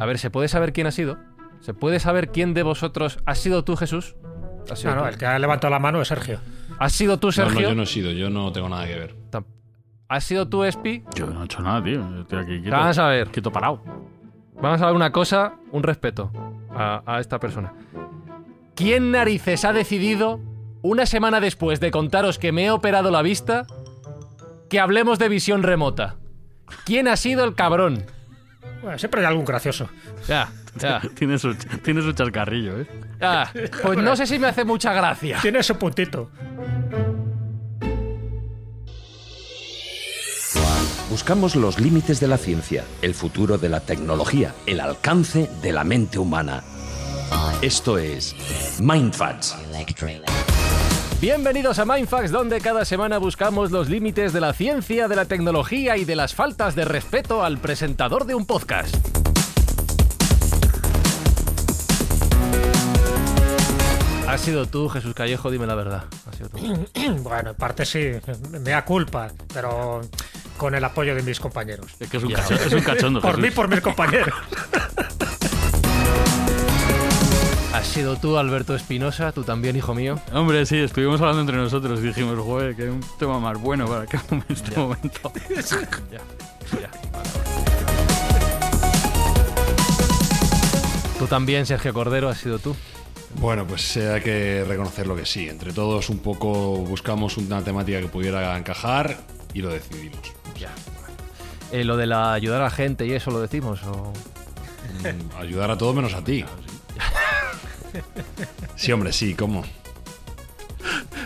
A 0.00 0.06
ver, 0.06 0.18
¿se 0.18 0.30
puede 0.30 0.48
saber 0.48 0.72
quién 0.72 0.86
ha 0.86 0.90
sido? 0.90 1.18
¿Se 1.60 1.74
puede 1.74 2.00
saber 2.00 2.30
quién 2.30 2.54
de 2.54 2.62
vosotros 2.62 3.18
ha 3.26 3.34
sido 3.34 3.64
tú, 3.64 3.76
Jesús? 3.76 4.16
¿Has 4.70 4.78
sido 4.80 4.90
No, 4.94 4.96
no, 4.96 5.02
tú? 5.02 5.08
el 5.10 5.18
que 5.18 5.26
ha 5.26 5.38
levantado 5.38 5.70
la 5.70 5.78
mano 5.78 6.00
es 6.00 6.08
Sergio. 6.08 6.40
¿Has 6.78 6.92
sido 6.92 7.18
tú, 7.18 7.28
No, 7.28 7.32
Sergio? 7.32 7.60
no, 7.60 7.68
yo 7.68 7.74
no 7.74 7.82
he 7.82 7.86
sido, 7.86 8.10
yo 8.10 8.30
no 8.30 8.50
tengo 8.50 8.68
nada 8.68 8.86
que 8.86 8.94
ver. 8.98 9.14
¿Has 10.08 10.24
sido 10.24 10.48
tú, 10.48 10.64
Espi? 10.64 11.04
Yo 11.14 11.26
no 11.26 11.42
he 11.42 11.44
hecho 11.44 11.62
nada, 11.62 11.84
tío. 11.84 12.02
Estoy 12.22 12.38
aquí 12.40 12.60
quieto. 12.62 12.76
Vamos 12.76 12.98
a 12.98 13.06
ver. 13.06 13.28
Quieto 13.28 13.52
parado. 13.52 13.80
Vamos 14.60 14.82
a 14.82 14.86
ver 14.86 14.94
una 14.96 15.12
cosa, 15.12 15.54
un 15.70 15.84
respeto 15.84 16.32
a, 16.74 17.02
a 17.06 17.20
esta 17.20 17.38
persona. 17.38 17.72
¿Quién 18.74 19.12
narices 19.12 19.64
ha 19.64 19.72
decidido, 19.72 20.40
una 20.82 21.06
semana 21.06 21.38
después 21.40 21.78
de 21.78 21.90
contaros 21.92 22.38
que 22.38 22.50
me 22.50 22.64
he 22.66 22.70
operado 22.72 23.10
la 23.12 23.22
vista, 23.22 23.66
que 24.68 24.80
hablemos 24.80 25.18
de 25.20 25.28
visión 25.28 25.62
remota? 25.62 26.16
¿Quién 26.84 27.06
ha 27.06 27.16
sido 27.16 27.44
el 27.44 27.54
cabrón? 27.54 28.04
Bueno, 28.82 28.98
siempre 28.98 29.20
hay 29.20 29.26
algún 29.26 29.44
gracioso. 29.44 29.88
Ya, 30.26 30.50
ya, 30.76 31.00
Tiene 31.14 31.38
su, 31.38 31.54
tiene 31.54 32.02
su 32.02 32.12
chascarrillo, 32.12 32.80
¿eh? 32.80 32.86
ya. 33.20 33.52
Pues 33.82 33.98
no 33.98 34.16
sé 34.16 34.26
si 34.26 34.38
me 34.38 34.48
hace 34.48 34.64
mucha 34.64 34.92
gracia. 34.92 35.38
Tiene 35.42 35.62
su 35.62 35.76
puntito. 35.76 36.30
Buscamos 41.10 41.56
los 41.56 41.80
límites 41.80 42.20
de 42.20 42.28
la 42.28 42.38
ciencia, 42.38 42.84
el 43.02 43.14
futuro 43.14 43.58
de 43.58 43.68
la 43.68 43.80
tecnología, 43.80 44.54
el 44.66 44.78
alcance 44.78 45.50
de 45.60 45.72
la 45.72 45.82
mente 45.82 46.20
humana. 46.20 46.62
Esto 47.62 47.98
es 47.98 48.34
Mindfacts. 48.80 49.56
Bienvenidos 51.20 51.78
a 51.78 51.84
Mindfax, 51.84 52.30
donde 52.30 52.62
cada 52.62 52.86
semana 52.86 53.18
buscamos 53.18 53.70
los 53.70 53.90
límites 53.90 54.32
de 54.32 54.40
la 54.40 54.54
ciencia, 54.54 55.06
de 55.06 55.16
la 55.16 55.26
tecnología 55.26 55.98
y 55.98 56.06
de 56.06 56.16
las 56.16 56.34
faltas 56.34 56.74
de 56.74 56.86
respeto 56.86 57.44
al 57.44 57.58
presentador 57.58 58.24
de 58.24 58.34
un 58.34 58.46
podcast. 58.46 58.96
Has 64.26 64.40
sido 64.40 64.64
tú, 64.64 64.88
Jesús 64.88 65.12
Callejo, 65.12 65.50
dime 65.50 65.66
la 65.66 65.74
verdad. 65.74 66.04
Has 66.26 66.36
sido 66.36 66.48
tú. 66.48 66.58
Bueno, 67.22 67.50
en 67.50 67.56
parte 67.56 67.84
sí, 67.84 68.12
me 68.52 68.70
da 68.70 68.82
culpa, 68.86 69.28
pero 69.52 70.00
con 70.56 70.74
el 70.74 70.82
apoyo 70.82 71.14
de 71.14 71.22
mis 71.22 71.38
compañeros. 71.38 71.86
Es 72.00 72.08
que 72.08 72.16
es 72.16 72.22
un, 72.22 72.32
cachondo, 72.32 72.64
es 72.64 72.72
un 72.72 72.80
cachondo, 72.80 73.20
Por 73.20 73.36
mí, 73.36 73.50
por 73.50 73.68
mis 73.68 73.82
compañeros. 73.82 74.34
Has 77.72 77.86
sido 77.86 78.16
tú, 78.16 78.36
Alberto 78.36 78.74
Espinosa, 78.74 79.30
tú 79.30 79.44
también, 79.44 79.76
hijo 79.76 79.94
mío. 79.94 80.18
Hombre, 80.32 80.66
sí, 80.66 80.76
estuvimos 80.78 81.20
hablando 81.20 81.42
entre 81.42 81.56
nosotros 81.56 82.00
y 82.00 82.08
dijimos, 82.08 82.36
joder, 82.38 82.74
que 82.74 82.82
hay 82.82 82.88
un 82.88 83.04
tema 83.18 83.38
más 83.38 83.60
bueno 83.60 83.86
para 83.86 84.06
que 84.06 84.18
en 84.30 84.44
este 84.48 84.78
momento. 84.78 85.32
Ya, 86.10 86.20
ya. 86.80 86.90
Tú 91.18 91.26
también, 91.26 91.66
Sergio 91.66 91.92
Cordero, 91.92 92.28
has 92.28 92.38
sido 92.38 92.58
tú. 92.58 92.74
Bueno, 93.36 93.66
pues 93.66 93.96
hay 93.96 94.20
que 94.20 94.64
reconocerlo 94.66 95.14
que 95.14 95.24
sí. 95.26 95.48
Entre 95.48 95.72
todos 95.72 96.08
un 96.10 96.18
poco 96.18 96.76
buscamos 96.78 97.36
una 97.36 97.62
temática 97.62 98.00
que 98.00 98.08
pudiera 98.08 98.56
encajar 98.58 99.16
y 99.54 99.62
lo 99.62 99.68
decidimos. 99.70 100.20
Ya. 100.58 100.70
Eh, 101.70 101.84
lo 101.84 101.96
de 101.96 102.06
la 102.06 102.32
ayudar 102.32 102.62
a 102.62 102.64
la 102.64 102.70
gente 102.70 103.06
y 103.06 103.12
eso 103.12 103.30
lo 103.30 103.40
decimos. 103.40 103.80
O... 103.84 104.12
Mm, 105.02 105.38
Ayudar 105.40 105.70
a 105.70 105.78
todo 105.78 105.92
menos 105.94 106.14
a 106.14 106.24
ti. 106.24 106.42
Sí, 106.42 106.79
hombre, 108.92 109.12
sí, 109.12 109.34
¿cómo? 109.34 109.64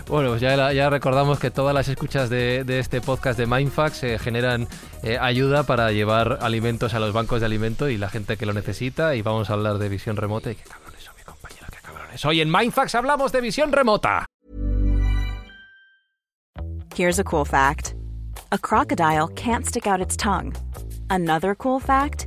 Bueno, 0.06 0.30
pues 0.30 0.40
ya, 0.40 0.72
ya 0.72 0.90
recordamos 0.90 1.38
que 1.38 1.50
todas 1.50 1.74
las 1.74 1.88
escuchas 1.88 2.28
de, 2.28 2.64
de 2.64 2.78
este 2.78 3.00
podcast 3.00 3.38
de 3.38 3.46
Mindfax 3.46 4.02
eh, 4.04 4.18
generan 4.18 4.68
eh, 5.02 5.18
ayuda 5.18 5.62
para 5.62 5.92
llevar 5.92 6.38
alimentos 6.42 6.94
a 6.94 7.00
los 7.00 7.12
bancos 7.12 7.40
de 7.40 7.46
alimento 7.46 7.88
y 7.88 7.96
la 7.96 8.10
gente 8.10 8.36
que 8.36 8.46
lo 8.46 8.52
necesita. 8.52 9.14
Y 9.14 9.22
vamos 9.22 9.50
a 9.50 9.54
hablar 9.54 9.78
de 9.78 9.88
visión 9.88 10.16
remota. 10.16 10.50
Y 10.50 10.56
qué 10.56 10.64
cabrones 10.64 11.02
son, 11.02 11.14
mi 11.16 11.22
compañero, 11.22 11.66
qué 11.70 11.78
cabrones. 11.82 12.24
Hoy 12.24 12.40
en 12.40 12.50
Mindfax 12.50 12.94
hablamos 12.94 13.32
de 13.32 13.40
visión 13.40 13.72
remota. 13.72 14.26
Here's 16.96 17.18
a 17.18 17.24
cool 17.24 17.44
fact 17.44 17.94
a 18.52 18.58
crocodile 18.58 19.28
can't 19.34 19.66
stick 19.66 19.86
out 19.86 20.00
its 20.00 20.16
tongue. 20.16 20.52
Another 21.10 21.54
cool 21.56 21.80
fact 21.80 22.26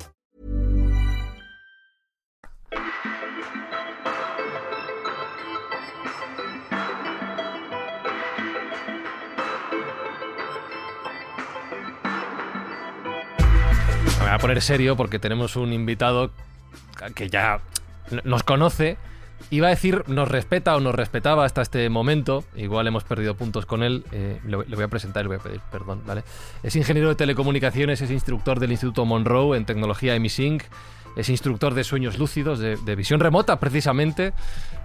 poner 14.41 14.61
serio 14.61 14.97
porque 14.97 15.19
tenemos 15.19 15.55
un 15.55 15.71
invitado 15.71 16.31
que 17.13 17.29
ya 17.29 17.61
nos 18.23 18.41
conoce. 18.41 18.97
Iba 19.51 19.67
a 19.67 19.69
decir 19.69 20.03
nos 20.07 20.29
respeta 20.29 20.75
o 20.75 20.79
nos 20.79 20.95
respetaba 20.95 21.45
hasta 21.45 21.61
este 21.61 21.87
momento. 21.89 22.43
Igual 22.55 22.87
hemos 22.87 23.03
perdido 23.03 23.35
puntos 23.35 23.67
con 23.67 23.83
él. 23.83 24.03
Eh, 24.11 24.39
le, 24.45 24.57
le 24.57 24.75
voy 24.75 24.83
a 24.83 24.87
presentar 24.87 25.21
y 25.21 25.23
le 25.25 25.27
voy 25.27 25.37
a 25.37 25.43
pedir 25.43 25.61
perdón, 25.71 26.01
¿vale? 26.05 26.23
Es 26.63 26.75
ingeniero 26.75 27.09
de 27.09 27.15
telecomunicaciones, 27.15 28.01
es 28.01 28.09
instructor 28.09 28.59
del 28.59 28.71
Instituto 28.71 29.05
Monroe 29.05 29.55
en 29.57 29.65
tecnología 29.65 30.15
Emisync. 30.15 30.63
Es 31.15 31.29
instructor 31.29 31.73
de 31.73 31.83
sueños 31.83 32.17
lúcidos, 32.17 32.57
de, 32.59 32.77
de 32.77 32.95
visión 32.95 33.19
remota, 33.19 33.59
precisamente. 33.59 34.33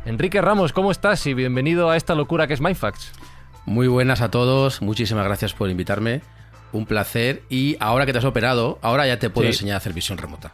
Enrique 0.04 0.42
Ramos, 0.42 0.72
¿cómo 0.72 0.90
estás? 0.90 1.24
Y 1.26 1.34
bienvenido 1.34 1.88
a 1.88 1.96
esta 1.96 2.14
locura 2.14 2.46
que 2.46 2.54
es 2.54 2.60
Mindfacts. 2.60 3.12
Muy 3.64 3.88
buenas 3.88 4.20
a 4.20 4.30
todos, 4.30 4.82
muchísimas 4.82 5.24
gracias 5.24 5.54
por 5.54 5.70
invitarme. 5.70 6.20
Un 6.76 6.86
placer. 6.86 7.42
Y 7.48 7.76
ahora 7.80 8.06
que 8.06 8.12
te 8.12 8.18
has 8.18 8.24
operado, 8.24 8.78
ahora 8.82 9.06
ya 9.06 9.18
te 9.18 9.30
puedo 9.30 9.46
Sí. 9.48 9.54
enseñar 9.54 9.74
a 9.74 9.78
hacer 9.78 9.92
visión 9.92 10.18
remota. 10.18 10.52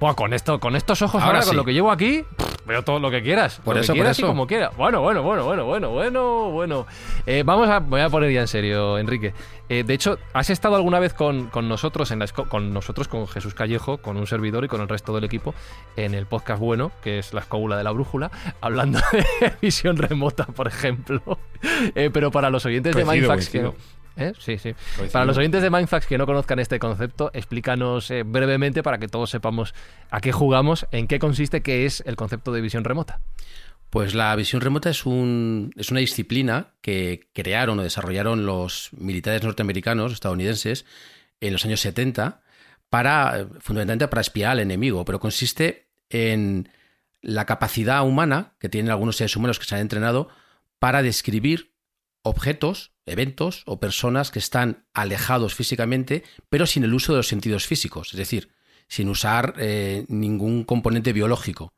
Buah, 0.00 0.14
con 0.14 0.32
esto, 0.32 0.58
con 0.60 0.76
estos 0.76 1.02
ojos 1.02 1.22
ahora, 1.22 1.40
Ahora 1.40 1.46
con 1.46 1.56
lo 1.58 1.64
que 1.66 1.74
llevo 1.74 1.90
aquí, 1.90 2.24
pff, 2.34 2.64
veo 2.64 2.82
todo 2.82 2.98
lo 3.00 3.10
que 3.10 3.22
quieras. 3.22 3.60
Por 3.62 3.74
lo 3.74 3.82
eso, 3.82 3.92
que 3.92 3.98
por 3.98 4.04
quieras 4.04 4.18
y 4.18 4.22
como 4.22 4.46
quieras. 4.46 4.74
Bueno, 4.74 5.02
bueno, 5.02 5.22
bueno, 5.22 5.44
bueno, 5.44 5.66
bueno, 5.66 5.90
bueno, 5.90 6.50
bueno. 6.52 6.86
Eh, 7.26 7.42
vamos 7.44 7.68
a, 7.68 7.80
voy 7.80 8.00
a 8.00 8.08
poner 8.08 8.32
ya 8.32 8.40
en 8.40 8.48
serio, 8.48 8.96
Enrique. 8.96 9.34
Eh, 9.68 9.84
de 9.84 9.92
hecho, 9.92 10.18
has 10.32 10.48
estado 10.48 10.76
alguna 10.76 11.00
vez 11.00 11.12
con, 11.12 11.48
con 11.48 11.68
nosotros, 11.68 12.10
en 12.12 12.20
la 12.20 12.26
con 12.28 12.72
nosotros, 12.72 13.08
con 13.08 13.28
Jesús 13.28 13.52
Callejo, 13.52 13.98
con 13.98 14.16
un 14.16 14.26
servidor 14.26 14.64
y 14.64 14.68
con 14.68 14.80
el 14.80 14.88
resto 14.88 15.14
del 15.14 15.24
equipo, 15.24 15.54
en 15.96 16.14
el 16.14 16.24
podcast 16.24 16.60
bueno, 16.60 16.92
que 17.02 17.18
es 17.18 17.34
la 17.34 17.40
escóbula 17.40 17.76
de 17.76 17.84
la 17.84 17.90
brújula, 17.90 18.30
hablando 18.62 19.00
de 19.12 19.52
visión 19.60 19.98
remota, 19.98 20.46
por 20.46 20.66
ejemplo. 20.66 21.20
Eh, 21.94 22.08
pero 22.10 22.30
para 22.30 22.48
los 22.48 22.64
oyentes 22.64 22.96
de 22.96 23.04
Mindfax 23.04 23.50
que. 23.50 23.70
¿Eh? 24.20 24.32
Sí, 24.38 24.58
sí. 24.58 24.74
Coincido. 24.96 25.12
Para 25.12 25.24
los 25.24 25.36
oyentes 25.36 25.62
de 25.62 25.70
Mindfax 25.70 26.06
que 26.06 26.18
no 26.18 26.26
conozcan 26.26 26.58
este 26.58 26.78
concepto, 26.78 27.30
explícanos 27.32 28.10
eh, 28.10 28.22
brevemente 28.22 28.82
para 28.82 28.98
que 28.98 29.08
todos 29.08 29.30
sepamos 29.30 29.74
a 30.10 30.20
qué 30.20 30.32
jugamos, 30.32 30.86
en 30.92 31.08
qué 31.08 31.18
consiste, 31.18 31.62
qué 31.62 31.86
es 31.86 32.02
el 32.06 32.16
concepto 32.16 32.52
de 32.52 32.60
visión 32.60 32.84
remota. 32.84 33.20
Pues 33.90 34.14
la 34.14 34.34
visión 34.36 34.60
remota 34.60 34.88
es, 34.90 35.04
un, 35.04 35.72
es 35.76 35.90
una 35.90 35.98
disciplina 35.98 36.68
que 36.80 37.28
crearon 37.32 37.78
o 37.80 37.82
desarrollaron 37.82 38.46
los 38.46 38.90
militares 38.96 39.42
norteamericanos, 39.42 40.12
estadounidenses, 40.12 40.86
en 41.40 41.52
los 41.52 41.64
años 41.64 41.80
70, 41.80 42.42
para, 42.88 43.46
fundamentalmente 43.60 44.06
para 44.06 44.20
espiar 44.20 44.52
al 44.52 44.60
enemigo, 44.60 45.04
pero 45.04 45.18
consiste 45.18 45.88
en 46.08 46.68
la 47.20 47.46
capacidad 47.46 48.04
humana 48.06 48.54
que 48.60 48.68
tienen 48.68 48.90
algunos 48.90 49.16
seres 49.16 49.34
humanos 49.36 49.58
que 49.58 49.64
se 49.64 49.74
han 49.74 49.80
entrenado 49.80 50.28
para 50.78 51.02
describir 51.02 51.72
objetos, 52.22 52.92
eventos 53.12 53.62
o 53.66 53.80
personas 53.80 54.30
que 54.30 54.38
están 54.38 54.84
alejados 54.94 55.54
físicamente, 55.54 56.24
pero 56.48 56.66
sin 56.66 56.84
el 56.84 56.94
uso 56.94 57.12
de 57.12 57.18
los 57.18 57.28
sentidos 57.28 57.66
físicos, 57.66 58.12
es 58.12 58.18
decir, 58.18 58.50
sin 58.88 59.08
usar 59.08 59.54
eh, 59.58 60.04
ningún 60.08 60.64
componente 60.64 61.12
biológico. 61.12 61.72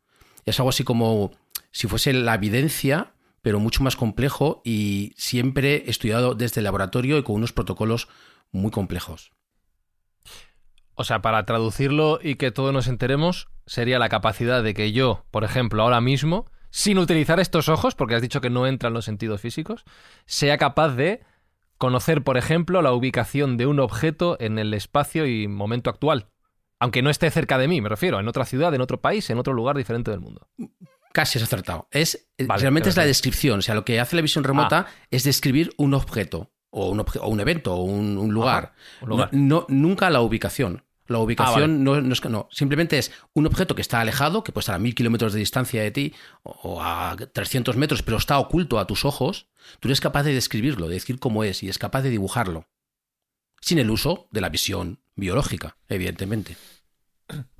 Es 0.45 0.59
algo 0.59 0.71
así 0.71 0.85
como 0.85 1.33
si 1.71 1.89
fuese 1.89 2.13
la 2.13 2.35
evidencia, 2.35 3.15
pero 3.43 3.61
mucho 3.61 3.83
más 3.83 3.97
complejo 3.97 4.63
y 4.65 5.13
siempre 5.17 5.91
estudiado 5.91 6.35
desde 6.35 6.61
el 6.61 6.65
laboratorio 6.65 7.19
y 7.19 7.23
con 7.23 7.37
unos 7.37 7.53
protocolos 7.53 8.09
muy 8.51 8.71
complejos. 8.71 9.33
O 10.95 11.05
sea, 11.05 11.23
para 11.23 11.45
traducirlo 11.47 12.21
y 12.23 12.37
que 12.37 12.51
todos 12.51 12.73
nos 12.73 12.87
enteremos, 12.87 13.49
sería 13.67 13.99
la 13.99 14.09
capacidad 14.09 14.63
de 14.63 14.75
que 14.75 14.93
yo, 14.93 15.25
por 15.31 15.45
ejemplo, 15.45 15.83
ahora 15.83 16.01
mismo, 16.01 16.47
sin 16.75 16.99
utilizar 16.99 17.39
estos 17.39 17.69
ojos, 17.69 17.95
porque 17.95 18.15
has 18.17 18.23
dicho 18.23 18.41
que 18.41 18.49
no 18.51 18.67
entran 18.67 18.95
los 18.95 19.05
sentidos 19.05 19.41
físicos, 19.43 19.85
sea 20.27 20.57
capaz 20.59 20.97
de 20.97 21.21
conocer, 21.79 22.23
por 22.23 22.37
ejemplo, 22.39 22.81
la 22.81 22.93
ubicación 22.93 23.57
de 23.59 23.67
un 23.67 23.79
objeto 23.79 24.37
en 24.41 24.59
el 24.59 24.73
espacio 24.73 25.27
y 25.27 25.49
momento 25.49 25.91
actual. 25.91 26.29
Aunque 26.81 27.03
no 27.03 27.11
esté 27.11 27.31
cerca 27.31 27.59
de 27.59 27.69
mí, 27.69 27.81
me 27.81 27.89
refiero, 27.89 28.19
en 28.19 28.27
otra 28.27 28.45
ciudad, 28.45 28.75
en 28.75 28.81
otro 28.81 29.01
país, 29.01 29.29
en 29.31 29.39
otro 29.39 29.53
lugar 29.53 29.77
diferente 29.77 30.11
del 30.11 30.21
mundo. 30.21 30.49
Casi 31.13 31.39
has 31.39 31.45
acertado. 31.45 31.89
Es, 31.91 32.29
Vale, 32.39 32.63
realmente 32.63 32.89
es 32.89 32.97
la 32.97 33.05
descripción. 33.05 33.59
O 33.59 33.63
sea, 33.63 33.75
lo 33.75 33.85
que 33.85 34.01
hace 34.01 34.17
la 34.17 34.23
visión 34.23 34.43
remota 34.43 34.87
es 35.11 35.25
describir 35.25 35.75
un 35.77 35.93
objeto, 35.95 36.51
o 36.71 36.89
un, 36.91 36.99
obje- 37.01 37.21
o 37.23 37.29
un 37.29 37.39
evento, 37.41 37.75
o 37.75 37.83
un, 37.83 38.17
un 38.17 38.33
lugar. 38.33 38.73
un 39.03 39.09
lugar. 39.11 39.29
No, 39.33 39.61
no- 39.61 39.67
nunca 39.69 40.09
la 40.11 40.23
ubicación. 40.23 40.85
La 41.07 41.19
ubicación 41.19 41.85
no, 41.85 42.01
no 42.01 42.13
es 42.13 42.21
que 42.21 42.29
no. 42.29 42.49
Simplemente 42.51 42.99
es 42.99 43.13
un 43.35 43.47
objeto 43.47 43.75
que 43.75 43.83
está 43.83 44.01
alejado, 44.01 44.45
que 44.45 44.53
puede 44.53 44.63
estar 44.63 44.75
a 44.75 44.79
mil 44.79 44.95
kilómetros 44.95 45.33
de 45.33 45.41
distancia 45.41 45.83
de 45.83 45.91
ti, 45.91 46.15
o, 46.43 46.51
o 46.63 46.83
a 46.83 47.17
300 47.17 47.77
metros, 47.77 48.03
pero 48.03 48.17
está 48.17 48.39
oculto 48.39 48.79
a 48.79 48.87
tus 48.87 49.05
ojos. 49.05 49.49
Tú 49.81 49.89
eres 49.89 50.01
capaz 50.01 50.23
de 50.23 50.35
describirlo, 50.35 50.89
de 50.89 50.95
decir 50.95 51.19
cómo 51.19 51.45
es, 51.45 51.63
y 51.63 51.69
es 51.69 51.79
capaz 51.79 52.03
de 52.03 52.11
dibujarlo. 52.11 52.69
Sin 53.61 53.79
el 53.79 53.91
uso 53.91 54.29
de 54.31 54.41
la 54.41 54.49
visión 54.49 55.01
biológica, 55.15 55.77
evidentemente. 55.89 56.57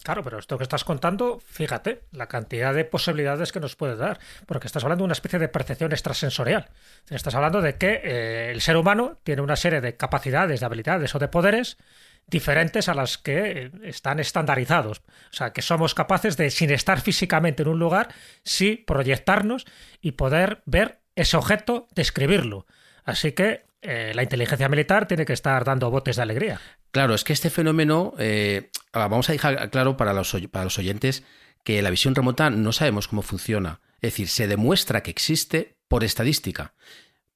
Claro, 0.03 0.23
pero 0.23 0.39
esto 0.39 0.59
que 0.59 0.65
estás 0.65 0.85
contando, 0.85 1.41
fíjate, 1.45 2.05
la 2.11 2.27
cantidad 2.27 2.75
de 2.75 2.85
posibilidades 2.85 3.53
que 3.53 3.61
nos 3.61 3.77
puede 3.77 3.97
dar, 3.97 4.19
porque 4.47 4.67
estás 4.67 4.83
hablando 4.83 5.03
de 5.03 5.07
una 5.07 5.13
especie 5.13 5.39
de 5.39 5.49
percepción 5.49 5.93
extrasensorial. 5.93 6.71
Estás 7.09 7.35
hablando 7.35 7.61
de 7.61 7.77
que 7.77 8.01
eh, 8.03 8.51
el 8.51 8.61
ser 8.61 8.77
humano 8.77 9.19
tiene 9.23 9.43
una 9.43 9.57
serie 9.57 9.81
de 9.81 9.97
capacidades, 9.97 10.61
de 10.61 10.67
habilidades 10.67 11.15
o 11.15 11.19
de 11.19 11.29
poderes 11.29 11.79
diferentes 12.27 12.89
a 12.89 12.95
las 12.95 13.19
que 13.19 13.71
están 13.83 14.21
estandarizados. 14.21 14.99
O 14.99 15.37
sea, 15.37 15.53
que 15.53 15.63
somos 15.63 15.95
capaces 15.95 16.37
de, 16.37 16.51
sin 16.51 16.71
estar 16.71 17.01
físicamente 17.01 17.63
en 17.63 17.69
un 17.69 17.79
lugar, 17.79 18.09
sí 18.43 18.83
proyectarnos 18.87 19.67
y 20.01 20.13
poder 20.13 20.63
ver 20.65 21.01
ese 21.15 21.37
objeto, 21.37 21.89
describirlo. 21.95 22.67
Así 23.05 23.33
que 23.33 23.65
eh, 23.83 24.13
la 24.15 24.23
inteligencia 24.23 24.69
militar 24.69 25.07
tiene 25.07 25.25
que 25.25 25.33
estar 25.33 25.65
dando 25.65 25.91
botes 25.91 26.17
de 26.17 26.23
alegría. 26.23 26.61
Claro, 26.91 27.15
es 27.15 27.25
que 27.25 27.33
este 27.33 27.51
fenómeno, 27.51 28.15
eh, 28.19 28.71
ah, 28.93 29.09
vamos 29.09 29.29
a 29.29 29.33
dejar 29.33 29.71
claro 29.71 29.97
para 29.97 30.13
los, 30.13 30.37
para 30.51 30.65
los 30.65 30.79
oyentes 30.79 31.25
que 31.65 31.83
la 31.83 31.91
visión 31.91 32.15
remota 32.15 32.51
no 32.51 32.73
sabemos 32.73 33.09
cómo 33.09 33.23
funciona. 33.23 33.81
Es 33.97 34.13
decir, 34.13 34.29
se 34.29 34.47
demuestra 34.47 35.03
que 35.03 35.11
existe 35.11 35.77
por 35.89 36.05
estadística. 36.05 36.75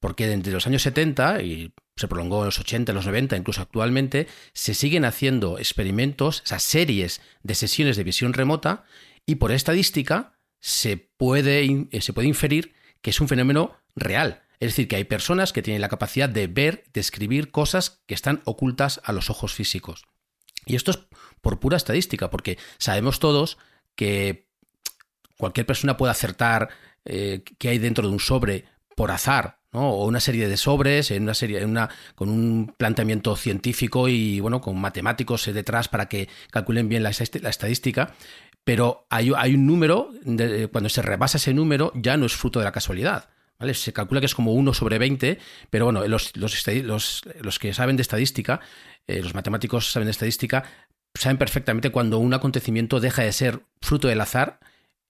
Porque 0.00 0.26
desde 0.26 0.52
los 0.52 0.66
años 0.66 0.82
70 0.82 1.42
y 1.42 1.72
se 1.96 2.08
prolongó 2.08 2.40
en 2.40 2.46
los 2.46 2.58
80, 2.58 2.92
en 2.92 2.96
los 2.96 3.06
90, 3.06 3.36
incluso 3.36 3.62
actualmente, 3.62 4.28
se 4.52 4.74
siguen 4.74 5.04
haciendo 5.04 5.58
experimentos, 5.58 6.42
o 6.44 6.46
sea, 6.46 6.58
series 6.58 7.22
de 7.42 7.54
sesiones 7.54 7.96
de 7.96 8.04
visión 8.04 8.34
remota 8.34 8.84
y 9.24 9.36
por 9.36 9.50
estadística 9.50 10.38
se 10.60 10.96
puede, 10.96 11.64
eh, 11.64 12.00
se 12.00 12.12
puede 12.12 12.28
inferir 12.28 12.74
que 13.00 13.10
es 13.10 13.20
un 13.20 13.28
fenómeno 13.28 13.76
real. 13.94 14.42
Es 14.60 14.70
decir, 14.70 14.88
que 14.88 14.96
hay 14.96 15.04
personas 15.04 15.52
que 15.52 15.62
tienen 15.62 15.80
la 15.80 15.88
capacidad 15.88 16.28
de 16.28 16.46
ver, 16.46 16.84
describir 16.92 17.50
cosas 17.50 18.02
que 18.06 18.14
están 18.14 18.42
ocultas 18.44 19.00
a 19.04 19.12
los 19.12 19.30
ojos 19.30 19.54
físicos. 19.54 20.06
Y 20.64 20.76
esto 20.76 20.90
es 20.90 20.98
por 21.40 21.60
pura 21.60 21.76
estadística, 21.76 22.30
porque 22.30 22.58
sabemos 22.78 23.20
todos 23.20 23.58
que 23.94 24.48
cualquier 25.38 25.66
persona 25.66 25.96
puede 25.96 26.10
acertar 26.10 26.70
eh, 27.04 27.42
qué 27.58 27.68
hay 27.68 27.78
dentro 27.78 28.06
de 28.06 28.12
un 28.12 28.20
sobre 28.20 28.64
por 28.96 29.10
azar, 29.10 29.60
O 29.84 30.06
una 30.06 30.20
serie 30.20 30.48
de 30.48 30.56
sobres, 30.56 31.10
en 31.10 31.22
una 31.24 31.34
serie, 31.34 31.60
en 31.62 31.70
una, 31.70 31.88
con 32.14 32.28
un 32.28 32.74
planteamiento 32.76 33.36
científico 33.36 34.08
y 34.08 34.40
bueno, 34.40 34.60
con 34.60 34.80
matemáticos 34.80 35.46
eh, 35.48 35.52
detrás 35.52 35.88
para 35.88 36.08
que 36.08 36.28
calculen 36.50 36.88
bien 36.88 37.02
la, 37.02 37.10
estadística. 37.10 38.14
Pero 38.64 39.06
hay, 39.10 39.30
hay 39.36 39.54
un 39.54 39.66
número, 39.66 40.10
de- 40.22 40.68
cuando 40.68 40.88
se 40.88 41.02
rebasa 41.02 41.38
ese 41.38 41.54
número, 41.54 41.92
ya 41.94 42.16
no 42.16 42.26
es 42.26 42.34
fruto 42.34 42.58
de 42.58 42.64
la 42.64 42.72
casualidad. 42.72 43.28
¿vale? 43.58 43.74
Se 43.74 43.92
calcula 43.92 44.20
que 44.20 44.26
es 44.26 44.34
como 44.34 44.52
1 44.52 44.74
sobre 44.74 44.98
20, 44.98 45.38
pero 45.70 45.84
bueno, 45.86 46.06
los, 46.08 46.36
los- 46.36 47.22
los 47.40 47.58
que 47.58 47.72
saben 47.74 47.96
de 47.96 48.02
estadística, 48.02 48.60
eh, 49.06 49.22
los 49.22 49.34
matemáticos 49.34 49.92
saben 49.92 50.06
de 50.06 50.10
estadística, 50.10 50.64
saben 51.14 51.38
perfectamente 51.38 51.90
cuando 51.90 52.18
un 52.18 52.34
acontecimiento 52.34 53.00
deja 53.00 53.22
de 53.22 53.32
ser 53.32 53.62
fruto 53.80 54.08
del 54.08 54.20
azar 54.20 54.58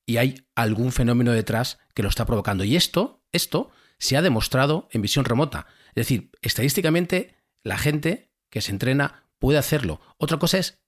y 0.05 0.19
hay 0.19 0.45
algún 0.55 0.93
fenómeno 0.93 1.33
detrás 1.33 1.79
que 1.95 2.03
lo 2.03 2.09
está 2.09 2.27
provocando. 2.27 2.63
Y 2.63 2.77
esto, 2.77 3.23
esto 3.33 3.71
se 3.99 4.17
ha 4.17 4.23
demostrado 4.23 4.89
en 4.93 5.03
visión 5.03 5.25
remota. 5.25 5.67
Es 5.89 5.95
decir, 5.95 6.31
estadísticamente 6.43 7.37
la 7.63 7.79
gente 7.79 8.31
que 8.51 8.61
se 8.61 8.73
entrena 8.73 9.25
puede 9.39 9.59
hacerlo. 9.59 10.01
Otra 10.19 10.39
cosa 10.39 10.59
es 10.59 10.83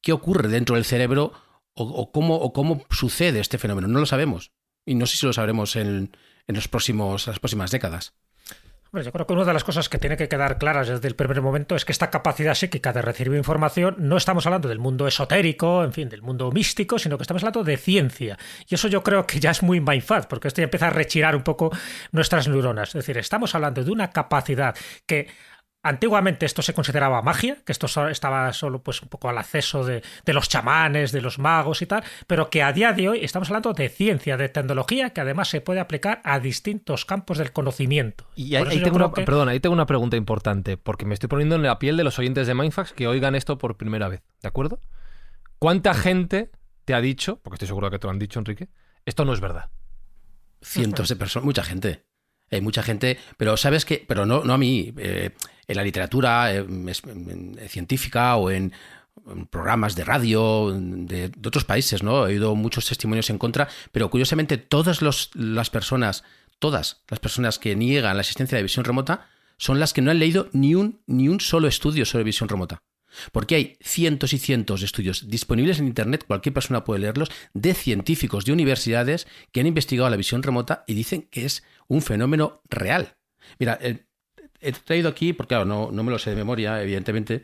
qué 0.00 0.12
ocurre 0.12 0.48
dentro 0.48 0.76
del 0.76 0.84
cerebro 0.84 1.32
o, 1.74 2.10
cómo, 2.10 2.36
o 2.36 2.52
cómo 2.52 2.84
sucede 2.90 3.40
este 3.40 3.58
fenómeno. 3.58 3.86
No 3.88 4.00
lo 4.00 4.06
sabemos. 4.06 4.52
Y 4.84 4.94
no 4.94 5.06
sé 5.06 5.16
si 5.16 5.26
lo 5.26 5.32
sabremos 5.32 5.76
en, 5.76 6.16
en 6.46 6.54
los 6.54 6.66
próximos, 6.66 7.26
las 7.26 7.38
próximas 7.38 7.70
décadas. 7.70 8.14
Hombre, 8.90 9.04
yo 9.04 9.12
creo 9.12 9.26
que 9.26 9.34
una 9.34 9.44
de 9.44 9.52
las 9.52 9.64
cosas 9.64 9.90
que 9.90 9.98
tiene 9.98 10.16
que 10.16 10.30
quedar 10.30 10.56
claras 10.56 10.88
desde 10.88 11.08
el 11.08 11.14
primer 11.14 11.42
momento 11.42 11.76
es 11.76 11.84
que 11.84 11.92
esta 11.92 12.08
capacidad 12.08 12.54
psíquica 12.54 12.90
de 12.90 13.02
recibir 13.02 13.36
información 13.36 13.96
no 13.98 14.16
estamos 14.16 14.46
hablando 14.46 14.66
del 14.70 14.78
mundo 14.78 15.06
esotérico, 15.06 15.84
en 15.84 15.92
fin, 15.92 16.08
del 16.08 16.22
mundo 16.22 16.50
místico, 16.50 16.98
sino 16.98 17.18
que 17.18 17.22
estamos 17.24 17.42
hablando 17.42 17.64
de 17.64 17.76
ciencia. 17.76 18.38
Y 18.66 18.76
eso 18.76 18.88
yo 18.88 19.02
creo 19.02 19.26
que 19.26 19.40
ya 19.40 19.50
es 19.50 19.62
muy 19.62 19.82
mindfuck, 19.82 20.24
porque 20.26 20.48
esto 20.48 20.62
ya 20.62 20.64
empieza 20.64 20.86
a 20.86 20.90
rechirar 20.90 21.36
un 21.36 21.42
poco 21.42 21.70
nuestras 22.12 22.48
neuronas. 22.48 22.88
Es 22.88 22.94
decir, 22.94 23.18
estamos 23.18 23.54
hablando 23.54 23.84
de 23.84 23.90
una 23.90 24.08
capacidad 24.10 24.74
que 25.04 25.28
Antiguamente 25.82 26.44
esto 26.44 26.60
se 26.60 26.74
consideraba 26.74 27.22
magia, 27.22 27.58
que 27.64 27.70
esto 27.70 27.86
estaba 28.08 28.52
solo 28.52 28.82
pues 28.82 29.00
un 29.00 29.08
poco 29.08 29.28
al 29.28 29.38
acceso 29.38 29.84
de, 29.84 30.02
de 30.24 30.32
los 30.32 30.48
chamanes, 30.48 31.12
de 31.12 31.20
los 31.20 31.38
magos 31.38 31.82
y 31.82 31.86
tal, 31.86 32.02
pero 32.26 32.50
que 32.50 32.64
a 32.64 32.72
día 32.72 32.92
de 32.92 33.08
hoy 33.08 33.20
estamos 33.22 33.48
hablando 33.48 33.72
de 33.74 33.88
ciencia, 33.88 34.36
de 34.36 34.48
tecnología, 34.48 35.10
que 35.10 35.20
además 35.20 35.48
se 35.48 35.60
puede 35.60 35.78
aplicar 35.78 36.20
a 36.24 36.40
distintos 36.40 37.04
campos 37.04 37.38
del 37.38 37.52
conocimiento. 37.52 38.26
Y 38.34 38.56
ahí, 38.56 38.82
tengo 38.82 38.96
una, 38.96 39.12
que- 39.12 39.22
perdón, 39.22 39.48
ahí 39.48 39.60
tengo 39.60 39.72
una 39.74 39.86
pregunta 39.86 40.16
importante, 40.16 40.76
porque 40.76 41.04
me 41.06 41.14
estoy 41.14 41.28
poniendo 41.28 41.54
en 41.54 41.62
la 41.62 41.78
piel 41.78 41.96
de 41.96 42.02
los 42.04 42.18
oyentes 42.18 42.48
de 42.48 42.54
Mindfax 42.54 42.92
que 42.92 43.06
oigan 43.06 43.36
esto 43.36 43.56
por 43.56 43.76
primera 43.76 44.08
vez, 44.08 44.22
¿de 44.42 44.48
acuerdo? 44.48 44.80
¿Cuánta 45.60 45.94
gente 45.94 46.50
te 46.84 46.94
ha 46.94 47.00
dicho, 47.00 47.38
porque 47.42 47.54
estoy 47.54 47.68
seguro 47.68 47.88
que 47.90 47.98
te 48.00 48.06
lo 48.06 48.10
han 48.10 48.18
dicho, 48.18 48.40
Enrique, 48.40 48.68
esto 49.06 49.24
no 49.24 49.32
es 49.32 49.40
verdad? 49.40 49.70
cientos 50.60 51.08
de 51.08 51.14
personas, 51.14 51.44
mucha 51.46 51.62
gente. 51.62 52.02
Hay 52.50 52.60
mucha 52.60 52.82
gente, 52.82 53.18
pero 53.36 53.56
sabes 53.56 53.84
que, 53.84 54.04
pero 54.06 54.26
no, 54.26 54.44
no 54.44 54.54
a 54.54 54.58
mí, 54.58 54.92
eh, 54.96 55.30
en 55.66 55.76
la 55.76 55.84
literatura 55.84 56.54
eh, 56.54 56.58
en 56.58 57.58
científica 57.68 58.36
o 58.36 58.50
en, 58.50 58.72
programas 59.50 59.94
de 59.94 60.04
radio 60.04 60.72
de, 60.72 61.30
otros 61.44 61.64
países, 61.64 62.02
¿no? 62.02 62.26
He 62.26 62.32
oído 62.32 62.54
muchos 62.54 62.86
testimonios 62.86 63.28
en 63.30 63.36
contra, 63.36 63.68
pero 63.92 64.08
curiosamente 64.08 64.56
todas 64.56 65.00
las 65.34 65.70
personas, 65.70 66.24
todas 66.58 67.02
las 67.08 67.20
personas 67.20 67.58
que 67.58 67.76
niegan 67.76 68.16
la 68.16 68.22
existencia 68.22 68.56
de 68.56 68.62
visión 68.62 68.84
remota 68.84 69.28
son 69.58 69.80
las 69.80 69.92
que 69.92 70.00
no 70.00 70.10
han 70.10 70.18
leído 70.18 70.48
ni 70.52 70.74
un, 70.74 71.00
ni 71.06 71.28
un 71.28 71.40
solo 71.40 71.68
estudio 71.68 72.06
sobre 72.06 72.24
visión 72.24 72.48
remota. 72.48 72.80
Porque 73.32 73.54
hay 73.54 73.76
cientos 73.80 74.32
y 74.32 74.38
cientos 74.38 74.80
de 74.80 74.86
estudios 74.86 75.28
disponibles 75.28 75.78
en 75.78 75.86
Internet, 75.86 76.24
cualquier 76.26 76.52
persona 76.52 76.84
puede 76.84 77.00
leerlos, 77.00 77.30
de 77.54 77.74
científicos 77.74 78.44
de 78.44 78.52
universidades 78.52 79.26
que 79.52 79.60
han 79.60 79.66
investigado 79.66 80.10
la 80.10 80.16
visión 80.16 80.42
remota 80.42 80.84
y 80.86 80.94
dicen 80.94 81.22
que 81.22 81.44
es 81.44 81.64
un 81.86 82.02
fenómeno 82.02 82.60
real. 82.68 83.16
Mira, 83.58 83.78
eh, 83.80 84.04
he 84.60 84.72
traído 84.72 85.08
aquí, 85.08 85.32
porque 85.32 85.48
claro, 85.48 85.64
no, 85.64 85.90
no 85.90 86.02
me 86.02 86.10
lo 86.10 86.18
sé 86.18 86.30
de 86.30 86.36
memoria, 86.36 86.82
evidentemente, 86.82 87.42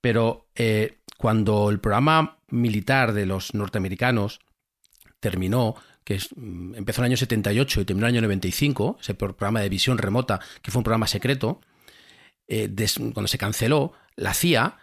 pero 0.00 0.48
eh, 0.54 0.98
cuando 1.16 1.70
el 1.70 1.80
programa 1.80 2.38
militar 2.48 3.12
de 3.12 3.26
los 3.26 3.54
norteamericanos 3.54 4.40
terminó, 5.20 5.74
que 6.04 6.20
mm, 6.36 6.74
empezó 6.74 7.00
en 7.00 7.06
el 7.06 7.10
año 7.10 7.16
78 7.16 7.80
y 7.80 7.84
terminó 7.84 8.06
en 8.06 8.14
el 8.14 8.18
año 8.18 8.26
95, 8.28 8.98
ese 9.00 9.14
programa 9.14 9.60
de 9.60 9.68
visión 9.68 9.98
remota, 9.98 10.40
que 10.62 10.70
fue 10.70 10.80
un 10.80 10.84
programa 10.84 11.06
secreto, 11.06 11.60
eh, 12.48 12.72
cuando 13.12 13.26
se 13.26 13.38
canceló, 13.38 13.92
la 14.14 14.34
CIA 14.34 14.78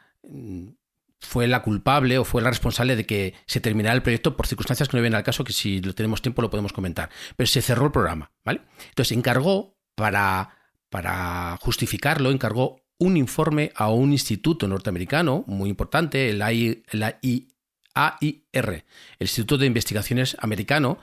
fue 1.20 1.48
la 1.48 1.62
culpable 1.62 2.18
o 2.18 2.26
fue 2.26 2.42
la 2.42 2.50
responsable 2.50 2.96
de 2.96 3.06
que 3.06 3.34
se 3.46 3.60
terminara 3.60 3.96
el 3.96 4.04
proyecto 4.04 4.36
por 4.36 4.48
circunstancias 4.48 4.90
que 4.90 4.98
no 4.98 5.02
vienen 5.02 5.18
al 5.18 5.24
caso, 5.24 5.44
que 5.44 5.54
si 5.54 5.82
lo 5.82 5.96
tenemos 5.96 6.22
tiempo 6.22 6.42
lo 6.42 6.50
podemos 6.50 6.74
comentar. 6.74 7.10
Pero 7.36 7.48
se 7.48 7.62
cerró 7.62 7.86
el 7.86 7.92
programa, 7.92 8.32
¿vale? 8.44 8.62
Entonces 8.90 9.18
encargó 9.18 9.78
para, 9.96 10.58
para 10.90 11.58
justificarlo, 11.62 12.32
encargó 12.32 12.82
un 13.00 13.18
informe 13.18 13.72
a 13.76 13.90
un 13.90 14.12
instituto 14.12 14.68
norteamericano 14.68 15.44
muy 15.48 15.70
importante, 15.70 16.30
el 16.30 16.42
AIR, 16.42 16.84
el 16.94 18.84
Instituto 19.20 19.58
de 19.58 19.66
Investigaciones 19.68 20.38
Americano, 20.40 21.00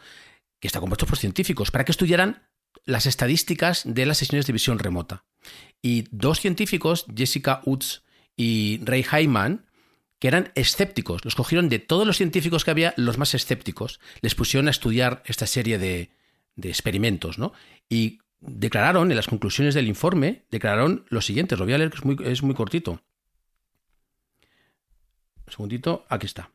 que 0.60 0.68
está 0.68 0.80
compuesto 0.80 1.06
por 1.06 1.18
científicos, 1.18 1.70
para 1.70 1.84
que 1.84 1.92
estudiaran 1.92 2.46
las 2.84 3.06
estadísticas 3.06 3.82
de 3.84 4.06
las 4.06 4.18
sesiones 4.18 4.46
de 4.46 4.52
visión 4.52 4.78
remota. 4.78 5.24
Y 5.82 6.04
dos 6.10 6.40
científicos, 6.40 7.06
Jessica 7.14 7.62
Utz 7.64 8.02
y 8.36 8.80
Ray 8.84 9.04
Hyman, 9.04 9.66
que 10.18 10.28
eran 10.28 10.52
escépticos. 10.54 11.24
Los 11.24 11.34
cogieron 11.34 11.68
de 11.68 11.78
todos 11.78 12.06
los 12.06 12.18
científicos 12.18 12.64
que 12.64 12.70
había, 12.70 12.94
los 12.96 13.18
más 13.18 13.34
escépticos. 13.34 14.00
Les 14.20 14.34
pusieron 14.34 14.68
a 14.68 14.70
estudiar 14.70 15.22
esta 15.26 15.46
serie 15.46 15.78
de, 15.78 16.10
de 16.56 16.68
experimentos, 16.68 17.38
¿no? 17.38 17.52
Y 17.88 18.20
declararon, 18.40 19.10
en 19.10 19.16
las 19.16 19.26
conclusiones 19.26 19.74
del 19.74 19.88
informe, 19.88 20.44
declararon 20.50 21.04
lo 21.08 21.20
siguiente, 21.20 21.56
lo 21.56 21.64
voy 21.64 21.74
a 21.74 21.78
leer 21.78 21.90
que 21.90 21.98
es 21.98 22.04
muy, 22.04 22.16
es 22.24 22.42
muy 22.42 22.54
cortito. 22.54 23.02
Un 25.46 25.52
segundito, 25.52 26.06
aquí 26.08 26.26
está. 26.26 26.50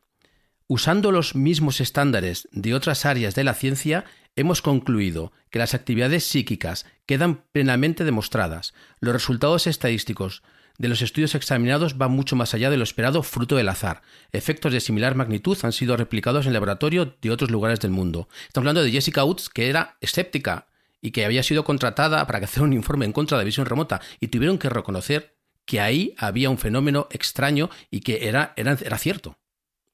Usando 0.68 1.12
los 1.12 1.36
mismos 1.36 1.80
estándares 1.80 2.48
de 2.50 2.74
otras 2.74 3.04
áreas 3.04 3.34
de 3.34 3.44
la 3.44 3.54
ciencia, 3.54 4.04
hemos 4.34 4.62
concluido 4.62 5.32
que 5.50 5.60
las 5.60 5.74
actividades 5.74 6.24
psíquicas 6.24 6.86
quedan 7.06 7.44
plenamente 7.52 8.04
demostradas. 8.04 8.74
Los 8.98 9.12
resultados 9.12 9.66
estadísticos 9.66 10.42
de 10.78 10.88
los 10.88 11.02
estudios 11.02 11.34
examinados 11.34 11.98
van 11.98 12.12
mucho 12.12 12.36
más 12.36 12.54
allá 12.54 12.70
de 12.70 12.76
lo 12.76 12.84
esperado 12.84 13.22
fruto 13.22 13.56
del 13.56 13.68
azar. 13.68 14.02
Efectos 14.32 14.72
de 14.72 14.80
similar 14.80 15.14
magnitud 15.14 15.58
han 15.62 15.72
sido 15.72 15.96
replicados 15.96 16.46
en 16.46 16.52
laboratorio 16.52 17.16
de 17.20 17.30
otros 17.30 17.50
lugares 17.50 17.80
del 17.80 17.90
mundo. 17.90 18.28
Estamos 18.46 18.64
hablando 18.64 18.82
de 18.82 18.90
Jessica 18.90 19.24
Woods, 19.24 19.48
que 19.48 19.68
era 19.68 19.96
escéptica 20.00 20.66
y 21.00 21.10
que 21.10 21.24
había 21.24 21.42
sido 21.42 21.64
contratada 21.64 22.26
para 22.26 22.38
hacer 22.44 22.62
un 22.64 22.72
informe 22.72 23.04
en 23.04 23.12
contra 23.12 23.38
de 23.38 23.44
la 23.44 23.46
visión 23.46 23.66
remota 23.66 24.00
y 24.20 24.28
tuvieron 24.28 24.58
que 24.58 24.68
reconocer 24.68 25.36
que 25.64 25.80
ahí 25.80 26.14
había 26.16 26.50
un 26.50 26.58
fenómeno 26.58 27.08
extraño 27.10 27.70
y 27.90 28.00
que 28.00 28.28
era, 28.28 28.52
era, 28.56 28.78
era 28.80 28.98
cierto. 28.98 29.38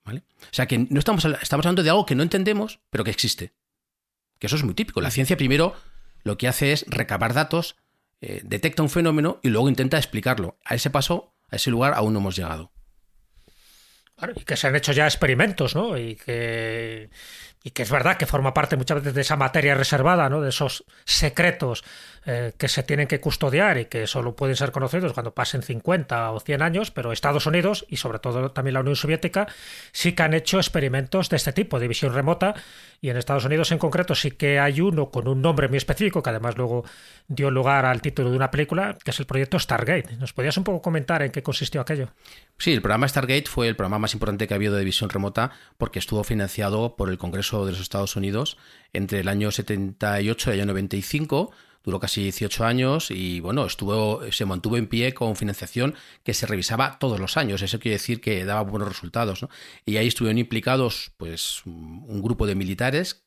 ¿vale? 0.05 0.23
O 0.41 0.53
sea 0.55 0.67
que 0.67 0.79
no 0.79 0.99
estamos, 0.99 1.25
estamos 1.25 1.65
hablando 1.65 1.83
de 1.83 1.91
algo 1.91 2.07
que 2.07 2.15
no 2.15 2.23
entendemos, 2.23 2.81
pero 2.91 3.05
que 3.05 3.11
existe. 3.11 3.53
Que 4.39 4.49
eso 4.49 4.57
es 4.57 4.65
muy 4.65 4.75
típico. 4.75 5.01
La 5.01 5.11
ciencia 5.11 5.37
primero 5.37 5.75
lo 6.25 6.37
que 6.37 6.49
hace 6.49 6.73
es 6.73 6.85
recabar 6.89 7.35
datos, 7.35 7.77
eh, 8.23 8.41
detecta 8.45 8.85
un 8.85 8.89
fenómeno 8.89 9.41
y 9.43 9.49
luego 9.49 9.69
intenta 9.69 9.99
explicarlo. 9.99 10.57
A 10.65 10.77
ese 10.77 10.91
paso, 10.91 11.35
a 11.51 11.57
ese 11.57 11.71
lugar 11.71 11.93
aún 11.95 12.13
no 12.13 12.21
hemos 12.21 12.37
llegado. 12.37 12.73
Claro, 14.17 14.35
y 14.37 14.45
que 14.45 14.57
se 14.57 14.69
han 14.69 14.77
hecho 14.77 14.93
ya 14.93 15.07
experimentos, 15.07 15.75
¿no? 15.75 15.99
Y 15.99 16.15
que, 16.15 17.11
y 17.65 17.71
que 17.71 17.83
es 17.83 17.91
verdad 17.91 18.17
que 18.17 18.27
forma 18.27 18.55
parte 18.55 18.77
muchas 18.77 18.99
veces 18.99 19.15
de 19.15 19.21
esa 19.21 19.37
materia 19.37 19.75
reservada, 19.75 20.29
¿no? 20.29 20.41
De 20.41 20.49
esos 20.49 20.85
secretos 21.05 21.85
eh, 22.25 22.53
que 22.57 22.69
se 22.69 22.83
tienen 22.83 23.09
que 23.09 23.21
custodiar 23.21 23.79
y 23.79 23.87
que 23.87 24.07
solo 24.07 24.37
pueden 24.37 24.57
ser 24.57 24.73
conocidos 24.73 25.13
cuando 25.13 25.35
pasen 25.35 25.63
50 25.63 26.31
o 26.31 26.41
100 26.41 26.63
años, 26.63 26.91
pero 26.91 27.13
Estados 27.13 27.47
Unidos 27.47 27.85
y 27.89 27.97
sobre 27.97 28.19
todo 28.19 28.53
también 28.53 28.75
la 28.75 28.81
Unión 28.81 28.97
Soviética 28.97 29.47
sí 29.93 30.13
que 30.13 30.23
han 30.23 30.35
hecho 30.35 30.59
experimentos 30.59 31.29
de 31.29 31.37
este 31.37 31.53
tipo, 31.53 31.81
de 31.81 31.89
visión 31.89 32.15
remota, 32.15 32.55
y 33.01 33.11
en 33.11 33.17
Estados 33.17 33.45
Unidos 33.45 33.73
en 33.73 33.79
concreto 33.79 34.15
sí 34.15 34.31
que 34.31 34.61
hay 34.61 34.81
uno 34.81 35.11
con 35.11 35.27
un 35.27 35.43
nombre 35.43 35.67
muy 35.67 35.79
específico, 35.79 36.23
que 36.23 36.31
además 36.31 36.57
luego 36.57 36.85
dio 37.27 37.51
lugar 37.51 37.85
al 37.85 38.01
título 38.01 38.31
de 38.31 38.37
una 38.37 38.53
película, 38.53 38.97
que 39.03 39.11
es 39.11 39.19
el 39.19 39.27
proyecto 39.27 39.59
Stargate. 39.59 40.17
¿Nos 40.19 40.33
podías 40.33 40.57
un 40.57 40.65
poco 40.65 40.81
comentar 40.81 41.23
en 41.23 41.33
qué 41.33 41.43
consistió 41.43 41.81
aquello? 41.81 42.11
Sí, 42.59 42.73
el 42.73 42.81
programa 42.81 43.09
Stargate 43.09 43.47
fue 43.47 43.67
el 43.67 43.75
programa 43.75 43.99
más 43.99 44.15
importante 44.15 44.47
que 44.47 44.55
ha 44.55 44.57
habido 44.57 44.77
de 44.77 44.85
visión 44.85 45.11
remota 45.11 45.51
porque 45.79 45.99
estuvo 45.99 46.23
financiado 46.23 46.95
por 46.95 47.11
el 47.11 47.19
Congreso 47.19 47.52
de 47.65 47.73
los 47.73 47.81
Estados 47.81 48.17
Unidos 48.17 48.57
entre 48.93 49.21
el 49.21 49.29
año 49.29 49.51
78 49.51 50.51
y 50.51 50.55
el 50.55 50.61
año 50.61 50.67
95 50.69 51.53
duró 51.85 52.01
casi 52.01 52.23
18 52.23 52.65
años 52.65 53.11
y 53.11 53.41
bueno, 53.41 53.67
estuvo, 53.67 54.23
se 54.31 54.45
mantuvo 54.45 54.77
en 54.77 54.87
pie 54.87 55.15
con 55.15 55.37
financiación 55.37 55.95
que 56.23 56.35
se 56.35 56.47
revisaba 56.47 56.99
todos 56.99 57.19
los 57.19 57.37
años. 57.37 57.63
Eso 57.63 57.81
quiere 57.81 57.97
decir 57.97 58.21
que 58.21 58.45
daba 58.45 58.63
buenos 58.63 58.89
resultados. 58.89 59.47
Y 59.85 59.97
ahí 59.97 60.07
estuvieron 60.07 60.39
implicados 60.39 61.13
pues 61.17 61.63
un 61.67 62.23
grupo 62.23 62.47
de 62.47 62.55
militares, 62.55 63.25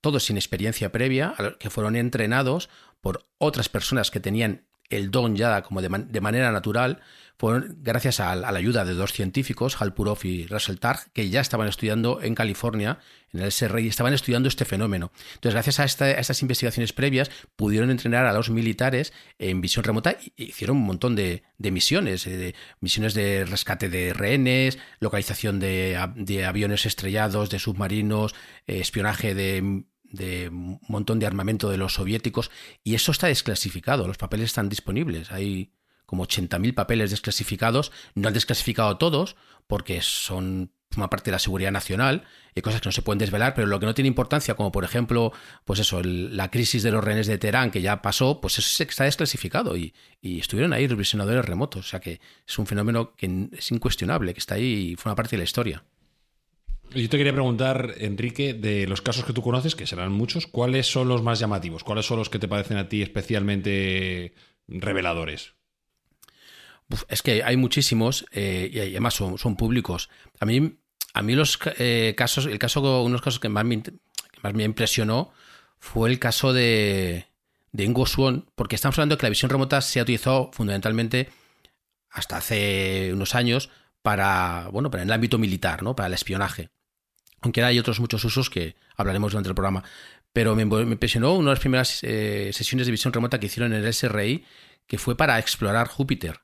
todos 0.00 0.24
sin 0.24 0.36
experiencia 0.36 0.92
previa, 0.92 1.34
que 1.58 1.70
fueron 1.70 1.96
entrenados 1.96 2.68
por 3.00 3.26
otras 3.38 3.68
personas 3.68 4.10
que 4.10 4.20
tenían 4.20 4.66
el 4.90 5.10
don 5.10 5.36
ya 5.36 5.62
como 5.62 5.80
de, 5.80 5.88
manera 6.20 6.52
natural 6.52 7.00
fueron 7.38 7.78
gracias 7.80 8.20
a, 8.20 8.36
la 8.36 8.48
ayuda 8.48 8.84
de 8.84 8.92
dos 8.92 9.14
científicos, 9.14 9.80
Hal 9.80 9.94
Purov 9.94 10.18
y 10.24 10.46
Russell 10.46 10.76
Targ, 10.76 11.10
que 11.14 11.30
ya 11.30 11.40
estaban 11.40 11.68
estudiando 11.68 12.20
en 12.20 12.34
California, 12.34 12.98
en 13.32 13.40
el 13.40 13.50
SRI, 13.50 13.88
estaban 13.88 14.12
estudiando 14.12 14.46
este 14.46 14.66
fenómeno. 14.66 15.10
Entonces, 15.36 15.54
gracias 15.54 15.80
a, 15.80 15.84
estas 16.10 16.42
investigaciones 16.42 16.92
previas, 16.92 17.30
pudieron 17.56 17.90
entrenar 17.90 18.26
a 18.26 18.34
los 18.34 18.50
militares 18.50 19.14
en 19.38 19.62
visión 19.62 19.84
remota 19.84 20.10
e 20.10 20.32
hicieron 20.36 20.76
un 20.76 20.82
montón 20.82 21.16
de, 21.16 21.42
misiones, 21.58 22.26
eh, 22.26 22.36
de, 22.36 22.54
misiones 22.80 23.14
de 23.14 23.46
rescate 23.46 23.88
de 23.88 24.12
rehenes, 24.12 24.78
localización 24.98 25.60
de, 25.60 25.96
aviones 26.46 26.84
estrellados, 26.84 27.48
de 27.48 27.58
submarinos, 27.58 28.34
eh, 28.66 28.80
espionaje 28.80 29.34
de 29.34 29.84
de 30.10 30.48
un 30.48 30.80
montón 30.88 31.18
de 31.18 31.26
armamento 31.26 31.70
de 31.70 31.76
los 31.76 31.94
soviéticos 31.94 32.50
y 32.82 32.94
eso 32.94 33.12
está 33.12 33.28
desclasificado, 33.28 34.06
los 34.06 34.18
papeles 34.18 34.46
están 34.46 34.68
disponibles, 34.68 35.30
hay 35.32 35.72
como 36.10 36.26
80.000 36.26 36.74
papeles 36.74 37.12
desclasificados. 37.12 37.92
No 38.16 38.26
han 38.26 38.34
desclasificado 38.34 38.98
todos 38.98 39.36
porque 39.68 40.02
son 40.02 40.72
una 40.96 41.08
parte 41.08 41.30
de 41.30 41.36
la 41.36 41.38
seguridad 41.38 41.70
nacional 41.70 42.24
y 42.52 42.62
cosas 42.62 42.80
que 42.80 42.88
no 42.88 42.92
se 42.92 43.02
pueden 43.02 43.20
desvelar, 43.20 43.54
pero 43.54 43.68
lo 43.68 43.78
que 43.78 43.86
no 43.86 43.94
tiene 43.94 44.08
importancia, 44.08 44.56
como 44.56 44.72
por 44.72 44.82
ejemplo, 44.82 45.32
pues 45.64 45.78
eso, 45.78 46.02
la 46.02 46.50
crisis 46.50 46.82
de 46.82 46.90
los 46.90 47.04
rehenes 47.04 47.28
de 47.28 47.38
Teherán 47.38 47.70
que 47.70 47.80
ya 47.80 48.02
pasó, 48.02 48.40
pues 48.40 48.58
eso 48.58 48.82
está 48.82 49.04
desclasificado 49.04 49.76
y, 49.76 49.94
estuvieron 50.20 50.72
ahí 50.72 50.88
los 50.88 50.98
visionadores 50.98 51.44
remotos. 51.44 51.86
O 51.86 51.88
sea 51.88 52.00
que 52.00 52.20
es 52.44 52.58
un 52.58 52.66
fenómeno 52.66 53.14
que 53.14 53.48
es 53.52 53.70
incuestionable, 53.70 54.34
que 54.34 54.40
está 54.40 54.56
ahí 54.56 54.90
y 54.90 54.96
una 55.04 55.14
parte 55.14 55.36
de 55.36 55.38
la 55.38 55.44
historia. 55.44 55.84
Yo 56.92 57.08
te 57.08 57.18
quería 57.18 57.32
preguntar, 57.32 57.94
Enrique, 57.98 58.52
de 58.52 58.86
los 58.88 59.00
casos 59.00 59.24
que 59.24 59.32
tú 59.32 59.42
conoces, 59.42 59.76
que 59.76 59.86
serán 59.86 60.10
muchos, 60.10 60.48
¿cuáles 60.48 60.90
son 60.90 61.06
los 61.06 61.22
más 61.22 61.38
llamativos? 61.38 61.84
¿Cuáles 61.84 62.04
son 62.04 62.18
los 62.18 62.28
que 62.28 62.40
te 62.40 62.48
parecen 62.48 62.78
a 62.78 62.88
ti 62.88 63.00
especialmente 63.02 64.34
reveladores? 64.66 65.54
es 67.08 67.22
que 67.22 67.44
hay 67.44 67.56
muchísimos 67.56 68.26
eh, 68.32 68.68
y 68.72 68.80
además 68.80 69.14
son, 69.14 69.56
públicos. 69.56 70.10
A 70.40 70.46
mí, 70.46 70.78
a 71.14 71.22
mí 71.22 71.34
los 71.34 71.58
eh, 71.78 72.14
casos, 72.16 72.46
el 72.46 72.58
caso, 72.58 73.02
unos 73.02 73.22
casos 73.22 73.38
que 73.38 73.48
más 73.48 73.64
me, 73.64 73.80
más 74.42 74.54
me 74.54 74.64
impresionó 74.64 75.32
fue 75.78 76.10
el 76.10 76.18
caso 76.18 76.52
de, 76.52 77.26
de 77.72 77.84
Ingo 77.84 78.06
Swan, 78.06 78.46
porque 78.54 78.74
estamos 78.74 78.98
hablando 78.98 79.14
de 79.14 79.20
que 79.20 79.26
la 79.26 79.30
visión 79.30 79.50
remota 79.50 79.80
se 79.80 80.00
ha 80.00 80.02
utilizado 80.02 80.50
fundamentalmente 80.52 81.28
hasta 82.10 82.38
hace 82.38 83.10
unos 83.12 83.36
años 83.36 83.70
para, 84.02 84.68
bueno, 84.72 84.90
para 84.90 85.04
el 85.04 85.12
ámbito 85.12 85.38
militar, 85.38 85.82
¿no? 85.82 85.94
Para 85.94 86.08
el 86.08 86.14
espionaje. 86.14 86.70
Aunque 87.40 87.62
hay 87.62 87.78
otros 87.78 88.00
muchos 88.00 88.24
usos 88.24 88.50
que 88.50 88.76
hablaremos 88.96 89.32
durante 89.32 89.48
el 89.48 89.54
programa. 89.54 89.82
Pero 90.32 90.54
me, 90.54 90.62
impresionó 90.62 91.34
una 91.34 91.50
de 91.50 91.54
las 91.54 91.60
primeras 91.60 92.00
eh, 92.02 92.50
sesiones 92.52 92.86
de 92.86 92.92
visión 92.92 93.12
remota 93.12 93.40
que 93.40 93.46
hicieron 93.46 93.72
en 93.72 93.84
el 93.84 93.92
SRI, 93.92 94.44
que 94.86 94.98
fue 94.98 95.16
para 95.16 95.38
explorar 95.38 95.88
Júpiter. 95.88 96.40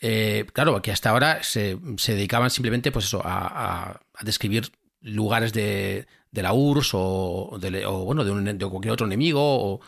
Eh, 0.00 0.46
claro, 0.52 0.80
que 0.82 0.92
hasta 0.92 1.10
ahora 1.10 1.42
se, 1.42 1.78
dedicaban 2.06 2.50
simplemente 2.50 2.92
pues 2.92 3.06
eso, 3.06 3.22
a, 3.24 4.00
describir 4.22 4.70
lugares 5.00 5.52
de, 5.52 6.06
la 6.32 6.52
URSS 6.52 6.90
o, 6.94 7.58
de, 7.60 7.86
bueno, 7.86 8.24
de, 8.24 8.66
cualquier 8.66 8.92
otro 8.92 9.06
enemigo. 9.06 9.80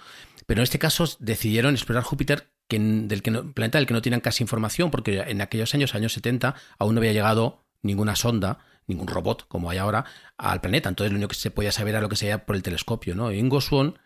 pero 0.46 0.60
en 0.60 0.64
este 0.64 0.78
caso 0.78 1.04
decidieron 1.18 1.74
explorar 1.74 2.04
Júpiter, 2.04 2.50
que, 2.68 2.78
del 2.78 3.22
que 3.22 3.32
planeta 3.32 3.78
del 3.78 3.86
que 3.86 3.94
no 3.94 4.02
tenían 4.02 4.20
casi 4.20 4.42
información, 4.42 4.90
porque 4.90 5.20
en 5.20 5.40
aquellos 5.40 5.74
años, 5.74 5.94
años 5.94 6.12
70, 6.14 6.54
aún 6.78 6.94
no 6.94 7.00
había 7.00 7.12
llegado 7.12 7.64
ninguna 7.82 8.16
sonda, 8.16 8.58
ningún 8.88 9.06
robot, 9.06 9.46
como 9.46 9.70
hay 9.70 9.78
ahora, 9.78 10.04
al 10.36 10.60
planeta. 10.60 10.88
Entonces 10.88 11.12
lo 11.12 11.18
único 11.18 11.28
que 11.28 11.36
se 11.36 11.50
podía 11.50 11.70
saber 11.70 11.94
era 11.94 12.00
lo 12.00 12.08
que 12.08 12.16
se 12.16 12.26
veía 12.26 12.44
por 12.44 12.56
el 12.56 12.62
telescopio. 12.62 13.14
¿no? 13.14 13.30
Ingo 13.30 13.60
Swan, 13.60 13.98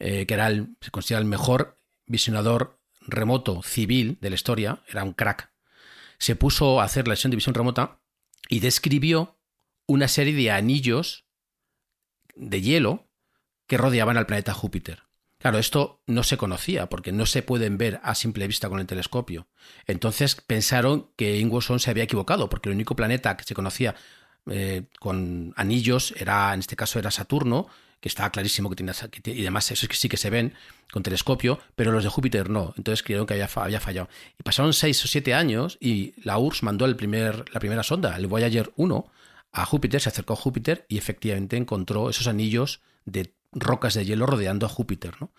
eh, 0.00 0.26
que 0.26 0.34
era 0.34 0.48
el, 0.48 0.76
se 0.80 0.90
considera 0.90 1.20
el 1.20 1.26
mejor 1.26 1.78
visionador 2.06 2.80
remoto 3.00 3.62
civil 3.62 4.18
de 4.20 4.30
la 4.30 4.34
historia, 4.34 4.82
era 4.88 5.04
un 5.04 5.12
crack, 5.12 5.50
se 6.18 6.36
puso 6.36 6.80
a 6.80 6.84
hacer 6.84 7.08
la 7.08 7.16
sesión 7.16 7.30
de 7.32 7.36
visión 7.36 7.54
remota 7.54 7.98
y 8.48 8.60
describió 8.60 9.38
una 9.86 10.08
serie 10.08 10.34
de 10.34 10.50
anillos 10.50 11.24
de 12.34 12.60
hielo 12.60 13.08
que 13.66 13.76
rodeaban 13.76 14.16
al 14.16 14.26
planeta 14.26 14.54
Júpiter. 14.54 15.02
Claro, 15.38 15.58
esto 15.58 16.00
no 16.06 16.22
se 16.22 16.36
conocía 16.36 16.88
porque 16.88 17.10
no 17.10 17.26
se 17.26 17.42
pueden 17.42 17.76
ver 17.76 18.00
a 18.04 18.14
simple 18.14 18.46
vista 18.46 18.68
con 18.68 18.78
el 18.78 18.86
telescopio. 18.86 19.48
Entonces 19.86 20.36
pensaron 20.36 21.10
que 21.16 21.38
Ingwerson 21.38 21.80
se 21.80 21.90
había 21.90 22.04
equivocado 22.04 22.48
porque 22.48 22.68
el 22.68 22.76
único 22.76 22.94
planeta 22.94 23.36
que 23.36 23.42
se 23.42 23.54
conocía 23.54 23.96
eh, 24.50 24.84
con 24.98 25.52
anillos 25.56 26.14
era, 26.16 26.52
en 26.54 26.60
este 26.60 26.76
caso, 26.76 26.98
era 26.98 27.10
Saturno 27.10 27.68
que 28.02 28.08
estaba 28.08 28.30
clarísimo 28.30 28.68
que 28.68 28.74
tiene, 28.74 28.92
y 29.26 29.42
además 29.42 29.70
eso 29.70 29.86
es 29.86 29.88
que 29.88 29.94
sí 29.94 30.08
que 30.08 30.16
se 30.16 30.28
ven 30.28 30.54
con 30.90 31.04
telescopio, 31.04 31.60
pero 31.76 31.92
los 31.92 32.02
de 32.02 32.10
Júpiter 32.10 32.50
no. 32.50 32.74
Entonces 32.76 33.04
creyeron 33.04 33.28
que 33.28 33.34
había, 33.34 33.46
fallado. 33.46 34.08
Y 34.40 34.42
pasaron 34.42 34.72
seis 34.72 35.04
o 35.04 35.08
siete 35.08 35.34
años 35.34 35.78
y 35.80 36.12
la 36.24 36.36
URSS 36.36 36.64
mandó 36.64 36.84
el 36.84 36.96
primer, 36.96 37.44
la 37.52 37.60
primera 37.60 37.84
sonda, 37.84 38.16
el 38.16 38.26
Voyager 38.26 38.72
1, 38.74 39.06
a 39.52 39.64
Júpiter, 39.64 40.00
se 40.00 40.08
acercó 40.08 40.32
a 40.32 40.36
Júpiter 40.36 40.84
y 40.88 40.98
efectivamente 40.98 41.56
encontró 41.56 42.10
esos 42.10 42.26
anillos 42.26 42.80
de 43.04 43.32
rocas 43.52 43.94
de 43.94 44.04
hielo 44.04 44.26
rodeando 44.26 44.66
a 44.66 44.68
Júpiter. 44.68 45.14
¿no? 45.20 45.30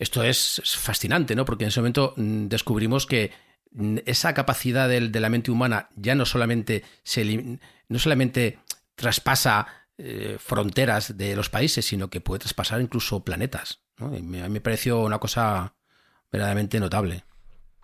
Esto 0.00 0.24
es, 0.24 0.60
fascinante, 0.64 1.36
¿no? 1.36 1.44
porque 1.44 1.62
en 1.64 1.68
ese 1.68 1.78
momento 1.78 2.14
mm, 2.16 2.48
descubrimos 2.48 3.06
que 3.06 3.30
esa 4.06 4.34
capacidad 4.34 4.88
de, 4.88 5.08
de 5.08 5.20
la 5.20 5.28
mente 5.30 5.50
humana 5.50 5.88
ya 5.96 6.14
no 6.14 6.26
solamente, 6.26 6.84
se, 7.02 7.58
no 7.88 7.98
solamente 7.98 8.58
traspasa 8.94 9.66
eh, 9.98 10.36
fronteras 10.38 11.16
de 11.16 11.36
los 11.36 11.48
países, 11.50 11.84
sino 11.86 12.08
que 12.08 12.20
puede 12.20 12.40
traspasar 12.40 12.80
incluso 12.80 13.24
planetas. 13.24 13.80
a 13.98 14.04
mí 14.08 14.20
me 14.22 14.60
pareció 14.60 15.00
una 15.00 15.18
cosa 15.18 15.74
verdaderamente 16.30 16.80
notable. 16.80 17.24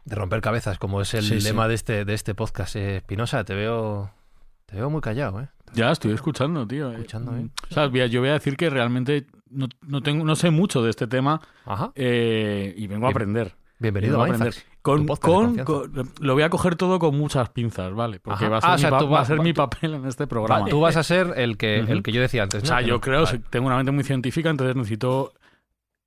de 0.04 0.14
romper 0.16 0.40
cabezas, 0.40 0.78
como 0.78 1.02
es 1.02 1.12
el 1.14 1.23
Sí, 1.23 1.38
sí. 1.40 1.47
lema 1.47 1.68
de 1.68 1.75
este 1.75 2.04
de 2.07 2.14
este 2.14 2.35
podcast. 2.35 2.76
Eh, 2.76 2.97
Espinosa, 2.97 3.45
te 3.45 3.54
veo 3.54 4.11
te 4.66 4.76
veo 4.76 4.88
muy 4.90 5.00
callado, 5.02 5.40
¿eh? 5.42 5.49
Ya, 5.75 5.90
estoy 5.90 6.12
escuchando, 6.12 6.66
tío. 6.66 6.90
Escuchando, 6.92 7.37
¿eh? 7.37 7.49
O 7.71 7.75
sea, 7.75 7.88
voy 7.88 8.00
a- 8.00 8.07
yo 8.07 8.21
voy 8.21 8.30
a 8.30 8.35
decir 8.35 8.57
que 8.57 8.71
realmente 8.71 9.26
no, 9.50 9.68
no 9.83 10.02
tengo, 10.02 10.25
no 10.25 10.35
sé 10.35 10.50
mucho 10.50 10.83
de 10.83 10.88
este 10.90 11.07
tema 11.07 11.42
Ajá. 11.66 11.92
eh, 11.95 12.73
y 12.76 12.87
vengo 12.87 13.07
a 13.07 13.11
aprender. 13.11 13.54
Bienvenido 13.78 14.20
a. 14.20 14.26
Mindfax, 14.26 14.66
Con, 14.82 15.06
con- 15.06 15.56
con- 15.64 16.12
lo 16.20 16.35
voy 16.35 16.42
a 16.42 16.50
coger 16.50 16.75
todo 16.76 16.99
con 16.99 17.16
muchas 17.16 17.50
pinzas, 17.50 17.92
¿vale? 17.94 18.18
Porque 18.20 18.47
Ajá. 18.47 18.49
va 18.49 18.58
a 18.58 18.61
ser, 18.61 18.70
Ah, 18.70 18.73
o 18.73 18.76
mi, 18.76 18.80
sea, 18.80 18.90
pa- 18.90 18.99
tú 18.99 19.04
va 19.06 19.11
va- 19.12 19.20
a 19.20 19.25
ser 19.25 19.38
va- 19.38 19.42
mi 19.44 19.52
papel 19.52 19.94
en 19.94 20.06
este 20.06 20.26
programa. 20.26 20.66
Tú 20.66 20.80
vas 20.80 20.97
a 20.97 21.02
ser 21.02 21.35
el 21.37 21.56
que 21.56 21.78
el 21.80 22.02
que 22.02 22.11
yo 22.12 22.20
decía 22.20 22.42
antes, 22.42 22.62
O 22.62 22.66
sea, 22.66 22.80
yo 22.80 23.00
creo, 23.00 23.25
vale. 23.25 23.40
tengo 23.50 23.66
una 23.66 23.76
mente 23.76 23.92
muy 23.92 24.04
científica, 24.04 24.50
entonces 24.50 24.75
necesito 24.75 25.32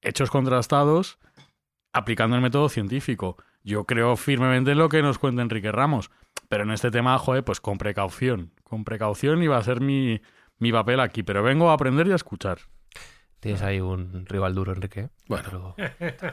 hechos 0.01 0.29
contrastados 0.31 1.19
aplicando 1.93 2.35
el 2.35 2.41
método 2.41 2.67
científico. 2.69 3.37
Yo 3.63 3.85
creo 3.85 4.15
firmemente 4.17 4.71
en 4.71 4.77
lo 4.79 4.89
que 4.89 5.01
nos 5.01 5.19
cuenta 5.19 5.41
Enrique 5.41 5.71
Ramos, 5.71 6.09
pero 6.49 6.63
en 6.63 6.71
este 6.71 6.89
tema, 6.91 7.17
joder, 7.19 7.43
pues 7.43 7.61
con 7.61 7.77
precaución. 7.77 8.51
Con 8.63 8.83
precaución 8.83 9.43
y 9.43 9.47
va 9.47 9.57
a 9.57 9.63
ser 9.63 9.79
mi, 9.81 10.19
mi 10.57 10.71
papel 10.71 10.99
aquí, 10.99 11.21
pero 11.23 11.43
vengo 11.43 11.69
a 11.69 11.73
aprender 11.73 12.07
y 12.07 12.11
a 12.11 12.15
escuchar. 12.15 12.59
Tienes 13.41 13.61
ahí 13.63 13.79
un 13.81 14.23
rival 14.27 14.53
duro, 14.53 14.71
Enrique. 14.71 15.09
Bueno. 15.27 15.73
Pero- 15.75 15.75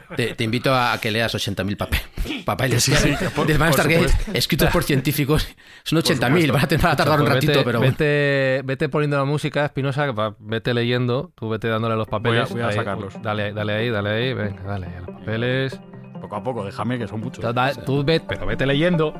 Te, 0.15 0.35
te 0.35 0.43
invito 0.43 0.73
a 0.75 0.95
que 1.01 1.09
leas 1.09 1.33
80.000 1.33 1.75
pape- 1.75 2.43
papeles 2.45 2.83
Sí, 2.83 2.93
sí, 2.93 3.13
por- 3.35 3.47
por 3.47 3.73
Stargate 3.73 4.07
escritos 4.37 4.69
por 4.69 4.83
científicos. 4.83 5.47
Son 5.83 5.97
80.000, 5.99 6.03
supuesto. 6.19 6.53
van 6.53 6.63
a, 6.63 6.67
tener- 6.67 6.83
van 6.83 6.91
a 6.91 6.95
tardar 6.95 7.19
un 7.19 7.25
Pues 7.25 7.33
ratito, 7.35 7.51
vete, 7.53 7.63
pero 7.65 7.79
bueno. 7.79 7.91
vete, 7.91 8.61
vete 8.63 8.89
poniendo 8.89 9.17
la 9.17 9.25
música, 9.25 9.65
Espinosa, 9.65 10.05
vete 10.37 10.73
leyendo, 10.75 11.31
tú 11.33 11.49
vete 11.49 11.67
dándole 11.67 11.95
los 11.95 12.07
papeles. 12.07 12.47
Voy 12.51 12.51
a- 12.51 12.53
voy 12.53 12.61
a 12.61 12.67
Ahí, 12.67 12.75
sacarlos. 12.75 13.19
Dale, 13.23 13.53
dale 13.53 13.73
ahí, 13.73 13.89
dale 13.89 14.09
ahí, 14.11 14.33
venga, 14.35 14.61
dale 14.61 14.87
los 14.99 15.09
papeles. 15.19 15.79
Poco 16.21 16.35
a 16.35 16.43
poco, 16.43 16.63
déjame 16.63 16.99
que 16.99 17.07
son 17.07 17.21
muchos. 17.21 17.43
Da- 17.43 17.53
da- 17.53 17.73
Tú 17.73 18.03
vete, 18.03 18.25
pero 18.29 18.45
vete 18.45 18.67
leyendo. 18.67 19.13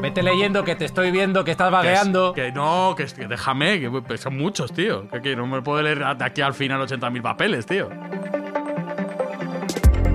Vete 0.00 0.22
leyendo 0.22 0.62
que 0.64 0.76
te 0.76 0.84
estoy 0.84 1.10
viendo 1.10 1.44
que 1.44 1.50
estás 1.50 1.70
vagueando. 1.72 2.32
Que, 2.32 2.46
es- 2.48 2.52
que 2.52 2.58
no, 2.58 2.94
que, 2.96 3.06
que 3.06 3.26
déjame, 3.26 3.80
que 3.80 3.90
pues, 3.90 4.20
son 4.20 4.36
muchos, 4.36 4.72
tío. 4.72 5.08
Que, 5.10 5.20
que 5.20 5.36
no 5.36 5.46
me 5.46 5.60
puedo 5.62 5.82
leer 5.82 5.98
de 6.16 6.24
aquí 6.24 6.40
al 6.40 6.54
final 6.54 6.80
80.000 6.86 7.20
papeles, 7.22 7.66
tío. 7.66 7.88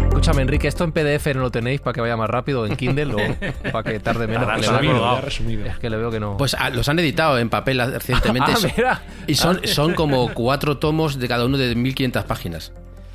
Escúchame, 0.07 0.43
Enrique, 0.43 0.69
esto 0.69 0.85
en 0.85 0.93
PDF 0.93 1.27
no 1.35 1.41
lo 1.41 1.51
tenéis 1.51 1.81
para 1.81 1.93
que 1.93 1.99
vaya 1.99 2.15
más 2.15 2.29
rápido 2.29 2.65
en 2.65 2.77
Kindle 2.77 3.13
o 3.13 3.71
para 3.73 3.83
que 3.91 3.99
tarde 3.99 4.25
menos. 4.25 4.45
Que 4.61 4.69
veo 4.71 5.15
ya 5.15 5.21
resumido. 5.21 5.65
es 5.65 5.77
que 5.79 5.89
le 5.89 5.97
veo 5.97 6.11
que 6.11 6.19
no. 6.21 6.37
Pues 6.37 6.55
ah, 6.57 6.69
los 6.69 6.87
han 6.87 6.97
editado 6.99 7.37
en 7.39 7.49
papel 7.49 7.81
recientemente. 7.91 8.51
Ah, 8.63 8.67
mira. 8.77 9.01
Y 9.27 9.35
son, 9.35 9.65
son 9.67 9.93
como 9.95 10.33
cuatro 10.33 10.77
tomos 10.77 11.19
de 11.19 11.27
cada 11.27 11.45
uno 11.45 11.57
de 11.57 11.75
1500 11.75 12.23
páginas. 12.23 12.71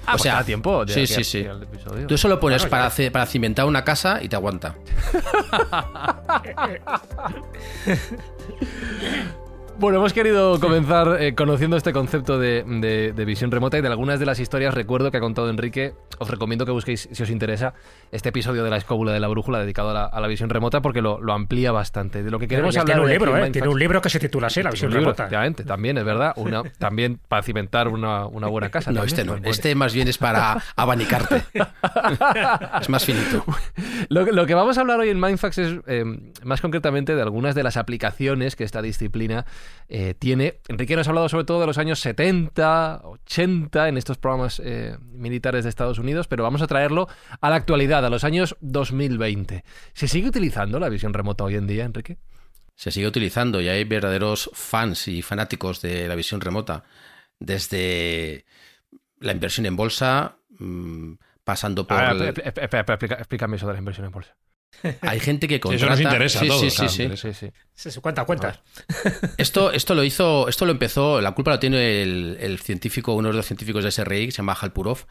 Ah, 0.09 0.13
pues 0.13 0.25
da 0.25 0.45
tiempo. 0.45 0.85
de 0.85 0.95
sí, 0.95 1.01
aquí 1.01 1.25
sí, 1.25 1.27
sí. 1.31 1.39
episodio. 1.39 2.07
Tú 2.07 2.15
eso 2.15 2.29
lo 2.29 2.41
pones 2.41 2.65
para, 2.67 2.87
hacer- 2.87 3.13
para 3.13 3.27
cimentar 3.27 3.67
una 3.67 3.85
casa 3.85 4.23
y 4.23 4.29
te 4.29 4.37
aguanta. 4.37 4.75
Bueno, 9.81 9.99
hemos 9.99 10.13
querido 10.13 10.59
comenzar 10.59 11.19
eh, 11.23 11.37
conociendo 11.37 11.77
este 11.77 11.93
concepto 11.93 12.37
de, 12.37 12.65
de- 12.67 13.13
de 13.13 13.25
visión 13.25 13.53
remota 13.53 13.79
y 13.79 13.81
de 13.81 13.87
algunas 13.87 14.19
de 14.19 14.27
las 14.27 14.41
historias, 14.41 14.75
recuerdo 14.75 15.13
que 15.13 15.19
ha 15.19 15.21
contado 15.21 15.49
Enrique, 15.51 15.95
os 16.19 16.29
recomiendo 16.29 16.67
que 16.67 16.73
busquéis, 16.73 17.09
si 17.13 17.23
os 17.23 17.31
interesa, 17.31 17.75
este 18.11 18.31
episodio 18.31 18.65
de 18.65 18.71
la 18.71 18.77
escóbula 18.77 19.13
de 19.13 19.21
la 19.21 19.29
brújula 19.29 19.61
dedicado 19.61 19.91
a 19.91 19.95
la, 19.95 20.05
a 20.07 20.21
la 20.21 20.27
visión 20.27 20.51
remota 20.51 20.83
porque 20.83 21.01
lo, 21.01 21.21
lo 21.21 21.33
amplía 21.33 21.71
bastante. 21.71 22.25
De 22.25 22.31
lo 22.33 22.41
que 22.41 22.49
queremos 22.49 22.77
hablar 22.77 22.97
tiene 22.97 23.03
un 23.03 23.09
libro, 23.09 23.39
¿eh? 23.39 23.51
Tiene 23.53 23.69
un 23.69 23.79
libro 23.79 24.03
que 24.03 24.11
se 24.11 24.19
titula 24.19 24.49
así, 24.49 24.65
La 24.65 24.73
visión 24.73 24.91
libro, 24.91 25.03
remota. 25.03 25.23
efectivamente, 25.25 25.63
también 25.63 25.97
es 25.97 26.05
verdad. 26.05 26.33
Una, 26.35 26.65
también 26.79 27.21
para 27.29 27.43
cimentar 27.45 27.87
una, 27.87 28.27
una 28.27 28.49
buena 28.49 28.71
casa. 28.71 28.91
No, 28.91 29.03
también, 29.07 29.21
este 29.21 29.25
no. 29.25 29.49
Este 29.49 29.75
más 29.77 29.95
bien 29.95 30.09
es 30.09 30.19
para 30.19 30.61
abanicarte. 30.75 31.43
es 32.81 32.89
más 32.89 33.05
finito. 33.05 33.45
Lo, 34.09 34.25
que- 34.25 34.33
lo 34.33 34.45
que 34.45 34.55
vamos 34.55 34.77
a 34.77 34.81
hablar 34.81 34.99
hoy 34.99 35.11
en 35.11 35.21
Mindfax 35.21 35.59
es 35.59 35.79
eh, 35.87 36.05
más 36.43 36.61
concretamente 36.61 37.15
de 37.15 37.23
algunas 37.23 37.55
de 37.55 37.63
las 37.63 37.77
aplicaciones 37.77 38.57
que 38.57 38.65
esta 38.65 38.83
disciplina 38.83 39.47
eh, 39.89 40.15
tiene. 40.19 40.61
Enrique 40.69 40.97
nos 40.97 41.07
ha 41.07 41.11
hablado 41.11 41.29
sobre 41.29 41.45
todo 41.45 41.61
de 41.61 41.67
los 41.67 41.79
años 41.79 42.01
70, 42.01 43.03
80 43.05 43.89
en 43.89 43.97
estos 43.97 44.19
programas 44.19 44.61
eh, 44.65 44.97
militares 45.13 45.65
de 45.65 45.71
Estados 45.71 45.99
Unidos, 45.99 46.29
pero 46.29 46.43
vamos 46.43 46.63
a 46.63 46.67
traerlo 46.67 47.09
a 47.41 47.51
la 47.51 47.57
actualidad, 47.57 48.05
a 48.05 48.11
los 48.11 48.25
años 48.25 48.57
2020. 48.61 49.65
¿Se 49.93 50.09
sigue 50.09 50.29
utilizando 50.29 50.79
la 50.79 50.89
visión 50.89 51.13
remota 51.15 51.45
hoy 51.45 51.57
en 51.57 51.67
día, 51.67 51.85
Enrique? 51.85 52.19
Se 52.75 52.91
sigue 52.93 53.09
utilizando 53.09 53.61
y 53.61 53.69
hay 53.69 53.83
verdaderos 53.85 54.51
fans 54.55 55.09
y 55.09 55.23
fanáticos 55.23 55.83
de 55.83 56.07
la 56.07 56.15
visión 56.15 56.41
remota. 56.41 56.85
Desde 57.41 58.45
la 59.21 59.33
inversión 59.33 59.67
en 59.67 59.75
bolsa, 59.77 60.37
mm, 60.59 61.15
pasando 61.45 61.87
por... 61.87 61.97
Ver, 62.19 62.35
el- 62.45 63.13
explícame 63.13 63.57
eso 63.57 63.67
de 63.67 63.73
la 63.73 63.79
inversión 63.79 64.07
en 64.07 64.13
bolsa. 64.13 64.37
Hay 65.03 65.21
gente 65.21 65.49
que 65.49 65.57
eso 65.57 65.63
contrata... 65.63 65.91
nos 65.91 66.01
interesa 66.01 66.39
a 66.39 66.43
sí, 66.43 66.49
todos, 66.49 66.61
sí, 66.61 66.71
sí, 66.71 66.97
claro, 66.97 67.17
sí. 67.17 67.33
Sí, 67.33 67.47
sí. 67.47 67.53
Sí, 67.75 67.91
sí, 67.91 68.01
cuenta, 68.01 68.25
cuenta. 68.25 68.63
Esto, 69.37 69.73
esto 69.73 69.95
lo 69.95 70.05
hizo, 70.05 70.49
esto 70.49 70.67
lo 70.67 70.73
empezó, 70.73 71.21
la 71.21 71.33
culpa 71.33 71.53
lo 71.53 71.59
tiene 71.59 72.03
el, 72.03 72.37
el 72.41 72.59
científico, 72.59 73.15
uno 73.15 73.29
de 73.29 73.35
los 73.35 73.47
científicos 73.47 73.85
de 73.85 73.91
SRI, 73.91 74.27
que 74.27 74.33
se 74.33 74.39
llama 74.39 74.57
Halpurov, 74.61 75.07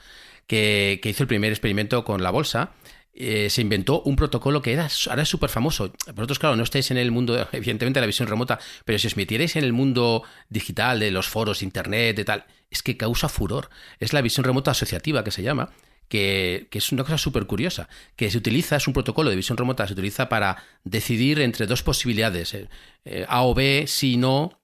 que, 0.47 0.99
que 1.01 1.09
hizo 1.09 1.23
el 1.23 1.27
primer 1.27 1.51
experimento 1.51 2.03
con 2.03 2.23
la 2.23 2.31
bolsa. 2.31 2.71
Eh, 3.19 3.49
se 3.49 3.61
inventó 3.61 4.01
un 4.03 4.15
protocolo 4.15 4.61
que 4.61 4.73
era, 4.73 4.87
ahora 5.09 5.23
es 5.23 5.29
súper 5.29 5.49
famoso. 5.49 5.91
Vosotros, 6.13 6.37
claro, 6.37 6.55
no 6.55 6.61
estáis 6.61 6.91
en 6.91 6.97
el 6.97 7.09
mundo, 7.11 7.35
evidentemente, 7.51 7.99
de 7.99 8.01
la 8.01 8.07
visión 8.07 8.27
remota, 8.27 8.59
pero 8.85 8.99
si 8.99 9.07
os 9.07 9.17
metierais 9.17 9.55
en 9.55 9.63
el 9.63 9.73
mundo 9.73 10.23
digital, 10.49 10.99
de 10.99 11.09
los 11.09 11.27
foros, 11.27 11.63
internet, 11.63 12.15
de 12.15 12.25
tal, 12.25 12.45
es 12.69 12.83
que 12.83 12.95
causa 12.95 13.27
furor. 13.27 13.69
Es 13.99 14.13
la 14.13 14.21
visión 14.21 14.43
remota 14.43 14.71
asociativa 14.71 15.23
que 15.23 15.31
se 15.31 15.41
llama, 15.41 15.71
que, 16.07 16.67
es 16.71 16.91
una 16.91 17.03
cosa 17.03 17.17
súper 17.17 17.45
curiosa, 17.45 17.89
que 18.15 18.31
se 18.31 18.37
utiliza, 18.37 18.77
es 18.77 18.87
un 18.87 18.93
protocolo 18.93 19.29
de 19.29 19.35
visión 19.35 19.57
remota, 19.57 19.87
se 19.87 19.93
utiliza 19.93 20.29
para 20.29 20.63
decidir 20.83 21.39
entre 21.41 21.67
dos 21.67 21.83
posibilidades, 21.83 22.53
eh, 22.53 22.69
eh, 23.05 23.25
A 23.27 23.43
o 23.43 23.53
B, 23.53 23.85
sí, 23.87 24.17
no, 24.17 24.59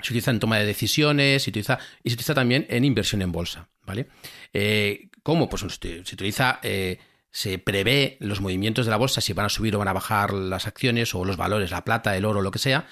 se 0.00 0.12
utiliza 0.12 0.30
en 0.30 0.40
toma 0.40 0.58
de 0.58 0.66
decisiones, 0.66 1.42
se 1.42 1.50
utiliza, 1.50 1.78
y 2.02 2.10
se 2.10 2.14
utiliza 2.14 2.34
también 2.34 2.66
en 2.70 2.84
inversión 2.84 3.22
en 3.22 3.32
bolsa, 3.32 3.68
¿vale? 3.84 4.08
Eh, 4.52 5.08
¿Cómo? 5.22 5.48
Pues 5.48 5.62
se 5.62 6.14
utiliza, 6.14 6.60
eh, 6.62 6.98
se 7.30 7.58
prevé 7.58 8.16
los 8.20 8.40
movimientos 8.40 8.86
de 8.86 8.90
la 8.90 8.96
bolsa, 8.96 9.20
si 9.20 9.32
van 9.32 9.46
a 9.46 9.50
subir 9.50 9.74
o 9.74 9.78
van 9.78 9.88
a 9.88 9.92
bajar 9.92 10.32
las 10.32 10.66
acciones 10.66 11.14
o 11.14 11.24
los 11.24 11.36
valores, 11.36 11.70
la 11.70 11.84
plata, 11.84 12.16
el 12.16 12.24
oro, 12.24 12.42
lo 12.42 12.50
que 12.50 12.58
sea, 12.58 12.86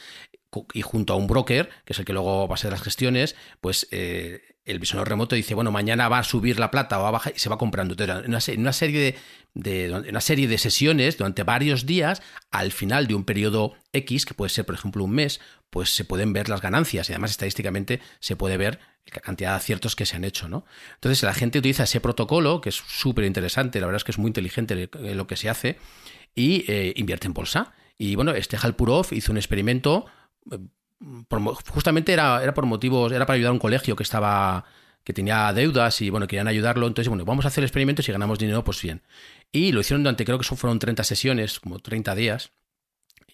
y 0.72 0.82
junto 0.82 1.12
a 1.12 1.16
un 1.16 1.26
broker, 1.26 1.68
que 1.84 1.92
es 1.92 1.98
el 1.98 2.04
que 2.04 2.12
luego 2.12 2.46
va 2.48 2.54
a 2.54 2.56
hacer 2.56 2.70
las 2.70 2.82
gestiones, 2.82 3.34
pues 3.60 3.88
el 4.64 4.78
visionador 4.78 5.08
remoto 5.08 5.36
dice, 5.36 5.54
bueno, 5.54 5.70
mañana 5.70 6.08
va 6.08 6.18
a 6.18 6.24
subir 6.24 6.58
la 6.58 6.70
plata 6.70 6.98
o 6.98 7.02
va 7.02 7.08
a 7.08 7.12
bajar 7.12 7.34
y 7.36 7.38
se 7.38 7.48
va 7.48 7.58
comprando. 7.58 7.94
En 8.02 8.30
una, 8.30 8.40
serie 8.72 9.16
de, 9.54 10.04
una 10.08 10.20
serie 10.20 10.48
de 10.48 10.58
sesiones 10.58 11.18
durante 11.18 11.42
varios 11.42 11.84
días, 11.86 12.22
al 12.50 12.72
final 12.72 13.06
de 13.06 13.14
un 13.14 13.24
periodo 13.24 13.74
X, 13.92 14.24
que 14.24 14.34
puede 14.34 14.48
ser, 14.48 14.64
por 14.64 14.74
ejemplo, 14.74 15.04
un 15.04 15.10
mes, 15.10 15.40
pues 15.70 15.94
se 15.94 16.04
pueden 16.04 16.32
ver 16.32 16.48
las 16.48 16.62
ganancias 16.62 17.08
y 17.08 17.12
además 17.12 17.32
estadísticamente 17.32 18.00
se 18.20 18.36
puede 18.36 18.56
ver 18.56 18.78
la 19.12 19.20
cantidad 19.20 19.50
de 19.50 19.56
aciertos 19.56 19.96
que 19.96 20.06
se 20.06 20.16
han 20.16 20.24
hecho, 20.24 20.48
¿no? 20.48 20.64
Entonces 20.94 21.22
la 21.22 21.34
gente 21.34 21.58
utiliza 21.58 21.84
ese 21.84 22.00
protocolo, 22.00 22.60
que 22.62 22.70
es 22.70 22.76
súper 22.76 23.26
interesante, 23.26 23.80
la 23.80 23.86
verdad 23.86 23.98
es 23.98 24.04
que 24.04 24.12
es 24.12 24.18
muy 24.18 24.28
inteligente 24.28 24.88
lo 24.92 25.26
que 25.26 25.36
se 25.36 25.50
hace, 25.50 25.78
y 26.34 26.64
eh, 26.68 26.94
invierte 26.96 27.26
en 27.26 27.34
bolsa. 27.34 27.74
Y 27.98 28.14
bueno, 28.14 28.32
este 28.32 28.56
Halpurov 28.56 29.08
hizo 29.12 29.30
un 29.30 29.38
experimento, 29.38 30.06
eh, 30.50 30.58
por 31.28 31.40
justamente 31.70 32.12
era, 32.12 32.42
era 32.42 32.54
por 32.54 32.66
motivos, 32.66 33.12
era 33.12 33.26
para 33.26 33.36
ayudar 33.36 33.50
a 33.50 33.54
un 33.54 33.58
colegio 33.58 33.96
que 33.96 34.02
estaba 34.02 34.64
que 35.04 35.12
tenía 35.12 35.52
deudas 35.52 36.00
y 36.00 36.10
bueno, 36.10 36.26
querían 36.26 36.48
ayudarlo, 36.48 36.86
entonces 36.86 37.08
bueno, 37.08 37.24
vamos 37.26 37.44
a 37.44 37.48
hacer 37.48 37.62
el 37.62 37.66
experimento 37.66 38.02
y 38.02 38.10
ganamos 38.10 38.38
dinero, 38.38 38.64
pues 38.64 38.80
bien. 38.80 39.02
Y 39.52 39.72
lo 39.72 39.80
hicieron 39.80 40.02
durante, 40.02 40.24
creo 40.24 40.38
que 40.38 40.44
fueron 40.44 40.78
30 40.78 41.04
sesiones, 41.04 41.60
como 41.60 41.78
30 41.78 42.14
días. 42.14 42.52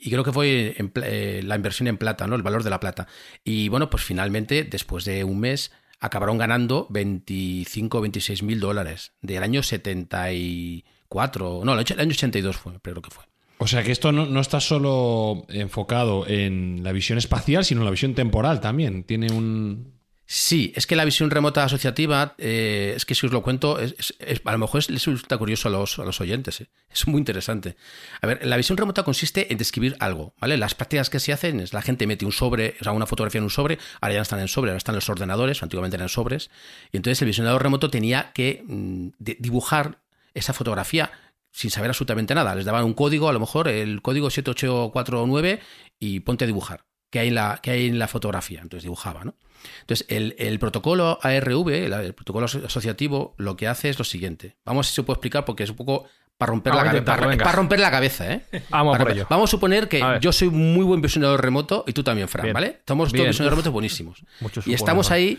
Y 0.03 0.11
creo 0.11 0.25
que 0.25 0.33
fue 0.33 0.75
en 0.79 0.91
eh, 1.03 1.43
la 1.45 1.57
inversión 1.57 1.87
en 1.87 1.99
plata, 1.99 2.27
¿no? 2.27 2.35
El 2.35 2.43
valor 2.43 2.65
de 2.65 2.71
la 2.71 2.81
plata. 2.81 3.07
Y 3.45 3.69
bueno, 3.69 3.91
pues 3.91 4.03
finalmente, 4.03 4.65
después 4.65 5.05
de 5.05 5.25
un 5.25 5.41
mes, 5.41 5.73
acabaron 6.01 6.39
ganando 6.39 6.87
25 6.91 7.99
o 7.99 8.01
26 8.01 8.43
mil 8.43 8.61
dólares 8.61 9.13
del 9.21 9.43
año 9.43 9.63
74. 9.63 11.63
No, 11.65 11.75
el 11.75 12.01
año 12.01 12.11
82 12.11 12.57
fue, 12.57 12.81
creo 12.81 13.03
que 13.03 13.11
fue. 13.11 13.25
O 13.63 13.67
sea 13.67 13.83
que 13.83 13.93
esto 13.93 14.11
no, 14.11 14.25
no 14.25 14.41
está 14.41 14.59
solo 14.59 15.45
enfocado 15.51 16.27
en 16.27 16.81
la 16.83 16.93
visión 16.93 17.19
espacial, 17.19 17.63
sino 17.65 17.83
en 17.83 17.85
la 17.85 17.91
visión 17.91 18.15
temporal 18.15 18.61
también. 18.61 19.05
Tiene 19.05 19.31
un. 19.31 20.01
Sí, 20.25 20.73
es 20.77 20.87
que 20.87 20.95
la 20.97 21.05
visión 21.05 21.29
remota 21.31 21.65
asociativa, 21.65 22.35
eh, 22.39 22.95
es 22.97 23.05
que 23.05 23.15
si 23.17 23.27
os 23.27 23.33
lo 23.33 23.43
cuento, 23.43 23.79
es- 23.81 24.15
a 24.45 24.53
lo 24.53 24.59
mejor 24.59 24.79
es- 24.79 24.89
les 24.89 25.05
resulta 25.05 25.37
curioso 25.37 25.69
a 25.69 25.73
los, 25.73 25.99
a 25.99 26.05
los 26.05 26.21
oyentes. 26.23 26.61
eh. 26.63 26.69
Es 26.91 27.07
muy 27.09 27.19
interesante. 27.19 27.77
A 28.23 28.27
ver, 28.29 28.47
la 28.47 28.57
visión 28.57 28.79
remota 28.79 29.03
consiste 29.03 29.53
en 29.53 29.59
describir 29.59 29.95
algo, 29.99 30.33
¿vale? 30.41 30.57
Las 30.57 30.75
prácticas 30.75 31.11
que 31.11 31.19
se 31.21 31.33
hacen 31.33 31.61
es 31.61 31.73
la 31.75 31.83
gente 31.83 32.07
mete 32.07 32.25
un 32.25 32.33
sobre, 32.33 32.77
o 32.81 32.85
sea, 32.85 32.93
una 32.93 33.07
fotografía 33.07 33.41
en 33.41 33.45
un 33.45 33.51
sobre, 33.51 33.79
ahora 34.01 34.15
ya 34.15 34.19
no 34.21 34.23
están 34.23 34.41
en 34.41 34.49
sobre, 34.49 34.71
ahora 34.71 34.79
están 34.79 34.95
en 34.95 34.99
los 34.99 35.09
ordenadores, 35.11 35.63
antiguamente 35.63 35.97
eran 35.97 36.09
sobres, 36.09 36.49
y 36.93 36.97
entonces 36.97 37.21
el 37.21 37.27
visionador 37.27 37.63
remoto 37.63 37.91
tenía 37.91 38.31
que 38.33 38.63
mm, 38.67 39.09
dibujar 39.19 39.99
esa 40.33 40.53
fotografía 40.53 41.11
sin 41.53 41.71
saber 41.71 41.91
absolutamente 41.91 42.35
nada. 42.35 42.55
Les 42.55 42.65
daban 42.65 42.85
un 42.85 42.95
código, 42.95 43.29
a 43.29 43.33
lo 43.33 43.41
mejor 43.41 43.69
el 43.69 44.03
código 44.03 44.31
7849, 44.31 45.61
y 45.99 46.21
ponte 46.21 46.45
a 46.45 46.47
dibujar. 46.47 46.85
que 47.11 47.19
hay 47.19 47.29
en 47.29 47.35
la, 47.35 47.59
que 47.63 47.71
hay 47.73 47.87
en 47.89 47.99
la 47.99 48.07
fotografía. 48.09 48.61
Entonces 48.63 48.85
dibujaba, 48.85 49.25
¿no? 49.25 49.35
Entonces, 49.81 50.07
el, 50.09 50.37
el 50.39 50.59
protocolo 50.59 51.19
ARV, 51.23 51.69
el, 51.71 51.93
el 51.93 52.15
protocolo 52.15 52.47
aso- 52.47 52.65
asociativo, 52.65 53.35
lo 53.37 53.57
que 53.57 53.67
hace 53.69 53.89
es 53.91 53.99
lo 53.99 54.05
siguiente. 54.05 54.57
Vamos 54.65 54.79
a 54.79 54.81
ver 54.87 54.91
si 54.91 54.95
se 54.95 55.03
puede 55.03 55.17
explicar 55.17 55.45
porque 55.45 55.65
es 55.65 55.71
un 55.71 55.77
poco 55.77 56.05
para 56.39 56.51
romper, 56.51 56.71
Vamos 56.73 56.85
la, 56.85 56.91
a 56.91 56.93
cabe- 56.93 56.99
intentarlo, 57.01 57.37
para, 57.45 57.53
romper 57.57 57.81
la 57.81 57.91
cabeza, 57.91 58.33
¿eh? 58.33 58.43
Vamos 58.71 58.93
Para 58.93 59.05
por 59.05 59.13
ello. 59.13 59.27
Vamos 59.29 59.51
a 59.51 59.53
suponer 59.53 59.89
que 59.89 60.03
A 60.03 60.19
yo 60.21 60.33
soy 60.33 60.49
muy 60.51 60.85
buen 60.85 61.03
visionador 61.03 61.43
remoto 61.43 61.85
y 61.87 61.93
tú 61.93 62.03
también, 62.05 62.29
Fran, 62.29 62.45
Bien. 62.45 62.55
¿vale? 62.55 62.67
Estamos 62.79 63.13
todos 63.13 63.27
visionadores 63.27 63.57
remotos 63.57 63.73
buenísimos. 63.73 64.23
Mucho 64.41 64.61
y 64.61 64.63
supone, 64.63 64.77
estamos 64.77 65.11
¿no? 65.11 65.17
ahí 65.17 65.39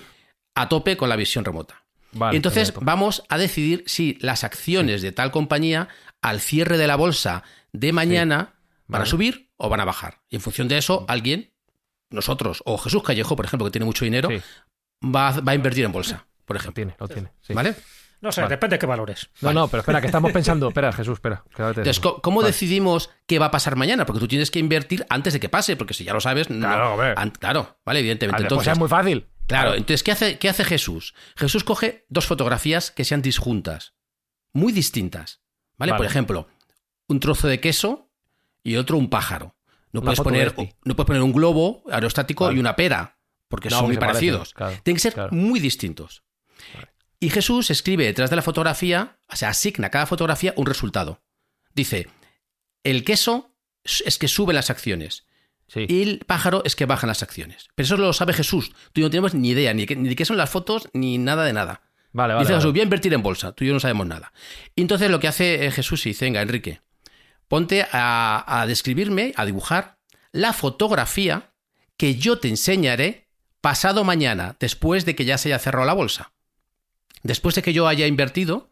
a 0.55 0.67
tope 0.69 0.97
con 0.97 1.07
la 1.09 1.15
visión 1.15 1.43
remota. 1.45 1.83
Vale, 2.13 2.35
Y 2.35 2.37
entonces 2.37 2.69
perfecto. 2.69 2.85
vamos 2.85 3.23
a 3.29 3.37
decidir 3.37 3.83
si 3.87 4.17
las 4.21 4.43
acciones 4.43 5.01
de 5.01 5.11
tal 5.11 5.31
compañía 5.31 5.87
al 6.21 6.39
cierre 6.41 6.77
de 6.77 6.87
la 6.87 6.95
bolsa 6.95 7.43
de 7.73 7.93
mañana 7.93 8.55
van 8.87 9.01
a 9.03 9.05
subir 9.05 9.49
o 9.57 9.69
van 9.69 9.79
a 9.79 9.85
bajar. 9.85 10.19
Y 10.29 10.35
en 10.35 10.41
función 10.41 10.67
de 10.67 10.77
eso, 10.77 11.05
alguien, 11.07 11.51
nosotros 12.09 12.61
o 12.65 12.77
Jesús 12.77 13.03
Callejo, 13.03 13.35
por 13.35 13.45
ejemplo, 13.45 13.65
que 13.65 13.71
tiene 13.71 13.85
mucho 13.85 14.03
dinero, 14.05 14.29
Sí, 14.29 14.41
va, 15.05 15.29
a- 15.29 15.39
va 15.41 15.53
a 15.53 15.55
invertir 15.55 15.85
en 15.85 15.91
bolsa, 15.91 16.27
por 16.45 16.55
lo 16.55 16.59
ejemplo. 16.59 16.75
tiene, 16.75 16.95
lo 16.99 17.07
tiene. 17.07 17.31
sí. 17.41 17.53
¿Vale? 17.53 17.75
No 18.19 18.31
sé, 18.31 18.41
Vale. 18.41 18.53
depende 18.53 18.75
de 18.75 18.79
qué 18.79 18.85
valores. 18.85 19.29
No, 19.41 19.51
no, 19.51 19.67
pero 19.67 19.79
espera, 19.81 19.99
que 19.99 20.05
estamos 20.05 20.31
pensando. 20.31 20.67
Espera, 20.69 20.91
Jesús, 20.93 21.13
espera. 21.15 21.43
quédate 21.55 21.79
Entonces, 21.81 21.97
eso. 21.97 22.01
¿co- 22.17 22.21
¿cómo 22.21 22.41
Vale. 22.41 22.51
decidimos 22.51 23.09
qué 23.25 23.39
va 23.39 23.47
a 23.47 23.51
pasar 23.51 23.75
mañana? 23.75 24.05
Porque 24.05 24.19
tú 24.19 24.27
tienes 24.27 24.51
que 24.51 24.59
invertir 24.59 25.07
antes 25.09 25.33
de 25.33 25.39
que 25.39 25.49
pase, 25.49 25.75
porque 25.75 25.95
si 25.95 26.03
ya 26.03 26.13
lo 26.13 26.21
sabes, 26.21 26.47
no. 26.51 26.59
Claro, 26.67 26.93
hombre. 26.93 27.13
An- 27.17 27.31
claro, 27.31 27.79
vale, 27.83 28.01
evidentemente. 28.01 28.43
después 28.43 28.59
Entonces, 28.59 28.73
es 28.73 28.77
muy 28.79 28.89
fácil. 28.89 29.25
Claro, 29.47 29.73
entonces, 29.73 30.03
¿qué 30.03 30.11
hace, 30.11 30.39
¿qué 30.39 30.49
hace 30.49 30.63
Jesús? 30.63 31.13
Jesús 31.35 31.63
coge 31.63 32.05
dos 32.09 32.25
fotografías 32.25 32.91
que 32.91 33.03
sean 33.03 33.21
disjuntas, 33.21 33.93
muy 34.53 34.71
distintas. 34.71 35.41
¿Vale? 35.77 35.91
Vale. 35.93 35.99
Por 35.99 36.05
ejemplo, 36.05 36.47
un 37.07 37.19
trozo 37.19 37.47
de 37.47 37.59
queso 37.59 38.11
y 38.63 38.75
otro 38.75 38.97
un 38.97 39.09
pájaro. 39.09 39.55
No, 39.91 40.01
puedes 40.01 40.21
poner, 40.21 40.55
no 40.85 40.95
puedes 40.95 41.07
poner 41.07 41.21
un 41.21 41.33
globo 41.33 41.83
aerostático 41.91 42.45
Vale. 42.45 42.55
y 42.55 42.59
una 42.59 42.75
pera, 42.75 43.17
porque 43.49 43.69
No, 43.69 43.79
son 43.79 43.87
muy 43.87 43.97
parecidos. 43.97 44.53
parecen, 44.53 44.55
claro, 44.55 44.83
Tienen 44.83 44.95
que 44.95 45.01
ser 45.01 45.13
claro. 45.13 45.35
muy 45.35 45.59
distintos. 45.59 46.23
Y 47.19 47.29
Jesús 47.29 47.69
escribe 47.71 48.05
detrás 48.05 48.29
de 48.29 48.35
la 48.37 48.41
fotografía, 48.41 49.17
o 49.27 49.35
sea, 49.35 49.49
asigna 49.49 49.87
a 49.87 49.91
cada 49.91 50.05
fotografía 50.05 50.53
un 50.55 50.65
resultado. 50.65 51.21
Dice, 51.73 52.07
el 52.83 53.03
queso 53.03 53.53
es 53.83 54.17
que 54.17 54.27
sube 54.27 54.53
las 54.53 54.69
acciones. 54.69 55.25
Sí. 55.73 55.85
Y 55.87 56.01
el 56.01 56.19
pájaro 56.27 56.63
es 56.65 56.75
que 56.75 56.85
bajan 56.85 57.07
las 57.07 57.23
acciones. 57.23 57.69
Pero 57.75 57.85
eso 57.85 57.95
lo 57.97 58.11
sabe 58.11 58.33
Jesús. 58.33 58.71
Tú 58.91 58.99
y 58.99 59.01
yo 59.01 59.05
no 59.07 59.09
tenemos 59.11 59.33
ni 59.33 59.49
idea, 59.51 59.73
ni, 59.73 59.85
qué- 59.85 59.95
ni 59.95 60.09
de 60.09 60.15
qué 60.17 60.25
son 60.25 60.35
las 60.35 60.49
fotos, 60.49 60.89
ni 60.93 61.17
nada 61.17 61.45
de 61.45 61.53
nada. 61.53 61.81
Vale, 62.11 62.33
vale. 62.33 62.43
dice 62.43 62.51
vale. 62.53 62.61
Jesús, 62.61 62.73
voy 62.73 62.81
a 62.81 62.83
invertir 62.83 63.13
en 63.13 63.23
bolsa. 63.23 63.53
Tú 63.53 63.63
y 63.63 63.67
yo 63.67 63.73
no 63.73 63.79
sabemos 63.79 64.05
nada. 64.05 64.33
Y 64.75 64.81
entonces 64.81 65.09
lo 65.09 65.21
que 65.21 65.29
hace 65.29 65.65
eh, 65.65 65.71
Jesús 65.71 66.03
dice, 66.03 66.25
venga, 66.25 66.41
Enrique, 66.41 66.81
ponte 67.47 67.85
a, 67.89 68.43
a 68.61 68.67
describirme, 68.67 69.31
a 69.37 69.45
dibujar 69.45 69.97
la 70.33 70.51
fotografía 70.51 71.51
que 71.95 72.15
yo 72.15 72.37
te 72.39 72.49
enseñaré 72.49 73.29
pasado 73.61 74.03
mañana, 74.03 74.57
después 74.59 75.05
de 75.05 75.15
que 75.15 75.23
ya 75.23 75.37
se 75.37 75.49
haya 75.49 75.59
cerrado 75.59 75.85
la 75.85 75.93
bolsa. 75.93 76.33
Después 77.23 77.55
de 77.55 77.61
que 77.61 77.71
yo 77.71 77.87
haya 77.87 78.07
invertido, 78.07 78.71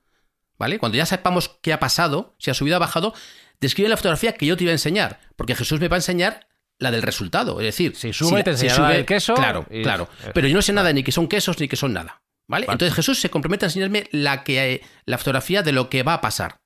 ¿vale? 0.57 0.79
Cuando 0.79 0.97
ya 0.97 1.05
sepamos 1.05 1.59
qué 1.61 1.71
ha 1.71 1.79
pasado, 1.79 2.35
si 2.39 2.51
ha 2.51 2.53
subido 2.53 2.75
o 2.75 2.77
ha 2.77 2.79
bajado, 2.79 3.13
describe 3.61 3.87
la 3.87 3.95
fotografía 3.95 4.33
que 4.33 4.45
yo 4.47 4.57
te 4.57 4.63
iba 4.65 4.71
a 4.71 4.73
enseñar, 4.73 5.21
porque 5.37 5.55
Jesús 5.55 5.79
me 5.79 5.87
va 5.87 5.95
a 5.95 5.99
enseñar 5.99 6.47
la 6.79 6.91
del 6.91 7.01
resultado, 7.01 7.59
es 7.59 7.65
decir, 7.65 7.95
Si 7.95 8.13
sube, 8.13 8.43
te 8.43 8.51
enseñará 8.51 8.95
el 8.95 9.05
queso 9.05 9.35
Claro, 9.35 9.65
y- 9.69 9.83
claro. 9.83 10.09
Pero 10.33 10.47
yo 10.47 10.55
no 10.55 10.61
sé 10.61 10.73
nada 10.73 10.91
ni 10.93 11.03
que 11.03 11.11
son 11.11 11.27
quesos 11.27 11.59
ni 11.59 11.67
que 11.67 11.75
son 11.75 11.93
nada, 11.93 12.21
¿vale? 12.47 12.65
Vale. 12.65 12.73
Entonces 12.73 12.95
Jesús 12.95 13.19
se 13.19 13.29
compromete 13.29 13.65
a 13.65 13.67
enseñarme 13.67 14.07
la 14.11 14.43
que 14.43 14.73
eh, 14.73 14.81
la 15.05 15.17
fotografía 15.17 15.61
de 15.61 15.73
lo 15.73 15.89
que 15.89 16.03
va 16.03 16.15
a 16.15 16.21
pasar. 16.21 16.61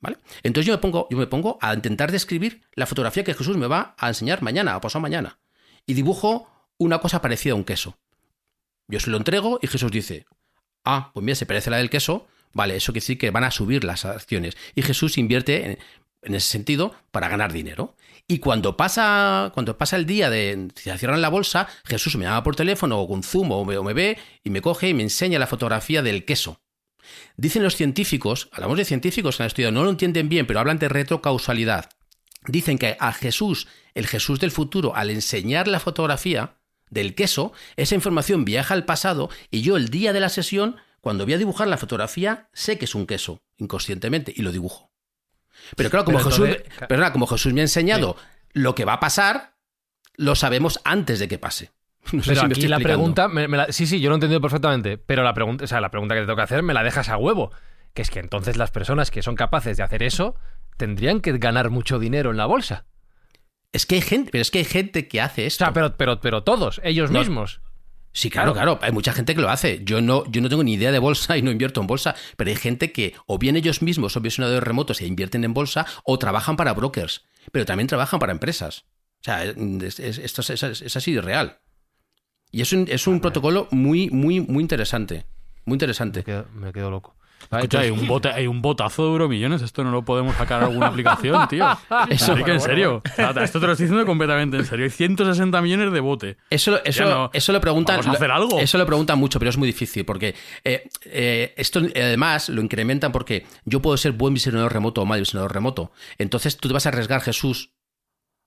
¿Vale? 0.00 0.18
Entonces 0.44 0.66
yo 0.66 0.74
me 0.74 0.78
pongo, 0.78 1.08
yo 1.10 1.18
me 1.18 1.26
pongo 1.26 1.58
a 1.60 1.74
intentar 1.74 2.12
describir 2.12 2.62
la 2.74 2.86
fotografía 2.86 3.24
que 3.24 3.34
Jesús 3.34 3.56
me 3.56 3.66
va 3.66 3.96
a 3.98 4.08
enseñar 4.08 4.42
mañana 4.42 4.76
o 4.76 4.80
pasado 4.80 5.00
mañana. 5.02 5.38
Y 5.86 5.94
dibujo 5.94 6.48
una 6.78 6.98
cosa 7.00 7.20
parecida 7.20 7.52
a 7.54 7.56
un 7.56 7.64
queso. 7.64 7.98
Yo 8.86 9.00
se 9.00 9.10
lo 9.10 9.16
entrego 9.16 9.58
y 9.60 9.66
Jesús 9.66 9.90
dice, 9.90 10.24
ah, 10.84 11.10
pues 11.12 11.24
mira, 11.24 11.34
se 11.34 11.46
parece 11.46 11.70
a 11.70 11.72
la 11.72 11.76
del 11.78 11.90
queso, 11.90 12.28
vale, 12.52 12.76
eso 12.76 12.92
quiere 12.92 13.02
decir 13.02 13.18
que 13.18 13.30
van 13.30 13.42
a 13.42 13.50
subir 13.50 13.82
las 13.82 14.04
acciones. 14.04 14.56
Y 14.76 14.82
Jesús 14.82 15.18
invierte 15.18 15.64
en, 15.66 15.78
en 16.22 16.34
ese 16.34 16.48
sentido 16.48 16.94
para 17.10 17.28
ganar 17.28 17.52
dinero. 17.52 17.96
Y 18.26 18.38
cuando 18.40 18.76
pasa, 18.76 19.50
cuando 19.54 19.78
pasa 19.78 19.96
el 19.96 20.06
día 20.06 20.28
de 20.30 20.68
se 20.74 20.96
cierran 20.98 21.22
la 21.22 21.30
bolsa, 21.30 21.68
Jesús 21.84 22.16
me 22.16 22.24
llama 22.24 22.42
por 22.42 22.56
teléfono 22.56 23.00
o 23.00 23.08
con 23.08 23.22
Zoom 23.22 23.52
o 23.52 23.64
me, 23.64 23.76
o 23.78 23.82
me 23.82 23.94
ve 23.94 24.18
y 24.44 24.50
me 24.50 24.60
coge 24.60 24.88
y 24.88 24.94
me 24.94 25.02
enseña 25.02 25.38
la 25.38 25.46
fotografía 25.46 26.02
del 26.02 26.24
queso. 26.24 26.60
Dicen 27.36 27.62
los 27.62 27.76
científicos, 27.76 28.50
hablamos 28.52 28.76
de 28.76 28.84
científicos 28.84 29.36
que 29.36 29.42
han 29.42 29.46
estudiado, 29.46 29.72
no 29.72 29.84
lo 29.84 29.90
entienden 29.90 30.28
bien, 30.28 30.46
pero 30.46 30.60
hablan 30.60 30.78
de 30.78 30.88
retrocausalidad. 30.88 31.88
Dicen 32.46 32.78
que 32.78 32.96
a 33.00 33.12
Jesús, 33.12 33.66
el 33.94 34.06
Jesús 34.06 34.40
del 34.40 34.50
futuro, 34.50 34.94
al 34.94 35.10
enseñar 35.10 35.68
la 35.68 35.80
fotografía 35.80 36.58
del 36.90 37.14
queso, 37.14 37.52
esa 37.76 37.94
información 37.94 38.44
viaja 38.44 38.74
al 38.74 38.84
pasado 38.84 39.30
y 39.50 39.62
yo 39.62 39.76
el 39.76 39.88
día 39.88 40.12
de 40.12 40.20
la 40.20 40.28
sesión, 40.28 40.76
cuando 41.00 41.24
voy 41.24 41.34
a 41.34 41.38
dibujar 41.38 41.68
la 41.68 41.78
fotografía, 41.78 42.48
sé 42.52 42.78
que 42.78 42.84
es 42.84 42.94
un 42.94 43.06
queso, 43.06 43.42
inconscientemente, 43.56 44.32
y 44.34 44.42
lo 44.42 44.52
dibujo. 44.52 44.90
Pero 45.76 45.90
claro, 45.90 46.04
como, 46.04 46.18
Pero 46.18 46.30
Jesús, 46.30 46.48
entonces- 46.48 46.86
perdona, 46.88 47.12
como 47.12 47.26
Jesús 47.26 47.52
me 47.52 47.60
ha 47.60 47.64
enseñado 47.64 48.16
lo 48.52 48.74
que 48.74 48.84
va 48.84 48.94
a 48.94 49.00
pasar, 49.00 49.54
lo 50.16 50.34
sabemos 50.34 50.80
antes 50.84 51.18
de 51.18 51.28
que 51.28 51.38
pase. 51.38 51.70
No 52.12 52.22
sé 52.22 52.30
Pero 52.30 52.40
si 52.42 52.46
me 52.46 52.52
aquí 52.54 52.68
la 52.68 52.78
pregunta, 52.78 53.28
me- 53.28 53.48
me 53.48 53.56
la- 53.58 53.72
sí, 53.72 53.86
sí, 53.86 54.00
yo 54.00 54.08
lo 54.08 54.14
he 54.14 54.16
entendido 54.18 54.40
perfectamente, 54.40 54.96
pero 54.98 55.22
la 55.22 55.34
pregunta, 55.34 55.64
o 55.64 55.66
sea, 55.66 55.80
la 55.80 55.90
pregunta 55.90 56.14
que 56.14 56.20
te 56.22 56.26
tengo 56.26 56.36
que 56.36 56.42
hacer 56.42 56.62
me 56.62 56.72
la 56.74 56.82
dejas 56.82 57.08
a 57.08 57.16
huevo, 57.18 57.50
que 57.94 58.02
es 58.02 58.10
que 58.10 58.20
entonces 58.20 58.56
las 58.56 58.70
personas 58.70 59.10
que 59.10 59.22
son 59.22 59.34
capaces 59.34 59.76
de 59.76 59.82
hacer 59.82 60.02
eso 60.02 60.34
tendrían 60.76 61.20
que 61.20 61.36
ganar 61.38 61.70
mucho 61.70 61.98
dinero 61.98 62.30
en 62.30 62.36
la 62.36 62.46
bolsa. 62.46 62.86
Es 63.72 63.84
que 63.84 63.96
hay 63.96 64.00
gente, 64.00 64.30
pero 64.30 64.40
es 64.42 64.50
que 64.50 64.58
hay 64.58 64.64
gente 64.64 65.08
que 65.08 65.20
hace 65.20 65.44
O 65.44 65.46
esto. 65.46 65.64
sea, 65.66 65.74
pero, 65.74 65.96
pero, 65.96 66.20
pero 66.20 66.42
todos, 66.44 66.80
ellos 66.84 67.10
No. 67.10 67.18
mismos. 67.18 67.60
Sí, 68.18 68.30
claro, 68.30 68.52
claro. 68.52 68.80
Hay 68.82 68.90
mucha 68.90 69.12
gente 69.12 69.32
que 69.36 69.40
lo 69.40 69.48
hace. 69.48 69.80
Yo 69.84 70.00
no, 70.00 70.24
yo 70.28 70.40
no 70.40 70.48
tengo 70.48 70.64
ni 70.64 70.72
idea 70.74 70.90
de 70.90 70.98
bolsa 70.98 71.36
y 71.36 71.42
no 71.42 71.52
invierto 71.52 71.80
en 71.80 71.86
bolsa, 71.86 72.16
pero 72.36 72.50
hay 72.50 72.56
gente 72.56 72.90
que 72.90 73.14
o 73.26 73.38
bien 73.38 73.54
ellos 73.54 73.80
mismos 73.80 74.12
son 74.12 74.24
visionadores 74.24 74.64
remotos 74.64 75.00
e 75.00 75.06
invierten 75.06 75.44
en 75.44 75.54
bolsa 75.54 75.86
o 76.02 76.18
trabajan 76.18 76.56
para 76.56 76.74
brokers, 76.74 77.26
pero 77.52 77.64
también 77.64 77.86
trabajan 77.86 78.18
para 78.18 78.32
empresas. 78.32 78.86
O 79.20 79.24
sea, 79.24 79.44
es- 79.44 80.00
es- 80.00 80.18
esto 80.18 80.40
es, 80.40 80.50
es- 80.64 80.96
así 80.96 81.12
de 81.12 81.20
real. 81.20 81.60
Y 82.50 82.60
es 82.62 82.72
un, 82.72 82.86
es 82.90 83.06
un 83.06 83.20
protocolo 83.20 83.68
muy, 83.70 84.10
muy, 84.10 84.40
muy 84.40 84.62
interesante. 84.64 85.24
Muy 85.64 85.76
interesante. 85.76 86.18
Me 86.20 86.24
quedo, 86.24 86.46
me 86.54 86.72
quedo 86.72 86.90
loco. 86.90 87.14
Escucha, 87.50 87.80
hay 87.80 87.90
un, 87.90 88.06
bote, 88.06 88.28
hay 88.28 88.46
un 88.46 88.60
botazo 88.60 89.04
de 89.04 89.10
euromillones. 89.12 89.62
Esto 89.62 89.82
no 89.84 89.90
lo 89.90 90.04
podemos 90.04 90.36
sacar 90.36 90.62
a 90.62 90.66
alguna 90.66 90.86
aplicación, 90.88 91.48
tío. 91.48 91.66
Eso- 92.10 92.36
en 92.36 92.60
serio. 92.60 93.02
Esto 93.04 93.60
te 93.60 93.66
lo 93.66 93.72
estoy 93.72 93.86
diciendo 93.86 94.04
completamente 94.06 94.56
en 94.56 94.66
serio. 94.66 94.84
Hay 94.84 94.90
160 94.90 95.62
millones 95.62 95.92
de 95.92 96.00
bote. 96.00 96.36
Eso, 96.50 96.82
eso, 96.84 97.04
no. 97.04 97.30
eso 97.32 97.52
lo 97.52 97.60
preguntan. 97.60 97.96
Vamos 97.96 98.14
a 98.14 98.16
hacer 98.16 98.30
algo. 98.30 98.58
Eso 98.58 98.76
lo 98.78 98.86
preguntan 98.86 99.18
mucho, 99.18 99.38
pero 99.38 99.48
es 99.50 99.56
muy 99.56 99.66
difícil 99.66 100.04
porque 100.04 100.34
eh, 100.64 100.88
eh, 101.04 101.54
esto 101.56 101.80
eh, 101.80 102.02
además 102.02 102.48
lo 102.48 102.60
incrementan 102.60 103.12
porque 103.12 103.46
yo 103.64 103.80
puedo 103.80 103.96
ser 103.96 104.12
buen 104.12 104.34
visionador 104.34 104.72
remoto 104.72 105.02
o 105.02 105.06
mal 105.06 105.20
visionador 105.20 105.52
remoto. 105.52 105.92
Entonces 106.18 106.56
tú 106.56 106.68
te 106.68 106.74
vas 106.74 106.86
a 106.86 106.90
arriesgar, 106.90 107.20
Jesús, 107.22 107.72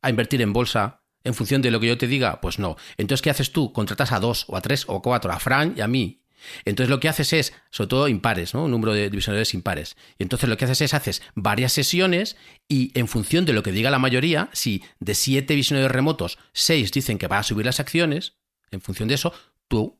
a 0.01 0.09
invertir 0.09 0.41
en 0.41 0.53
bolsa 0.53 1.01
en 1.23 1.33
función 1.33 1.61
de 1.61 1.71
lo 1.71 1.79
que 1.79 1.87
yo 1.87 1.97
te 1.97 2.07
diga. 2.07 2.41
Pues 2.41 2.59
no. 2.59 2.77
Entonces, 2.97 3.21
¿qué 3.21 3.29
haces 3.29 3.51
tú? 3.51 3.71
Contratas 3.73 4.11
a 4.11 4.19
dos 4.19 4.45
o 4.47 4.57
a 4.57 4.61
tres 4.61 4.85
o 4.87 4.97
a 4.97 5.01
cuatro, 5.01 5.31
a 5.31 5.39
Fran 5.39 5.73
y 5.77 5.81
a 5.81 5.87
mí. 5.87 6.20
Entonces 6.65 6.89
lo 6.89 6.99
que 6.99 7.09
haces 7.09 7.33
es, 7.33 7.53
sobre 7.69 7.89
todo 7.89 8.07
impares, 8.07 8.53
¿no? 8.53 8.65
Un 8.65 8.71
número 8.71 8.93
de 8.93 9.09
visionadores 9.09 9.53
impares. 9.53 9.95
Y 10.17 10.23
entonces 10.23 10.49
lo 10.49 10.57
que 10.57 10.65
haces 10.65 10.81
es, 10.81 10.93
haces 10.93 11.21
varias 11.35 11.73
sesiones 11.73 12.37
y 12.67 12.91
en 12.97 13.07
función 13.07 13.45
de 13.45 13.53
lo 13.53 13.63
que 13.63 13.71
diga 13.71 13.89
la 13.89 13.99
mayoría, 13.99 14.49
si 14.53 14.83
de 14.99 15.15
siete 15.15 15.55
visionadores 15.55 15.95
remotos, 15.95 16.37
seis 16.53 16.91
dicen 16.91 17.17
que 17.17 17.27
va 17.27 17.39
a 17.39 17.43
subir 17.43 17.65
las 17.65 17.79
acciones, 17.79 18.37
en 18.71 18.81
función 18.81 19.09
de 19.09 19.15
eso, 19.15 19.33
tú 19.67 19.99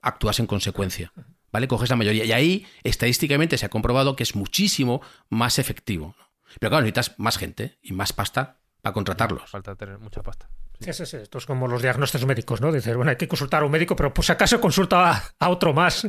actúas 0.00 0.38
en 0.40 0.46
consecuencia. 0.46 1.12
¿Vale? 1.50 1.68
Coges 1.68 1.90
la 1.90 1.96
mayoría. 1.96 2.24
Y 2.24 2.32
ahí, 2.32 2.66
estadísticamente, 2.82 3.58
se 3.58 3.66
ha 3.66 3.68
comprobado 3.68 4.16
que 4.16 4.22
es 4.22 4.34
muchísimo 4.34 5.02
más 5.28 5.58
efectivo. 5.58 6.16
Pero 6.58 6.70
claro, 6.70 6.82
necesitas 6.82 7.18
más 7.18 7.36
gente 7.36 7.78
y 7.82 7.92
más 7.92 8.12
pasta 8.12 8.60
para 8.80 8.94
contratarlos. 8.94 9.50
Falta 9.50 9.76
tener 9.76 9.98
mucha 9.98 10.22
pasta. 10.22 10.48
Sí, 10.84 10.92
sí, 10.92 11.06
sí. 11.06 11.16
Esto 11.18 11.38
es 11.38 11.46
como 11.46 11.68
los 11.68 11.80
diagnósticos 11.82 12.26
médicos, 12.26 12.60
¿no? 12.60 12.72
Dices, 12.72 12.94
bueno, 12.96 13.10
hay 13.10 13.16
que 13.16 13.28
consultar 13.28 13.62
a 13.62 13.66
un 13.66 13.72
médico, 13.72 13.94
pero 13.96 14.12
por 14.12 14.24
si 14.24 14.32
acaso 14.32 14.60
consulta 14.60 15.10
a, 15.10 15.22
a 15.38 15.48
otro 15.48 15.72
más 15.72 16.06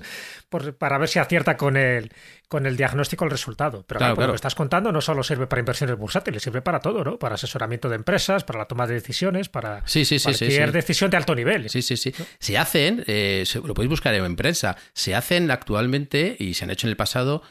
por- 0.50 0.76
para 0.78 0.98
ver 0.98 1.10
si 1.10 1.20
acierta 1.20 1.56
con 1.58 1.78
el, 1.78 2.12
con 2.48 2.66
el 2.66 2.76
diagnóstico 2.78 3.26
el 3.26 3.32
resultado. 3.32 3.86
Pero 3.88 4.00
Claro, 4.00 4.16
por 4.16 4.26
lo 4.26 4.32
que 4.34 4.36
estás 4.38 4.56
contando 4.56 4.92
no 4.92 5.02
solo 5.02 5.24
sirve 5.24 5.48
para 5.48 5.60
inversiones 5.60 5.98
bursátiles, 5.98 6.42
sirve 6.44 6.62
para 6.62 6.80
todo, 6.80 7.04
¿no? 7.04 7.18
Para 7.20 7.36
asesoramiento 7.36 7.90
de 7.90 7.96
empresas, 7.96 8.44
para 8.44 8.60
la 8.60 8.66
toma 8.66 8.88
de 8.88 8.96
decisiones, 8.96 9.50
para 9.50 9.86
Sí, 9.88 10.06
sí, 10.06 10.20
cualquier 10.20 10.72
decisión 10.72 11.10
de 11.12 11.18
alto 11.18 11.36
nivel. 11.36 11.70
Sí, 11.70 11.82
sí, 11.82 11.98
sí. 11.98 12.14
Se 12.40 12.58
hacen, 12.58 13.04
eh, 13.08 13.44
lo 13.64 13.74
podéis 13.74 13.90
buscar 13.90 14.14
en 14.14 14.36
prensa, 14.36 14.76
se 14.94 15.16
hacen 15.16 15.52
actualmente 15.52 16.36
y 16.40 16.54
se 16.56 16.64
han 16.66 16.72
hecho 16.72 16.88
en 16.88 16.92
el 16.92 16.98
pasado 16.98 17.42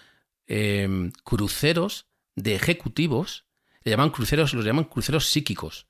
eh, 0.46 1.10
cruceros 1.24 2.06
de 2.36 2.54
ejecutivos, 2.54 3.46
le 3.84 3.90
llaman 3.90 4.10
cruceros, 4.10 4.54
los 4.54 4.64
llaman 4.64 4.84
cruceros 4.84 5.26
psíquicos. 5.26 5.86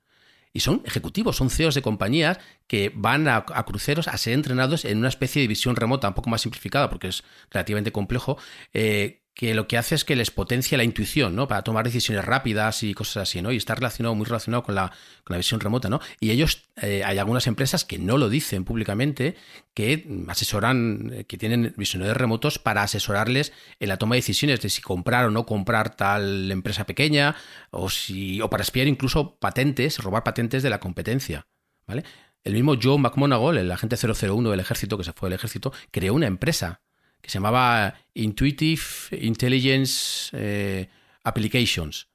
Y 0.52 0.60
son 0.60 0.82
ejecutivos, 0.84 1.36
son 1.36 1.48
CEOs 1.48 1.74
de 1.74 1.82
compañías 1.82 2.38
que 2.66 2.92
van 2.94 3.26
a, 3.26 3.44
a 3.54 3.64
cruceros 3.64 4.08
a 4.08 4.16
ser 4.18 4.34
entrenados 4.34 4.84
en 4.84 4.98
una 4.98 5.08
especie 5.08 5.40
de 5.40 5.48
visión 5.48 5.76
remota, 5.76 6.08
un 6.08 6.14
poco 6.14 6.30
más 6.30 6.42
simplificada 6.42 6.90
porque 6.90 7.08
es 7.08 7.24
relativamente 7.50 7.92
complejo, 7.92 8.36
eh, 8.74 9.21
que 9.34 9.54
lo 9.54 9.66
que 9.66 9.78
hace 9.78 9.94
es 9.94 10.04
que 10.04 10.14
les 10.14 10.30
potencia 10.30 10.76
la 10.76 10.84
intuición, 10.84 11.34
¿no? 11.34 11.48
Para 11.48 11.62
tomar 11.62 11.84
decisiones 11.84 12.24
rápidas 12.24 12.82
y 12.82 12.92
cosas 12.92 13.28
así, 13.28 13.40
¿no? 13.40 13.50
Y 13.50 13.56
está 13.56 13.74
relacionado, 13.74 14.14
muy 14.14 14.26
relacionado 14.26 14.62
con 14.62 14.74
la, 14.74 14.88
con 15.24 15.34
la 15.34 15.38
visión 15.38 15.58
remota, 15.60 15.88
¿no? 15.88 16.00
Y 16.20 16.30
ellos, 16.30 16.68
eh, 16.80 17.02
hay 17.04 17.18
algunas 17.18 17.46
empresas 17.46 17.84
que 17.84 17.98
no 17.98 18.18
lo 18.18 18.28
dicen 18.28 18.64
públicamente, 18.64 19.36
que 19.74 20.06
asesoran, 20.28 21.10
eh, 21.12 21.24
que 21.24 21.38
tienen 21.38 21.72
visionarios 21.76 22.16
remotos 22.16 22.58
para 22.58 22.82
asesorarles 22.82 23.52
en 23.80 23.88
la 23.88 23.96
toma 23.96 24.16
de 24.16 24.18
decisiones 24.18 24.60
de 24.60 24.68
si 24.68 24.82
comprar 24.82 25.24
o 25.24 25.30
no 25.30 25.46
comprar 25.46 25.96
tal 25.96 26.50
empresa 26.50 26.84
pequeña, 26.84 27.34
o 27.70 27.88
si, 27.88 28.40
o 28.42 28.50
para 28.50 28.62
espiar 28.62 28.86
incluso 28.86 29.36
patentes, 29.36 29.98
robar 29.98 30.24
patentes 30.24 30.62
de 30.62 30.70
la 30.70 30.78
competencia, 30.78 31.46
¿vale? 31.86 32.04
El 32.44 32.54
mismo 32.54 32.74
Joe 32.80 32.98
McMonagall, 32.98 33.56
el 33.56 33.70
agente 33.70 33.96
001 33.96 34.50
del 34.50 34.60
ejército, 34.60 34.98
que 34.98 35.04
se 35.04 35.12
fue 35.12 35.30
del 35.30 35.38
ejército, 35.38 35.72
creó 35.90 36.14
una 36.14 36.26
empresa 36.26 36.82
que 37.22 37.30
se 37.30 37.34
llamaba 37.34 37.94
Intuitive 38.14 38.82
Intelligence 39.12 40.30
eh, 40.34 40.88
Applications, 41.24 42.08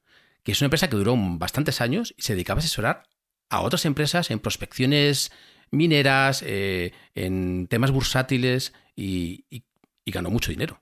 que 0.44 0.52
es 0.52 0.62
una 0.62 0.68
empresa 0.68 0.90
que 0.90 0.98
duró 0.98 1.16
bastantes 1.18 1.82
años 1.82 2.14
y 2.18 2.22
se 2.22 2.34
dedicaba 2.34 2.60
a 2.60 2.60
asesorar 2.60 3.04
a 3.50 3.62
otras 3.62 3.86
empresas 3.86 4.30
en 4.30 4.40
prospecciones 4.40 5.32
mineras, 5.72 6.44
eh, 6.46 6.92
en 7.16 7.68
temas 7.68 7.92
bursátiles 7.92 8.74
y, 8.96 9.46
ganó 10.06 10.30
mucho 10.30 10.52
dinero. 10.52 10.82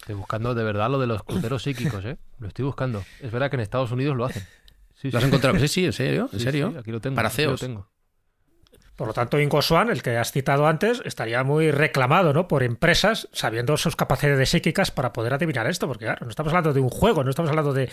Estoy 0.00 0.14
buscando 0.14 0.54
de 0.54 0.64
verdad 0.64 0.90
lo 0.90 0.98
de 0.98 1.06
los 1.06 1.22
cruceros 1.22 1.62
psíquicos, 1.62 2.04
¿eh? 2.04 2.18
Lo 2.38 2.48
estoy 2.48 2.64
buscando. 2.64 3.04
Es 3.20 3.30
verdad 3.30 3.50
que 3.50 3.56
en 3.56 3.60
Estados 3.60 3.92
Unidos 3.92 4.16
lo 4.16 4.24
hacen. 4.24 4.46
¿Lo 5.02 5.18
has 5.18 5.24
encontrado? 5.24 5.58
Sí, 5.58 5.68
sí, 5.68 5.84
en 5.84 5.92
serio. 5.92 6.28
¿En 6.32 6.40
serio? 6.40 6.74
aquí 6.78 6.90
lo 6.90 7.00
tengo. 7.00 7.16
Para 7.16 7.30
CEOs. 7.30 7.62
Lo 7.62 7.66
tengo. 7.66 7.90
Por 9.00 9.06
lo 9.06 9.14
tanto, 9.14 9.40
Ingo 9.40 9.62
Swan, 9.62 9.88
el 9.88 10.02
que 10.02 10.18
has 10.18 10.30
citado 10.30 10.66
antes, 10.66 11.00
estaría 11.06 11.42
muy 11.42 11.70
reclamado 11.70 12.34
¿no? 12.34 12.46
por 12.46 12.62
empresas 12.62 13.30
sabiendo 13.32 13.78
sus 13.78 13.96
capacidades 13.96 14.50
psíquicas 14.50 14.90
para 14.90 15.14
poder 15.14 15.32
adivinar 15.32 15.66
esto, 15.66 15.86
porque 15.86 16.04
claro, 16.04 16.26
no 16.26 16.28
estamos 16.28 16.52
hablando 16.52 16.74
de 16.74 16.80
un 16.80 16.90
juego, 16.90 17.24
no 17.24 17.30
estamos 17.30 17.48
hablando 17.48 17.72
de, 17.72 17.88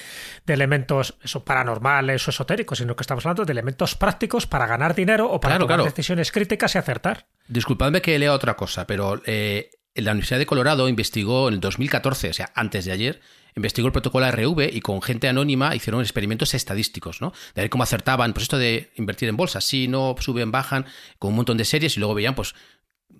elementos 0.48 1.18
eso, 1.24 1.46
paranormales 1.46 2.28
o 2.28 2.32
esotéricos, 2.32 2.80
sino 2.80 2.98
que 2.98 3.04
estamos 3.04 3.26
hablando 3.26 3.46
de 3.46 3.54
elementos 3.54 3.96
prácticos 3.96 4.48
para 4.48 4.68
ganar 4.68 4.96
dinero 4.96 5.32
o 5.32 5.40
para 5.40 5.58
tomar 5.58 5.82
decisiones 5.82 6.30
críticas 6.30 6.76
y 6.76 6.78
acertar. 6.78 7.28
Disculpadme 7.48 8.02
que 8.02 8.20
lea 8.20 8.34
otra 8.34 8.58
cosa, 8.58 8.86
pero 8.86 9.22
eh, 9.26 9.70
la 9.98 10.12
Universidad 10.12 10.40
de 10.40 10.46
Colorado 10.46 10.88
investigó 10.90 11.48
en 11.48 11.56
el 11.56 11.60
2014, 11.60 12.30
o 12.30 12.34
sea, 12.34 12.52
antes 12.56 12.86
de 12.86 12.92
ayer, 12.92 13.22
investigó 13.56 13.88
el 13.88 13.92
protocolo 13.92 14.26
ARV 14.26 14.70
y 14.72 14.82
con 14.82 15.02
gente 15.02 15.28
anónima 15.28 15.76
hicieron 15.76 16.02
experimentos 16.02 16.54
estadísticos, 16.54 17.22
¿no? 17.22 17.34
De 17.56 17.64
ver 17.64 17.70
cómo 17.70 17.84
acertaban, 17.84 18.34
pues 18.34 18.44
esto 18.44 18.58
de 18.58 18.92
invertir 18.96 19.30
en 19.30 19.38
bolsa, 19.38 19.62
si 19.62 19.88
no 19.88 20.16
suben, 20.20 20.52
bajan, 20.52 20.86
con 21.20 21.32
un 21.32 21.38
montón 21.38 21.58
de 21.58 21.66
series 21.66 21.98
y 21.98 22.00
luego 22.00 22.14
veían, 22.14 22.36
pues, 22.36 22.54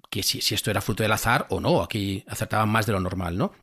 que 0.10 0.24
si, 0.24 0.42
si 0.42 0.54
esto 0.56 0.72
era 0.72 0.82
fruto 0.82 1.04
del 1.04 1.12
azar 1.12 1.48
o 1.50 1.60
no, 1.60 1.82
aquí 1.82 2.24
acertaban 2.28 2.70
más 2.70 2.86
de 2.86 2.94
lo 2.94 3.00
normal, 3.00 3.38
¿no? 3.38 3.54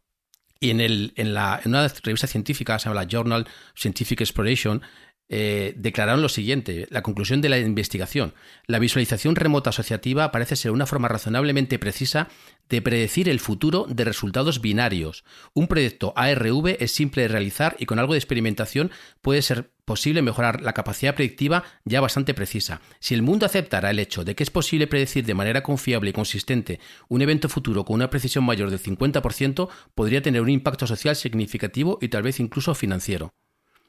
Y 0.60 0.70
en, 0.70 0.80
el, 0.80 1.12
en, 1.16 1.34
la, 1.34 1.60
en 1.64 1.70
una 1.70 1.88
revista 1.88 2.26
científica, 2.26 2.78
se 2.78 2.88
llama 2.88 3.02
la 3.02 3.08
Journal 3.08 3.46
Scientific 3.74 4.20
Exploration, 4.20 4.82
eh, 5.28 5.72
declararon 5.76 6.20
lo 6.20 6.28
siguiente, 6.28 6.86
la 6.90 7.02
conclusión 7.02 7.40
de 7.40 7.48
la 7.48 7.58
investigación. 7.58 8.34
La 8.66 8.78
visualización 8.78 9.36
remota 9.36 9.70
asociativa 9.70 10.30
parece 10.30 10.56
ser 10.56 10.70
una 10.70 10.86
forma 10.86 11.08
razonablemente 11.08 11.78
precisa 11.78 12.28
de 12.68 12.82
predecir 12.82 13.28
el 13.28 13.40
futuro 13.40 13.86
de 13.88 14.04
resultados 14.04 14.60
binarios. 14.60 15.24
Un 15.52 15.68
proyecto 15.68 16.12
ARV 16.16 16.76
es 16.80 16.92
simple 16.92 17.22
de 17.22 17.28
realizar 17.28 17.76
y 17.78 17.86
con 17.86 17.98
algo 17.98 18.14
de 18.14 18.18
experimentación 18.18 18.90
puede 19.22 19.42
ser 19.42 19.70
posible 19.84 20.22
mejorar 20.22 20.62
la 20.62 20.72
capacidad 20.72 21.14
predictiva 21.14 21.64
ya 21.84 22.00
bastante 22.00 22.34
precisa. 22.34 22.80
Si 23.00 23.14
el 23.14 23.22
mundo 23.22 23.46
aceptara 23.46 23.90
el 23.90 23.98
hecho 23.98 24.24
de 24.24 24.34
que 24.34 24.42
es 24.42 24.50
posible 24.50 24.86
predecir 24.86 25.24
de 25.24 25.34
manera 25.34 25.62
confiable 25.62 26.10
y 26.10 26.14
consistente 26.14 26.80
un 27.08 27.22
evento 27.22 27.48
futuro 27.48 27.84
con 27.84 27.94
una 27.94 28.10
precisión 28.10 28.44
mayor 28.44 28.70
del 28.70 28.82
50%, 28.82 29.68
podría 29.94 30.22
tener 30.22 30.40
un 30.40 30.50
impacto 30.50 30.86
social 30.86 31.16
significativo 31.16 31.98
y 32.00 32.08
tal 32.08 32.22
vez 32.22 32.40
incluso 32.40 32.74
financiero. 32.74 33.34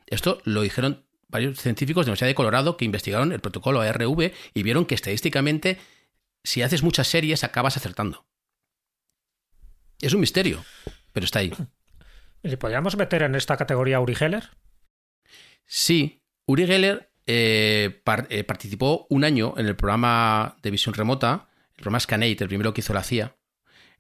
Esto 0.08 0.40
lo 0.44 0.62
dijeron 0.62 1.06
varios 1.30 1.60
científicos 1.60 2.06
de 2.06 2.10
la 2.10 2.12
Universidad 2.12 2.28
de 2.28 2.36
Colorado 2.36 2.78
que 2.78 2.86
investigaron 2.86 3.32
el 3.32 3.40
protocolo 3.40 3.82
ARV 3.82 4.32
y 4.54 4.64
vieron 4.64 4.86
que 4.86 4.96
estadísticamente, 4.96 5.80
si 6.44 6.62
haces 6.62 6.84
muchas 6.84 7.08
series, 7.08 7.44
acabas 7.44 7.78
acertando. 7.78 8.26
Es 10.02 10.14
un 10.14 10.20
misterio, 10.20 10.64
pero 11.14 11.26
está 11.26 11.40
ahí. 11.40 11.54
¿Y 12.44 12.56
podríamos 12.58 12.96
meter 12.96 13.24
en 13.24 13.36
esta 13.36 13.58
categoría 13.58 14.00
Uri 14.00 14.16
Geller? 14.16 14.50
Sí, 15.66 16.22
Uri 16.46 16.68
Geller 16.68 17.12
eh, 17.26 18.02
eh, 18.30 18.44
participó 18.44 19.08
un 19.10 19.24
año 19.24 19.56
en 19.58 19.66
el 19.66 19.76
programa 19.76 20.58
de 20.62 20.70
visión 20.70 20.94
remota, 20.94 21.50
el 21.70 21.78
programa 21.78 22.00
Scanate, 22.00 22.38
el 22.44 22.48
primero 22.48 22.74
que 22.74 22.82
hizo 22.82 22.94
la 22.94 23.04
CIA, 23.04 23.36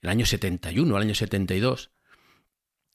el 0.01 0.09
año 0.09 0.25
71, 0.25 0.95
el 0.95 1.01
año 1.01 1.15
72, 1.15 1.91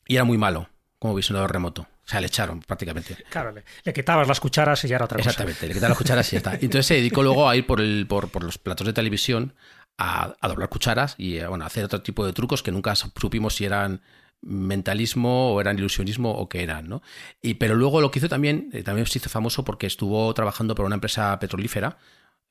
y 0.06 0.14
era 0.14 0.24
muy 0.24 0.38
malo 0.38 0.68
como 1.00 1.14
visionador 1.14 1.52
remoto. 1.52 1.82
O 1.82 2.08
sea, 2.10 2.20
le 2.20 2.26
echaron 2.26 2.60
prácticamente. 2.60 3.16
Claro, 3.30 3.52
le, 3.52 3.92
quitabas 3.92 4.28
las 4.28 4.40
cucharas 4.40 4.84
y 4.84 4.88
ya 4.88 4.96
era 4.96 5.04
otra 5.04 5.18
cosa. 5.18 5.30
Exactamente, 5.30 5.66
le 5.66 5.74
quitabas 5.74 5.90
las 5.90 5.98
cucharas 5.98 6.28
y 6.28 6.32
ya 6.32 6.38
está. 6.38 6.54
Entonces 6.54 6.86
se 6.86 6.94
dedicó 6.94 7.22
luego 7.22 7.48
a 7.48 7.56
ir 7.56 7.66
por, 7.66 7.80
el, 7.80 8.06
por, 8.08 8.30
por 8.30 8.44
los 8.44 8.58
platos 8.58 8.86
de 8.86 8.92
televisión 8.92 9.54
a, 10.00 10.48
doblar 10.48 10.70
cucharas 10.70 11.14
y 11.18 11.36
eh, 11.36 11.46
bueno, 11.46 11.64
a 11.64 11.66
hacer 11.66 11.84
otro 11.84 12.00
tipo 12.00 12.24
de 12.24 12.32
trucos 12.32 12.62
que 12.62 12.72
nunca 12.72 12.94
supimos 12.96 13.54
si 13.54 13.66
eran 13.66 14.00
mentalismo 14.40 15.52
o 15.52 15.60
eran 15.60 15.78
ilusionismo 15.78 16.30
o 16.32 16.48
qué 16.48 16.62
eran, 16.62 16.88
¿no? 16.88 17.02
Y, 17.42 17.54
pero 17.54 17.74
luego 17.74 18.00
lo 18.00 18.10
que 18.10 18.18
hizo 18.18 18.28
también, 18.28 18.70
eh, 18.72 18.82
también 18.82 19.06
se 19.06 19.18
hizo 19.18 19.28
famoso 19.28 19.62
porque 19.62 19.86
estuvo 19.86 20.32
trabajando 20.32 20.74
para 20.74 20.86
una 20.86 20.94
empresa 20.94 21.38
petrolífera 21.38 21.98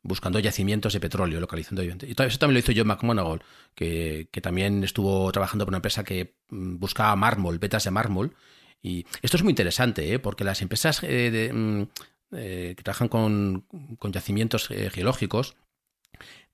buscando 0.04 0.40
yacimientos 0.40 0.94
de 0.94 1.00
petróleo, 1.00 1.42
localizando. 1.42 1.84
Y 1.84 1.90
eso 1.90 2.38
también 2.38 2.54
lo 2.54 2.60
hizo 2.60 2.72
John 2.76 2.88
McMonagall, 2.88 3.42
que, 3.76 4.30
que 4.32 4.40
también 4.40 4.84
estuvo 4.84 5.30
trabajando 5.32 5.66
para 5.66 5.72
una 5.72 5.78
empresa 5.80 6.04
que 6.04 6.36
mm, 6.50 6.78
buscaba 6.78 7.16
mármol, 7.16 7.58
vetas 7.58 7.84
de 7.84 7.92
mármol, 7.92 8.36
y 8.82 9.06
esto 9.22 9.36
es 9.36 9.44
muy 9.44 9.52
interesante, 9.52 10.14
¿eh? 10.14 10.20
porque 10.20 10.46
las 10.46 10.62
empresas 10.62 11.02
mm, 11.02 11.84
que 12.32 12.82
trabajan 12.82 13.10
con, 13.10 13.66
yacimientos 14.14 14.68
geológicos 14.68 15.58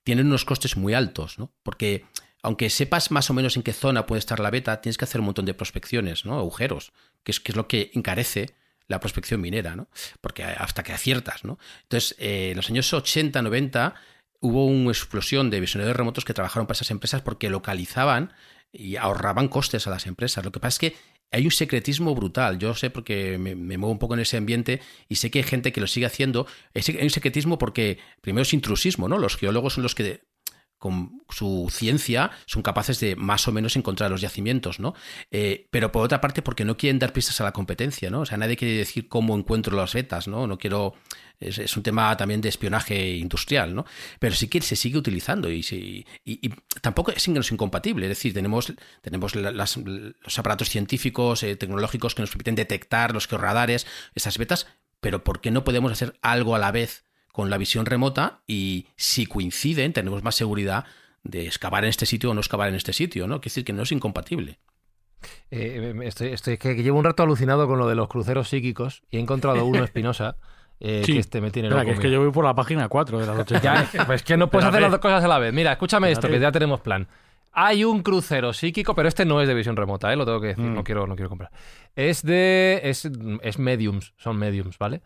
tienen 0.06 0.28
unos 0.28 0.44
costes 0.44 0.76
muy 0.76 0.94
altos, 0.94 1.36
¿no? 1.36 1.52
Porque 1.64 2.04
aunque 2.40 2.70
sepas 2.70 3.10
más 3.10 3.28
o 3.28 3.34
menos 3.34 3.56
en 3.56 3.64
qué 3.64 3.72
zona 3.72 4.06
puede 4.06 4.20
estar 4.20 4.38
la 4.38 4.52
beta, 4.52 4.80
tienes 4.80 4.96
que 4.98 5.04
hacer 5.04 5.20
un 5.20 5.24
montón 5.24 5.46
de 5.46 5.52
prospecciones, 5.52 6.24
¿no? 6.24 6.38
Agujeros, 6.38 6.92
que 7.24 7.32
es, 7.32 7.56
lo 7.56 7.66
que 7.66 7.90
encarece 7.92 8.54
la 8.86 9.00
prospección 9.00 9.40
minera, 9.40 9.74
¿no? 9.74 9.88
Porque 10.20 10.44
hasta 10.44 10.84
que 10.84 10.92
aciertas, 10.92 11.44
¿no? 11.44 11.58
Entonces, 11.82 12.14
en 12.20 12.56
los 12.56 12.70
años 12.70 12.94
80, 12.94 13.42
90 13.42 13.94
hubo 14.38 14.66
una 14.66 14.92
explosión 14.92 15.50
de 15.50 15.58
visionarios 15.58 15.96
remotos 15.96 16.24
que 16.24 16.34
trabajaron 16.34 16.68
para 16.68 16.76
esas 16.76 16.92
empresas 16.92 17.22
porque 17.22 17.50
localizaban 17.50 18.32
y 18.70 18.94
ahorraban 18.94 19.48
costes 19.48 19.88
a 19.88 19.90
las 19.90 20.06
empresas. 20.06 20.44
Lo 20.44 20.52
que 20.52 20.60
pasa 20.60 20.74
es 20.74 20.78
que 20.78 20.96
hay 21.30 21.44
un 21.44 21.50
secretismo 21.50 22.14
brutal. 22.14 22.58
Yo 22.58 22.74
sé 22.74 22.90
porque 22.90 23.38
me, 23.38 23.54
muevo 23.54 23.90
un 23.92 23.98
poco 23.98 24.14
en 24.14 24.20
ese 24.20 24.36
ambiente 24.36 24.80
y 25.08 25.16
sé 25.16 25.30
que 25.30 25.40
hay 25.40 25.44
gente 25.44 25.72
que 25.72 25.80
lo 25.80 25.86
sigue 25.86 26.06
haciendo. 26.06 26.46
Hay 26.74 26.82
un 27.02 27.10
secretismo 27.10 27.58
porque 27.58 27.98
primero 28.20 28.42
es 28.42 28.54
intrusismo, 28.54 29.08
¿no? 29.08 29.18
Los 29.18 29.36
geólogos 29.36 29.74
son 29.74 29.82
los 29.82 29.94
que 29.94 30.22
con 30.78 31.22
su 31.30 31.68
ciencia 31.70 32.30
son 32.46 32.62
capaces 32.62 33.00
de 33.00 33.16
más 33.16 33.48
o 33.48 33.52
menos 33.52 33.76
encontrar 33.76 34.10
los 34.10 34.20
yacimientos, 34.20 34.78
¿no? 34.78 34.94
Eh, 35.30 35.66
pero 35.70 35.90
por 35.90 36.04
otra 36.04 36.20
parte, 36.20 36.42
porque 36.42 36.64
no 36.64 36.76
quieren 36.76 36.98
dar 36.98 37.12
pistas 37.12 37.40
a 37.40 37.44
la 37.44 37.52
competencia, 37.52 38.10
¿no? 38.10 38.20
O 38.20 38.26
sea, 38.26 38.36
nadie 38.36 38.56
quiere 38.56 38.76
decir 38.76 39.08
cómo 39.08 39.36
encuentro 39.36 39.76
las 39.76 39.94
vetas, 39.94 40.28
¿no? 40.28 40.46
No 40.46 40.58
quiero. 40.58 40.94
Es, 41.38 41.76
un 41.76 41.82
tema 41.82 42.16
también 42.16 42.40
de 42.40 42.48
espionaje 42.48 43.16
industrial, 43.16 43.74
¿no? 43.74 43.84
Pero 44.18 44.34
sí 44.34 44.48
que 44.48 44.60
se 44.62 44.74
sigue 44.74 44.96
utilizando 44.96 45.50
y, 45.50 46.06
y, 46.24 46.48
tampoco 46.80 47.12
es, 47.12 47.28
incompatible. 47.28 48.06
Es 48.06 48.10
decir, 48.10 48.32
tenemos, 48.32 48.72
tenemos 49.02 49.34
los 49.34 50.38
aparatos 50.38 50.70
científicos, 50.70 51.42
eh, 51.42 51.56
tecnológicos 51.56 52.14
que 52.14 52.22
nos 52.22 52.30
permiten 52.30 52.54
detectar 52.54 53.12
los 53.12 53.26
georradares, 53.26 53.86
esas 54.14 54.38
vetas, 54.38 54.66
pero 55.00 55.24
¿por 55.24 55.40
qué 55.40 55.50
no 55.50 55.62
podemos 55.62 55.92
hacer 55.92 56.18
algo 56.22 56.54
a 56.54 56.58
la 56.58 56.72
vez? 56.72 57.05
Con 57.36 57.50
la 57.50 57.58
visión 57.58 57.84
remota 57.84 58.40
y 58.46 58.86
si 58.96 59.26
coinciden 59.26 59.92
tenemos 59.92 60.22
más 60.22 60.34
seguridad 60.34 60.86
de 61.22 61.44
excavar 61.44 61.84
en 61.84 61.90
este 61.90 62.06
sitio 62.06 62.30
o 62.30 62.34
no 62.34 62.40
excavar 62.40 62.70
en 62.70 62.76
este 62.76 62.94
sitio, 62.94 63.26
¿no? 63.26 63.42
Quiere 63.42 63.50
decir 63.50 63.64
que 63.66 63.74
no 63.74 63.82
es 63.82 63.92
incompatible. 63.92 64.58
Eh, 65.50 65.94
estoy, 66.04 66.28
estoy 66.28 66.56
que 66.56 66.82
llevo 66.82 66.98
un 66.98 67.04
rato 67.04 67.22
alucinado 67.22 67.66
con 67.66 67.78
lo 67.78 67.86
de 67.88 67.94
los 67.94 68.08
cruceros 68.08 68.48
psíquicos 68.48 69.02
y 69.10 69.18
he 69.18 69.20
encontrado 69.20 69.66
uno 69.66 69.84
espinosa. 69.84 70.36
Eh, 70.80 71.02
que 71.04 71.18
este 71.18 71.42
me 71.42 71.50
tiene 71.50 71.68
loco. 71.68 71.84
que 71.84 71.90
es 71.90 72.00
que 72.00 72.10
yo 72.10 72.22
voy 72.22 72.32
por 72.32 72.46
la 72.46 72.54
página 72.54 72.88
4 72.88 73.18
de 73.18 73.26
la 73.26 73.34
noche. 73.34 73.56
ya, 73.62 73.86
pues 74.06 74.22
que 74.22 74.38
no 74.38 74.48
puedes 74.48 74.68
hacer 74.68 74.80
las 74.80 74.90
dos 74.90 75.00
cosas 75.00 75.22
a 75.22 75.28
la 75.28 75.38
vez. 75.38 75.52
Mira, 75.52 75.72
escúchame 75.72 76.10
esto, 76.10 76.28
que 76.28 76.40
ya 76.40 76.50
tenemos 76.50 76.80
plan. 76.80 77.06
Hay 77.58 77.84
un 77.84 78.02
crucero 78.02 78.52
psíquico, 78.52 78.94
pero 78.94 79.08
este 79.08 79.24
no 79.24 79.40
es 79.40 79.48
de 79.48 79.54
visión 79.54 79.76
remota, 79.76 80.12
¿eh? 80.12 80.16
lo 80.16 80.26
tengo 80.26 80.42
que 80.42 80.48
decir, 80.48 80.62
no, 80.62 80.82
mm. 80.82 80.84
quiero, 80.84 81.06
no 81.06 81.16
quiero 81.16 81.30
comprar. 81.30 81.50
Es 81.94 82.22
de. 82.22 82.82
Es, 82.84 83.08
es 83.40 83.58
mediums, 83.58 84.12
son 84.18 84.36
mediums, 84.36 84.76
¿vale? 84.76 85.00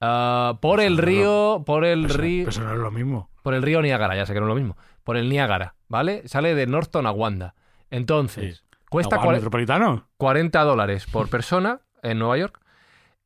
Ah, 0.00 0.56
por 0.62 0.80
el 0.80 0.96
río. 0.96 1.62
Por 1.66 1.84
el 1.84 2.08
río. 2.08 2.48
Eso 2.48 2.62
no 2.62 2.72
es 2.72 2.78
lo 2.78 2.90
mismo. 2.90 3.28
Por 3.42 3.52
el 3.52 3.60
río 3.60 3.82
Niágara, 3.82 4.16
ya 4.16 4.24
sé 4.24 4.32
que 4.32 4.40
no 4.40 4.46
es 4.46 4.48
lo 4.48 4.54
mismo. 4.54 4.78
Por 5.04 5.18
el 5.18 5.28
Niágara, 5.28 5.74
¿vale? 5.88 6.26
Sale 6.26 6.54
de 6.54 6.66
Norton 6.66 7.06
a 7.06 7.10
Wanda. 7.10 7.54
Entonces, 7.90 8.64
cuesta 8.88 9.20
metropolitano? 9.20 10.08
40 10.16 10.58
dólares 10.62 11.04
por 11.04 11.28
persona 11.28 11.82
en 12.02 12.18
Nueva 12.18 12.38
York. 12.38 12.62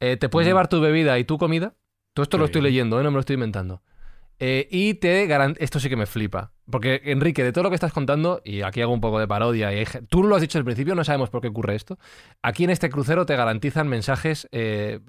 Eh, 0.00 0.16
te 0.16 0.28
puedes 0.28 0.48
mm. 0.48 0.50
llevar 0.50 0.66
tu 0.66 0.80
bebida 0.80 1.16
y 1.20 1.24
tu 1.24 1.38
comida. 1.38 1.74
Todo 2.12 2.24
esto 2.24 2.38
lo 2.38 2.46
estoy 2.46 2.62
leyendo, 2.62 2.98
¿eh? 2.98 3.04
no 3.04 3.12
me 3.12 3.14
lo 3.14 3.20
estoy 3.20 3.34
inventando. 3.34 3.82
Eh, 4.40 4.66
y 4.68 4.94
te 4.94 5.28
garantizan. 5.28 5.62
Esto 5.62 5.78
sí 5.78 5.88
que 5.88 5.96
me 5.96 6.06
flipa 6.06 6.53
Porque, 6.70 7.02
Enrique, 7.04 7.44
de 7.44 7.52
todo 7.52 7.64
lo 7.64 7.70
que 7.70 7.76
estás 7.76 7.92
contando, 7.92 8.40
y 8.44 8.62
aquí 8.62 8.80
hago 8.80 8.92
un 8.92 9.00
poco 9.00 9.18
de 9.20 9.28
parodia, 9.28 9.72
y 9.72 9.84
tú 10.08 10.22
lo 10.22 10.34
has 10.34 10.40
dicho 10.40 10.58
al 10.58 10.64
principio, 10.64 10.94
no 10.94 11.04
sabemos 11.04 11.30
por 11.30 11.42
qué 11.42 11.48
ocurre 11.48 11.74
esto. 11.74 11.98
Aquí 12.42 12.64
en 12.64 12.70
este 12.70 12.88
crucero 12.88 13.26
te 13.26 13.36
garantizan 13.36 13.86
mensajes 13.88 14.48
eh, 14.50 15.00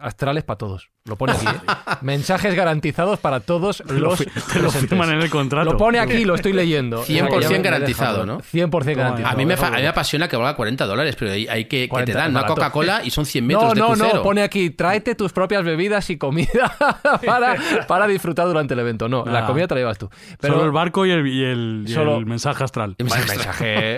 astrales 0.00 0.44
para 0.44 0.58
todos. 0.58 0.90
Lo 1.06 1.16
pone 1.16 1.32
aquí. 1.32 1.46
¿eh? 1.46 1.72
mensajes 2.02 2.54
garantizados 2.54 3.18
para 3.20 3.40
todos 3.40 3.82
Te 3.86 3.94
lo, 3.94 4.10
los 4.10 4.18
te 4.18 4.24
lo 4.26 4.32
presentes. 4.32 4.88
firman 4.88 5.10
en 5.10 5.20
el 5.22 5.30
contrato. 5.30 5.72
Lo 5.72 5.76
pone 5.76 5.98
aquí, 5.98 6.24
lo 6.24 6.34
estoy 6.34 6.52
leyendo. 6.52 7.02
100% 7.02 7.02
O 7.02 7.06
sea, 7.06 7.28
que 7.28 7.40
ya 7.42 7.50
me- 7.50 7.58
garantizado, 7.62 8.26
¿no? 8.26 8.40
100% 8.40 8.70
Toma, 8.70 8.84
garantizado. 8.94 9.34
A 9.34 9.36
mí, 9.36 9.44
me, 9.46 9.54
a 9.54 9.70
mí 9.70 9.80
me 9.82 9.88
apasiona 9.88 10.28
que 10.28 10.36
valga 10.36 10.56
40 10.56 10.86
dólares, 10.86 11.16
pero 11.18 11.32
hay, 11.32 11.46
hay 11.48 11.64
que, 11.66 11.82
que 11.82 11.88
40, 11.88 12.12
te 12.12 12.18
dan 12.18 12.30
una. 12.30 12.46
Coca-Cola 12.46 13.02
y 13.04 13.10
son 13.10 13.26
100 13.26 13.46
metros 13.46 13.64
No, 13.64 13.74
de 13.74 13.80
no, 13.80 13.86
crucero. 13.88 14.14
no, 14.14 14.22
pone 14.22 14.42
aquí, 14.42 14.70
tráete 14.70 15.14
tus 15.14 15.32
propias 15.32 15.64
bebidas 15.64 16.08
y 16.10 16.16
comida 16.18 16.76
para, 17.26 17.56
para 17.88 18.06
disfrutar 18.06 18.46
durante 18.46 18.74
el 18.74 18.80
evento. 18.80 19.08
No, 19.08 19.24
la 19.24 19.40
Ah. 19.40 19.46
comida 19.46 19.66
te 19.66 19.74
la 19.74 19.80
llevas 19.80 19.98
tú. 19.98 20.08
Pero 20.40 20.54
Solo 20.54 20.66
el 20.66 20.72
barco 20.72 21.04
y 21.06 21.10
el, 21.10 21.26
y 21.26 21.44
el- 21.44 21.84
y 21.86 21.92
Solo- 21.92 22.18
el 22.18 22.26
mensaje 22.26 22.64
astral. 22.64 22.96
Vale, 22.98 23.24
mensaje 23.26 23.96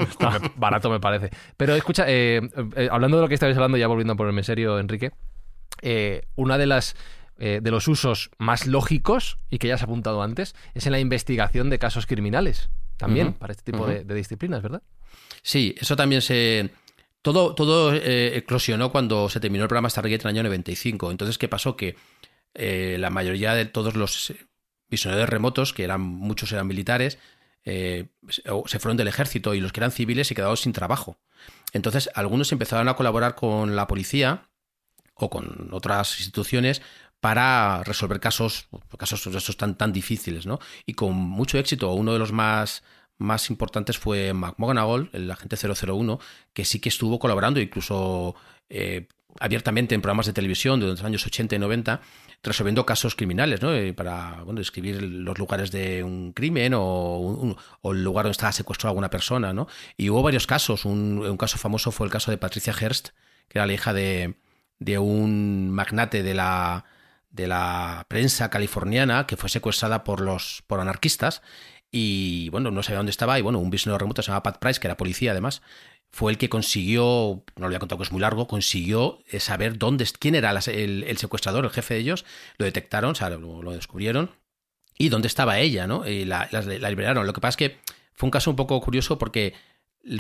barato 0.57 0.91
me 0.91 1.01
parece. 1.01 1.31
Pero 1.57 1.75
escucha, 1.75 2.05
eh, 2.09 2.41
eh, 2.77 2.89
hablando 2.91 3.17
de 3.19 3.23
lo 3.23 3.29
que 3.29 3.35
estabais 3.35 3.57
hablando, 3.57 3.77
ya 3.77 3.87
volviendo 3.87 4.13
a 4.15 4.17
ponerme 4.17 4.43
serio, 4.43 4.79
Enrique, 4.79 5.13
eh, 5.83 6.27
una 6.35 6.59
de 6.59 6.67
las 6.67 6.97
eh, 7.39 7.61
de 7.63 7.71
los 7.71 7.87
usos 7.87 8.31
más 8.39 8.67
lógicos 8.67 9.37
y 9.51 9.59
que 9.59 9.69
ya 9.69 9.75
has 9.75 9.83
apuntado 9.83 10.23
antes 10.23 10.55
es 10.75 10.87
en 10.87 10.93
la 10.93 11.01
investigación 11.01 11.69
de 11.71 11.79
casos 11.79 12.07
criminales. 12.07 12.71
También 12.97 13.35
para 13.35 13.53
este 13.53 13.71
tipo 13.73 13.87
de, 13.87 14.05
de 14.05 14.15
disciplinas, 14.15 14.63
¿verdad? 14.63 14.83
Sí, 15.43 15.75
eso 15.79 15.97
también 15.97 16.23
se... 16.23 16.71
Todo, 17.21 17.55
todo 17.55 17.93
eh, 17.93 18.37
eclosionó 18.37 18.91
cuando 18.93 19.29
se 19.29 19.41
terminó 19.41 19.65
el 19.65 19.69
programa 19.69 19.91
Stargate 19.91 20.23
en 20.23 20.31
el 20.31 20.37
año 20.37 20.43
95. 20.45 21.11
Entonces, 21.11 21.39
¿qué 21.39 21.49
pasó? 21.49 21.77
Que 21.77 21.97
eh, 22.55 22.97
la 22.99 23.11
mayoría 23.11 23.55
de 23.55 23.67
todos 23.67 23.97
los 23.97 24.31
eh, 24.31 24.47
visionadores 24.89 25.29
remotos, 25.29 25.73
que 25.75 25.85
eran 25.85 26.01
muchos 26.01 26.53
eran 26.53 26.67
militares, 26.67 27.19
eh, 27.65 28.07
se 28.29 28.79
fueron 28.79 28.97
del 28.97 29.09
ejército 29.09 29.55
y 29.55 29.61
los 29.61 29.73
que 29.73 29.81
eran 29.81 29.91
civiles 29.91 30.29
se 30.29 30.35
quedaron 30.35 30.57
sin 30.57 30.73
trabajo. 30.73 31.19
Entonces, 31.73 32.09
algunos 32.15 32.51
empezaron 32.53 32.89
a 32.89 32.95
colaborar 32.95 33.35
con 33.35 33.77
la 33.77 33.87
policía 33.87 34.49
o 35.17 35.31
con 35.31 35.69
otras 35.73 36.19
instituciones 36.19 36.83
para 37.21 37.83
resolver 37.85 38.21
casos, 38.21 38.69
casos 38.99 39.57
tan, 39.57 39.77
tan 39.77 39.93
difíciles, 39.93 40.47
¿no? 40.47 40.61
Y 40.85 40.95
con 40.95 41.15
mucho 41.15 41.59
éxito. 41.59 41.93
Uno 41.93 42.13
de 42.13 42.19
los 42.19 42.33
más, 42.33 42.85
más 43.19 43.51
importantes 43.51 43.99
fue 43.99 44.33
McMonagall, 44.33 45.11
el 45.13 45.31
agente 45.31 45.57
001, 45.57 46.21
que 46.53 46.65
sí 46.65 46.79
que 46.79 46.91
estuvo 46.91 47.19
colaborando, 47.19 47.59
incluso 47.59 48.37
eh, 48.69 49.09
abiertamente 49.41 49.95
en 49.95 50.03
programas 50.03 50.27
de 50.27 50.35
televisión 50.35 50.79
de 50.79 50.87
los 50.87 51.03
años 51.03 51.27
80 51.27 51.57
y 51.57 51.59
90, 51.59 52.01
resolviendo 52.43 52.85
casos 52.85 53.17
criminales, 53.17 53.63
¿no? 53.63 53.75
Eh, 53.75 53.95
para 53.95 54.43
bueno, 54.45 54.61
describir 54.61 55.03
los 55.03 55.39
lugares 55.39 55.71
de 55.71 56.05
un 56.05 56.33
crimen 56.33 56.75
o 56.77 57.57
el 57.85 58.05
lugar 58.05 58.25
donde 58.25 58.33
estaba 58.33 58.53
secuestrada 58.53 58.91
alguna 58.91 59.11
persona, 59.11 59.55
¿no? 59.55 59.69
Y 59.97 60.11
hubo 60.11 60.23
varios 60.23 60.47
casos. 60.47 60.85
Un, 60.85 61.19
un 61.27 61.37
caso 61.39 61.57
famoso 61.57 61.91
fue 61.91 62.07
el 62.07 62.13
caso 62.13 62.31
de 62.31 62.37
Patricia 62.37 62.75
Hearst, 62.75 63.09
que 63.49 63.59
era 63.59 63.67
la 63.67 63.73
hija 63.73 63.93
de, 63.93 64.37
de 64.79 64.99
un 64.99 65.71
magnate 65.71 66.23
de 66.23 66.35
la, 66.35 66.85
de 67.31 67.47
la 67.47 68.05
prensa 68.09 68.51
californiana 68.51 69.27
que 69.27 69.37
fue 69.37 69.49
secuestrada 69.49 70.05
por 70.05 70.21
los 70.21 70.63
por 70.67 70.81
anarquistas 70.81 71.43
y 71.91 72.49
bueno, 72.51 72.71
no 72.71 72.83
sabía 72.83 72.99
dónde 72.99 73.11
estaba 73.11 73.39
y 73.39 73.43
bueno, 73.43 73.59
un 73.59 73.71
visionero 73.71 73.99
remoto 73.99 74.23
se 74.23 74.29
llama 74.29 74.43
Pat 74.43 74.59
Price, 74.59 74.81
que 74.81 74.87
era 74.87 74.97
policía 74.97 75.31
además, 75.31 75.63
fue 76.11 76.33
el 76.33 76.39
que 76.39 76.49
consiguió, 76.49 77.45
no 77.57 77.63
lo 77.63 77.67
voy 77.69 77.77
a 77.77 77.79
contar 77.79 77.97
que 77.99 78.05
es 78.05 78.13
muy 78.13 78.21
largo, 78.21 78.47
consiguió 78.47 79.21
eh, 79.29 79.41
saber 79.41 79.79
dónde, 79.79 80.07
quién 80.19 80.35
era 80.35 80.51
el, 80.51 81.05
el 81.05 81.17
secuestrador, 81.19 81.65
el 81.65 81.71
jefe 81.71 81.95
de 81.95 82.01
ellos, 82.01 82.25
lo 82.59 82.65
detectaron, 82.67 83.13
o 83.13 83.15
sea, 83.15 83.31
lo, 83.31 83.73
descubrieron 83.73 84.31
y 84.99 85.09
dónde 85.09 85.29
estaba 85.29 85.59
ella, 85.59 85.87
¿no? 85.87 86.07
Y 86.07 86.25
la- 86.25 86.49
la 86.51 86.91
liberaron. 86.91 87.27
Lo 87.27 87.33
que 87.33 87.41
pasa 87.41 87.51
es 87.51 87.57
que 87.57 87.79
fue 88.15 88.27
un 88.27 88.31
caso 88.31 88.51
un 88.51 88.57
poco 88.57 88.81
curioso 88.81 89.19
porque 89.19 89.55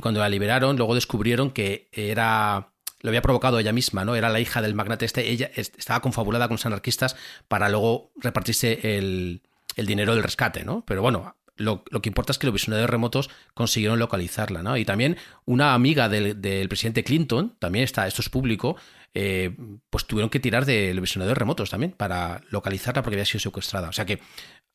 cuando 0.02 0.20
la 0.20 0.28
liberaron, 0.28 0.76
luego 0.76 0.94
descubrieron 0.94 1.50
que 1.50 1.88
era 1.92 2.72
lo 3.00 3.10
había 3.10 3.22
provocado 3.22 3.58
ella 3.58 3.72
misma, 3.72 4.04
¿no? 4.04 4.14
Era 4.16 4.28
la 4.30 4.40
hija 4.40 4.62
del 4.62 4.74
magnate 4.74 5.04
este, 5.04 5.30
ella 5.30 5.50
est- 5.54 5.78
estaba 5.78 6.00
confabulada 6.00 6.48
con 6.48 6.54
los 6.54 6.66
anarquistas 6.66 7.16
para 7.48 7.68
luego 7.68 8.10
repartirse 8.16 8.96
el, 8.98 9.42
el 9.76 9.86
dinero 9.86 10.14
del 10.14 10.22
rescate, 10.22 10.64
¿no? 10.64 10.84
Pero 10.86 11.02
bueno, 11.02 11.36
lo, 11.56 11.84
lo 11.90 12.02
que 12.02 12.08
importa 12.10 12.32
es 12.32 12.38
que 12.38 12.46
los 12.46 12.52
visionarios 12.54 12.90
remotos 12.90 13.30
consiguieron 13.54 13.98
localizarla, 13.98 14.62
¿no? 14.62 14.76
Y 14.76 14.84
también 14.84 15.16
una 15.44 15.74
amiga 15.74 16.08
del, 16.08 16.40
del 16.40 16.68
presidente 16.68 17.04
Clinton, 17.04 17.56
también 17.58 17.84
está, 17.84 18.06
esto 18.06 18.22
es 18.22 18.28
público, 18.28 18.76
eh, 19.14 19.56
pues 19.88 20.04
tuvieron 20.06 20.28
que 20.28 20.40
tirar 20.40 20.66
de 20.66 20.92
los 20.92 21.00
visionarios 21.00 21.38
remotos 21.38 21.70
también 21.70 21.92
para 21.92 22.42
localizarla 22.50 23.02
porque 23.02 23.14
había 23.16 23.24
sido 23.24 23.40
secuestrada. 23.40 23.88
O 23.88 23.92
sea 23.92 24.04
que 24.04 24.20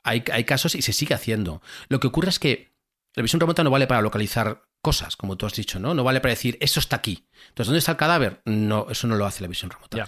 hay, 0.04 0.24
hay 0.32 0.44
casos 0.46 0.74
y 0.74 0.82
se 0.82 0.94
sigue 0.94 1.14
haciendo. 1.14 1.62
Lo 1.90 2.00
que 2.00 2.08
ocurre 2.08 2.30
es 2.30 2.40
que 2.40 2.72
la 3.16 3.22
visión 3.22 3.40
remota 3.40 3.64
no 3.64 3.70
vale 3.70 3.86
para 3.86 4.02
localizar 4.02 4.64
cosas, 4.82 5.16
como 5.16 5.38
tú 5.38 5.46
has 5.46 5.54
dicho, 5.54 5.80
¿no? 5.80 5.94
No 5.94 6.04
vale 6.04 6.22
para 6.22 6.32
decir, 6.34 6.58
eso 6.62 6.80
está 6.80 6.98
aquí. 6.98 7.26
Entonces, 7.50 7.68
¿dónde 7.68 7.80
está 7.80 7.92
el 7.92 7.98
cadáver? 7.98 8.42
No, 8.46 8.88
eso 8.90 9.08
no 9.08 9.16
lo 9.16 9.26
hace 9.26 9.42
la 9.42 9.48
visión 9.48 9.70
remota. 9.72 10.08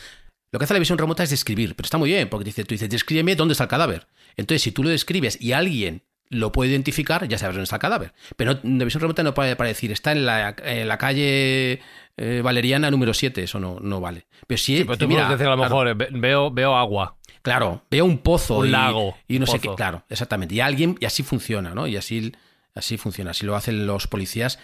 Lo 0.51 0.59
que 0.59 0.65
hace 0.65 0.73
la 0.73 0.79
visión 0.79 0.97
remota 0.97 1.23
es 1.23 1.29
describir, 1.31 1.75
pero 1.75 1.85
está 1.85 1.97
muy 1.97 2.09
bien, 2.09 2.29
porque 2.29 2.45
dice, 2.45 2.63
tú 2.63 2.75
dices, 2.75 2.89
descríbeme 2.89 3.35
dónde 3.35 3.53
está 3.53 3.63
el 3.65 3.69
cadáver. 3.69 4.07
Entonces, 4.37 4.61
si 4.61 4.71
tú 4.71 4.83
lo 4.83 4.89
describes 4.89 5.39
y 5.41 5.51
alguien 5.53 6.03
lo 6.29 6.51
puede 6.51 6.71
identificar, 6.71 7.27
ya 7.27 7.37
sabes 7.37 7.55
dónde 7.55 7.63
está 7.63 7.75
el 7.77 7.81
cadáver. 7.81 8.13
Pero 8.35 8.59
no- 8.63 8.77
la 8.79 8.85
visión 8.85 9.01
remota 9.01 9.23
no 9.23 9.33
puede 9.33 9.55
para 9.55 9.67
decir, 9.69 9.91
está 9.91 10.11
en 10.11 10.25
la, 10.25 10.55
en 10.63 10.87
la 10.87 10.97
calle 10.97 11.81
eh, 12.17 12.41
Valeriana 12.43 12.89
número 12.91 13.13
7, 13.13 13.43
eso 13.43 13.59
no, 13.59 13.79
no 13.79 13.99
vale. 13.99 14.27
Pero 14.47 14.57
si, 14.59 14.77
Sí, 14.77 14.83
pero 14.83 14.97
tú 14.97 15.07
mira, 15.07 15.23
puedes 15.25 15.39
decir 15.39 15.47
a 15.47 15.55
lo 15.55 15.57
claro, 15.57 15.69
mejor, 15.75 15.87
eh, 15.89 15.93
ve- 15.95 16.09
veo, 16.19 16.51
veo 16.51 16.75
agua. 16.75 17.17
Claro, 17.41 17.83
veo 17.91 18.05
un 18.05 18.19
pozo. 18.19 18.57
Un 18.59 18.67
y, 18.67 18.71
lago, 18.71 19.15
Y 19.27 19.37
no 19.39 19.45
sé 19.47 19.59
qué, 19.59 19.69
claro, 19.75 20.05
exactamente. 20.09 20.55
Y 20.55 20.59
alguien, 20.61 20.95
y 20.99 21.05
así 21.05 21.23
funciona, 21.23 21.73
¿no? 21.75 21.87
Y 21.87 21.97
así, 21.97 22.31
así 22.75 22.97
funciona, 22.97 23.31
así 23.31 23.45
lo 23.45 23.55
hacen 23.55 23.85
los 23.87 24.07
policías, 24.07 24.59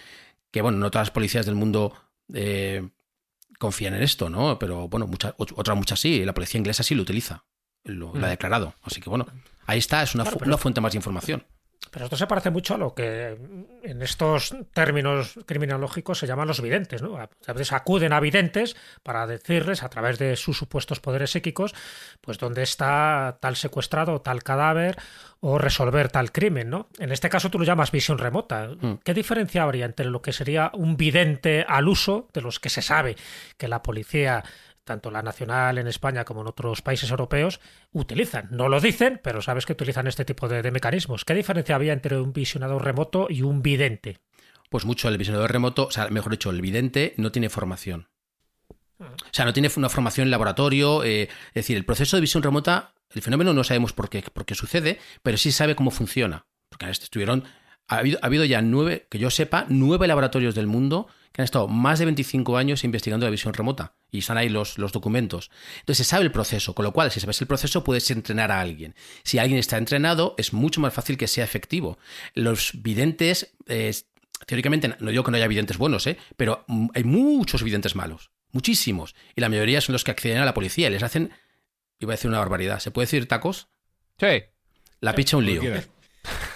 que 0.50 0.62
bueno, 0.62 0.78
no 0.78 0.90
todas 0.90 1.08
las 1.08 1.12
policías 1.14 1.46
del 1.46 1.54
mundo 1.54 1.94
eh, 2.34 2.88
confían 3.58 3.94
en 3.94 4.02
esto, 4.02 4.30
¿no? 4.30 4.58
Pero 4.58 4.88
bueno, 4.88 5.06
muchas, 5.06 5.34
otras 5.38 5.76
muchas 5.76 6.00
sí, 6.00 6.24
la 6.24 6.34
policía 6.34 6.58
inglesa 6.58 6.82
sí 6.82 6.94
lo 6.94 7.02
utiliza, 7.02 7.44
lo, 7.84 8.14
lo 8.14 8.24
ha 8.24 8.28
Mm. 8.28 8.30
declarado. 8.30 8.74
Así 8.82 9.00
que 9.00 9.10
bueno, 9.10 9.26
ahí 9.66 9.78
está, 9.78 10.02
es 10.02 10.14
una, 10.14 10.24
Claro, 10.24 10.34
fu- 10.34 10.38
pero- 10.40 10.48
una 10.50 10.58
fuente 10.58 10.80
más 10.80 10.92
de 10.92 10.98
información. 10.98 11.44
Pero 11.90 12.04
esto 12.04 12.16
se 12.16 12.26
parece 12.26 12.50
mucho 12.50 12.74
a 12.74 12.78
lo 12.78 12.94
que 12.94 13.36
en 13.82 14.02
estos 14.02 14.54
términos 14.72 15.38
criminológicos 15.46 16.18
se 16.18 16.26
llaman 16.26 16.46
los 16.46 16.60
videntes, 16.60 17.02
¿no? 17.02 17.16
A 17.16 17.52
veces 17.52 17.72
acuden 17.72 18.12
a 18.12 18.20
videntes 18.20 18.76
para 19.02 19.26
decirles, 19.26 19.82
a 19.82 19.88
través 19.88 20.18
de 20.18 20.36
sus 20.36 20.56
supuestos 20.56 21.00
poderes 21.00 21.30
psíquicos, 21.30 21.74
pues 22.20 22.38
dónde 22.38 22.62
está 22.62 23.38
tal 23.40 23.56
secuestrado, 23.56 24.20
tal 24.20 24.42
cadáver, 24.42 24.98
o 25.40 25.58
resolver 25.58 26.10
tal 26.10 26.32
crimen, 26.32 26.68
¿no? 26.68 26.88
En 26.98 27.12
este 27.12 27.30
caso 27.30 27.50
tú 27.50 27.58
lo 27.58 27.64
llamas 27.64 27.90
visión 27.90 28.18
remota. 28.18 28.70
¿Qué 29.02 29.14
diferencia 29.14 29.62
habría 29.62 29.86
entre 29.86 30.06
lo 30.06 30.20
que 30.20 30.32
sería 30.32 30.70
un 30.74 30.96
vidente 30.96 31.64
al 31.66 31.88
uso, 31.88 32.28
de 32.34 32.42
los 32.42 32.60
que 32.60 32.68
se 32.68 32.82
sabe 32.82 33.16
que 33.56 33.66
la 33.66 33.82
policía 33.82 34.44
tanto 34.90 35.12
la 35.12 35.22
nacional 35.22 35.78
en 35.78 35.86
España 35.86 36.24
como 36.24 36.40
en 36.40 36.48
otros 36.48 36.82
países 36.82 37.08
europeos, 37.12 37.60
utilizan. 37.92 38.48
No 38.50 38.68
lo 38.68 38.80
dicen, 38.80 39.20
pero 39.22 39.40
sabes 39.40 39.64
que 39.64 39.74
utilizan 39.74 40.08
este 40.08 40.24
tipo 40.24 40.48
de, 40.48 40.68
mecanismos. 40.72 41.24
¿Qué 41.24 41.32
diferencia 41.32 41.76
había 41.76 41.92
entre 41.92 42.20
un 42.20 42.32
visionador 42.32 42.84
remoto 42.84 43.28
y 43.30 43.42
un 43.42 43.62
vidente? 43.62 44.18
Pues 44.68 44.84
mucho, 44.84 45.08
el 45.08 45.16
visionador 45.16 45.52
remoto, 45.52 45.86
o 45.86 45.90
sea, 45.92 46.08
mejor 46.08 46.32
dicho, 46.32 46.50
el 46.50 46.60
vidente 46.60 47.14
no 47.18 47.30
tiene 47.30 47.50
formación. 47.50 48.08
O 48.98 49.30
sea, 49.30 49.44
no 49.44 49.52
tiene 49.52 49.70
una 49.76 49.88
formación 49.88 50.26
en 50.26 50.32
laboratorio. 50.32 51.04
eh, 51.04 51.28
es 51.50 51.54
decir, 51.54 51.76
el 51.76 51.84
proceso 51.84 52.16
de 52.16 52.22
visión 52.22 52.42
remota, 52.42 52.92
el 53.14 53.22
fenómeno 53.22 53.52
no 53.52 53.62
sabemos 53.62 53.92
por 53.92 54.10
qué, 54.10 54.22
por 54.22 54.44
qué 54.44 54.56
sucede, 54.56 54.98
pero 55.22 55.36
sí 55.36 55.52
sabe 55.52 55.76
cómo 55.76 55.92
funciona. 55.92 56.46
Porque 56.68 56.90
estuvieron. 56.90 57.44
Ha 57.86 57.98
habido, 57.98 58.18
ha 58.22 58.26
habido 58.26 58.44
ya 58.44 58.60
nueve, 58.60 59.06
que 59.08 59.20
yo 59.20 59.30
sepa, 59.30 59.66
nueve 59.68 60.08
laboratorios 60.08 60.56
del 60.56 60.66
mundo 60.66 61.06
que 61.32 61.42
han 61.42 61.44
estado 61.44 61.68
más 61.68 61.98
de 61.98 62.06
25 62.06 62.56
años 62.56 62.84
investigando 62.84 63.26
la 63.26 63.30
visión 63.30 63.54
remota. 63.54 63.94
Y 64.10 64.18
están 64.18 64.36
ahí 64.36 64.48
los, 64.48 64.78
los 64.78 64.92
documentos. 64.92 65.50
Entonces 65.80 66.06
se 66.06 66.10
sabe 66.10 66.24
el 66.24 66.32
proceso, 66.32 66.74
con 66.74 66.84
lo 66.84 66.92
cual, 66.92 67.10
si 67.10 67.20
sabes 67.20 67.40
el 67.40 67.46
proceso, 67.46 67.84
puedes 67.84 68.10
entrenar 68.10 68.50
a 68.50 68.60
alguien. 68.60 68.94
Si 69.22 69.38
alguien 69.38 69.58
está 69.58 69.78
entrenado, 69.78 70.34
es 70.38 70.52
mucho 70.52 70.80
más 70.80 70.92
fácil 70.92 71.16
que 71.16 71.28
sea 71.28 71.44
efectivo. 71.44 71.98
Los 72.34 72.72
videntes, 72.82 73.54
eh, 73.66 73.94
teóricamente, 74.46 74.96
no 74.98 75.10
digo 75.10 75.22
que 75.22 75.30
no 75.30 75.36
haya 75.36 75.46
videntes 75.46 75.78
buenos, 75.78 76.06
¿eh? 76.06 76.18
pero 76.36 76.64
mm, 76.66 76.88
hay 76.94 77.04
muchos 77.04 77.62
videntes 77.62 77.94
malos. 77.94 78.30
Muchísimos. 78.52 79.14
Y 79.36 79.40
la 79.40 79.48
mayoría 79.48 79.80
son 79.80 79.92
los 79.92 80.02
que 80.02 80.10
acceden 80.10 80.38
a 80.38 80.44
la 80.44 80.54
policía 80.54 80.88
y 80.88 80.90
les 80.90 81.04
hacen. 81.04 81.30
Iba 82.00 82.12
a 82.12 82.16
decir 82.16 82.28
una 82.28 82.38
barbaridad. 82.38 82.80
¿Se 82.80 82.90
puede 82.90 83.06
decir 83.06 83.28
tacos? 83.28 83.68
Sí. 84.18 84.42
La 85.00 85.14
picha 85.14 85.36
un 85.36 85.46
lío. 85.46 85.62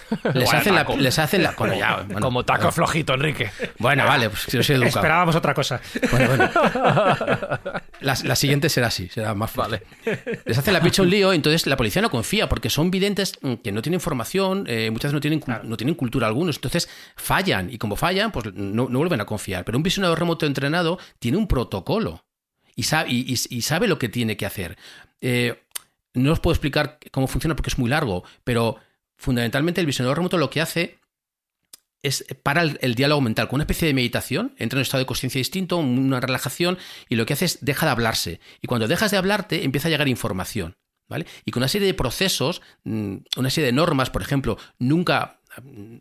Les 0.34 0.52
hacen, 0.52 0.74
la, 0.74 0.84
les 0.98 1.18
hacen 1.18 1.42
la. 1.42 1.52
Bueno, 1.52 1.74
ya, 1.74 1.96
bueno, 2.06 2.20
Como 2.20 2.44
taco 2.44 2.58
bueno. 2.62 2.72
flojito, 2.72 3.14
Enrique. 3.14 3.50
Bueno, 3.78 4.04
vale, 4.04 4.30
pues 4.30 4.46
yo 4.46 4.62
soy 4.62 4.76
educado. 4.76 4.98
Esperábamos 4.98 5.34
otra 5.36 5.54
cosa. 5.54 5.80
Bueno, 6.10 6.28
bueno. 6.28 6.50
La, 8.00 8.14
la 8.22 8.36
siguiente 8.36 8.68
será 8.68 8.88
así, 8.88 9.08
será 9.08 9.34
más 9.34 9.54
vale. 9.54 9.82
Les 10.44 10.58
hacen 10.58 10.74
la 10.74 10.82
picha 10.82 11.00
un 11.00 11.08
lío, 11.08 11.32
entonces 11.32 11.66
la 11.66 11.76
policía 11.76 12.02
no 12.02 12.10
confía, 12.10 12.50
porque 12.50 12.68
son 12.68 12.90
videntes 12.90 13.32
mm, 13.40 13.54
que 13.54 13.72
no 13.72 13.80
tienen 13.80 13.98
formación, 13.98 14.64
eh, 14.66 14.90
muchas 14.90 15.12
veces 15.12 15.14
no 15.14 15.20
tienen, 15.20 15.42
no 15.62 15.76
tienen 15.78 15.94
cultura 15.94 16.26
algunos, 16.26 16.56
entonces 16.56 16.88
fallan, 17.16 17.72
y 17.72 17.78
como 17.78 17.96
fallan, 17.96 18.30
pues 18.30 18.52
no, 18.52 18.88
no 18.90 18.98
vuelven 18.98 19.22
a 19.22 19.24
confiar. 19.24 19.64
Pero 19.64 19.78
un 19.78 19.82
visionador 19.82 20.18
remoto 20.18 20.44
entrenado 20.44 20.98
tiene 21.18 21.38
un 21.38 21.48
protocolo 21.48 22.26
y 22.76 22.82
sabe, 22.82 23.10
y 23.10 23.62
sabe 23.62 23.88
lo 23.88 23.98
que 23.98 24.10
tiene 24.10 24.36
que 24.36 24.44
hacer. 24.44 24.76
Eh, 25.22 25.62
no 26.14 26.32
os 26.32 26.40
puedo 26.40 26.52
explicar 26.52 26.98
cómo 27.10 27.26
funciona 27.26 27.56
porque 27.56 27.70
es 27.70 27.78
muy 27.78 27.90
largo, 27.90 28.24
pero 28.44 28.76
fundamentalmente 29.24 29.80
el 29.80 29.86
visionador 29.86 30.18
remoto 30.18 30.38
lo 30.38 30.50
que 30.50 30.60
hace 30.60 30.98
es 32.02 32.24
para 32.42 32.62
el, 32.62 32.94
diálogo 32.94 33.22
mental, 33.22 33.48
con 33.48 33.56
una 33.56 33.62
especie 33.62 33.88
de 33.88 33.94
meditación, 33.94 34.54
entra 34.58 34.76
en 34.76 34.80
un 34.80 34.82
estado 34.82 35.00
de 35.00 35.06
conciencia 35.06 35.38
distinto, 35.38 35.78
una 35.78 36.20
relajación, 36.20 36.76
y 37.08 37.16
lo 37.16 37.24
que 37.24 37.32
hace 37.32 37.46
es 37.46 37.64
deja 37.64 37.86
de 37.86 37.92
hablarse. 37.92 38.40
Y 38.60 38.66
cuando 38.66 38.86
dejas 38.86 39.10
de 39.10 39.16
hablarte, 39.16 39.64
empieza 39.64 39.88
a 39.88 39.90
llegar 39.90 40.06
información. 40.08 40.76
¿Vale? 41.06 41.26
Y 41.44 41.50
con 41.50 41.62
una 41.62 41.68
serie 41.68 41.86
de 41.86 41.94
procesos, 41.94 42.62
mm, 42.84 43.16
una 43.36 43.50
serie 43.50 43.66
de 43.66 43.72
normas, 43.72 44.08
por 44.08 44.22
ejemplo, 44.22 44.58
nunca, 44.78 45.40
mm, 45.62 45.96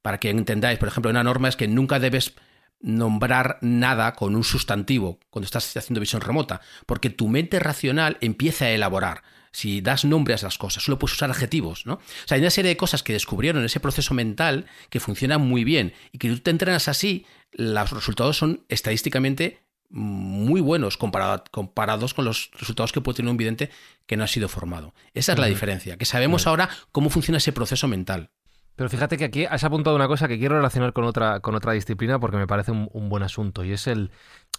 para 0.00 0.18
que 0.18 0.30
entendáis, 0.30 0.78
por 0.78 0.88
ejemplo, 0.88 1.10
una 1.10 1.24
norma 1.24 1.48
es 1.48 1.56
que 1.56 1.68
nunca 1.68 1.98
debes 1.98 2.34
nombrar 2.80 3.58
nada 3.60 4.12
con 4.14 4.34
un 4.34 4.44
sustantivo 4.44 5.18
cuando 5.30 5.44
estás 5.44 5.76
haciendo 5.76 6.00
visión 6.00 6.22
remota, 6.22 6.60
porque 6.86 7.10
tu 7.10 7.28
mente 7.28 7.58
racional 7.60 8.16
empieza 8.20 8.66
a 8.66 8.70
elaborar 8.70 9.22
si 9.56 9.80
das 9.80 10.04
nombre 10.04 10.34
a 10.34 10.36
esas 10.36 10.58
cosas, 10.58 10.82
solo 10.82 10.98
puedes 10.98 11.14
usar 11.14 11.30
adjetivos, 11.30 11.86
¿no? 11.86 11.94
O 11.94 12.00
sea, 12.26 12.34
hay 12.34 12.42
una 12.42 12.50
serie 12.50 12.68
de 12.68 12.76
cosas 12.76 13.02
que 13.02 13.14
descubrieron 13.14 13.60
en 13.60 13.64
ese 13.64 13.80
proceso 13.80 14.12
mental 14.12 14.66
que 14.90 15.00
funcionan 15.00 15.40
muy 15.40 15.64
bien 15.64 15.94
y 16.12 16.18
que 16.18 16.28
tú 16.28 16.40
te 16.40 16.50
entrenas 16.50 16.88
así, 16.88 17.24
los 17.52 17.90
resultados 17.90 18.36
son 18.36 18.66
estadísticamente 18.68 19.62
muy 19.88 20.60
buenos 20.60 20.98
comparados 20.98 22.12
con 22.12 22.26
los 22.26 22.50
resultados 22.58 22.92
que 22.92 23.00
puede 23.00 23.16
tener 23.16 23.30
un 23.30 23.38
vidente 23.38 23.70
que 24.04 24.18
no 24.18 24.24
ha 24.24 24.28
sido 24.28 24.50
formado. 24.50 24.92
Esa 25.14 25.32
es 25.32 25.38
la 25.38 25.46
diferencia, 25.46 25.96
que 25.96 26.04
sabemos 26.04 26.46
ahora 26.46 26.68
cómo 26.92 27.08
funciona 27.08 27.38
ese 27.38 27.52
proceso 27.52 27.88
mental. 27.88 28.28
Pero 28.74 28.90
fíjate 28.90 29.16
que 29.16 29.24
aquí 29.24 29.46
has 29.46 29.64
apuntado 29.64 29.96
una 29.96 30.06
cosa 30.06 30.28
que 30.28 30.38
quiero 30.38 30.56
relacionar 30.56 30.92
con 30.92 31.04
otra, 31.04 31.40
con 31.40 31.54
otra 31.54 31.72
disciplina 31.72 32.20
porque 32.20 32.36
me 32.36 32.46
parece 32.46 32.72
un 32.72 33.08
buen 33.08 33.22
asunto 33.22 33.64
y 33.64 33.72
es 33.72 33.86
el, 33.86 34.10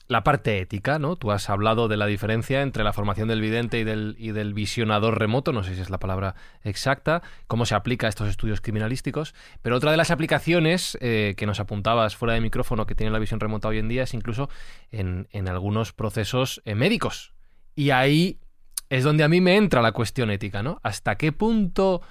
la 0.08 0.24
parte 0.24 0.60
ética, 0.60 1.00
¿no? 1.00 1.16
Tú 1.18 1.32
has 1.32 1.50
hablado 1.50 1.88
de 1.88 1.98
la 1.98 2.06
diferencia 2.06 2.62
entre 2.62 2.84
la 2.84 2.94
formación 2.94 3.28
del 3.28 3.42
vidente 3.42 3.80
y 3.80 3.84
del, 3.84 4.16
y 4.18 4.32
del 4.32 4.54
visionador 4.54 5.20
remoto, 5.20 5.52
no 5.52 5.64
sé 5.64 5.76
si 5.76 5.82
es 5.82 5.90
la 5.90 6.00
palabra 6.00 6.36
exacta, 6.64 7.22
cómo 7.48 7.66
se 7.66 7.76
aplica 7.76 8.08
a 8.08 8.10
estos 8.10 8.30
estudios 8.30 8.62
criminalísticos, 8.62 9.36
pero 9.62 9.76
otra 9.76 9.92
de 9.92 9.98
las 9.98 10.12
aplicaciones 10.12 10.98
eh, 11.02 11.36
que 11.38 11.46
nos 11.46 11.60
apuntabas 11.60 12.16
fuera 12.16 12.34
de 12.34 12.42
micrófono 12.42 12.86
que 12.86 12.96
tiene 12.96 13.12
la 13.12 13.20
visión 13.20 13.40
remota 13.40 13.68
hoy 13.68 13.80
en 13.80 13.90
día 13.90 14.04
es 14.04 14.14
incluso 14.14 14.50
en, 14.92 15.28
algunos 15.48 15.94
procesos 15.94 16.62
eh, 16.66 16.76
médicos. 16.76 17.34
Y 17.76 17.90
ahí 17.90 18.40
es 18.90 19.04
donde 19.04 19.24
a 19.24 19.28
mí 19.28 19.42
me 19.42 19.58
entra 19.58 19.82
la 19.82 19.92
cuestión 19.92 20.32
ética, 20.32 20.64
¿no? 20.64 20.80
¿Hasta 20.84 21.16
qué 21.16 21.32
punto 21.32 22.02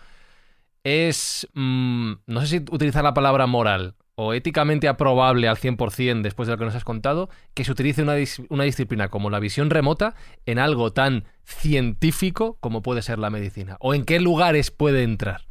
es, 0.84 1.48
mm, 1.54 2.12
no 2.26 2.40
sé 2.42 2.46
si 2.46 2.56
utilizar 2.70 3.02
la 3.02 3.14
palabra 3.14 3.46
moral, 3.46 3.94
o 4.16 4.32
éticamente 4.32 4.88
aprobable 4.88 5.46
al 5.46 5.58
100% 5.58 6.22
después 6.22 6.46
de 6.46 6.54
lo 6.54 6.58
que 6.58 6.64
nos 6.64 6.74
has 6.74 6.84
contado, 6.84 7.28
que 7.54 7.64
se 7.64 7.72
utilice 7.72 8.02
una, 8.02 8.14
una, 8.48 8.64
disciplina 8.64 9.08
como 9.08 9.28
la 9.28 9.40
visión 9.40 9.68
remota 9.68 10.14
en 10.46 10.58
algo 10.58 10.92
tan 10.92 11.24
científico 11.44 12.56
como 12.60 12.82
puede 12.82 13.02
ser 13.02 13.18
la 13.18 13.30
medicina? 13.30 13.76
¿O 13.78 13.94
en 13.94 14.04
qué 14.04 14.18
lugares 14.18 14.70
puede 14.70 15.02
entrar? 15.02 15.46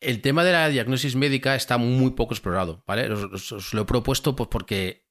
El 0.00 0.22
tema 0.22 0.44
de 0.44 0.52
la 0.52 0.68
diagnosis 0.68 1.16
médica 1.16 1.56
está 1.56 1.76
muy 1.76 2.12
poco 2.12 2.34
explorado, 2.34 2.84
¿vale? 2.86 3.12
Os, 3.12 3.74
lo 3.74 3.82
he 3.82 3.84
propuesto 3.84 4.36
pues 4.36 4.48
porque 4.48 5.04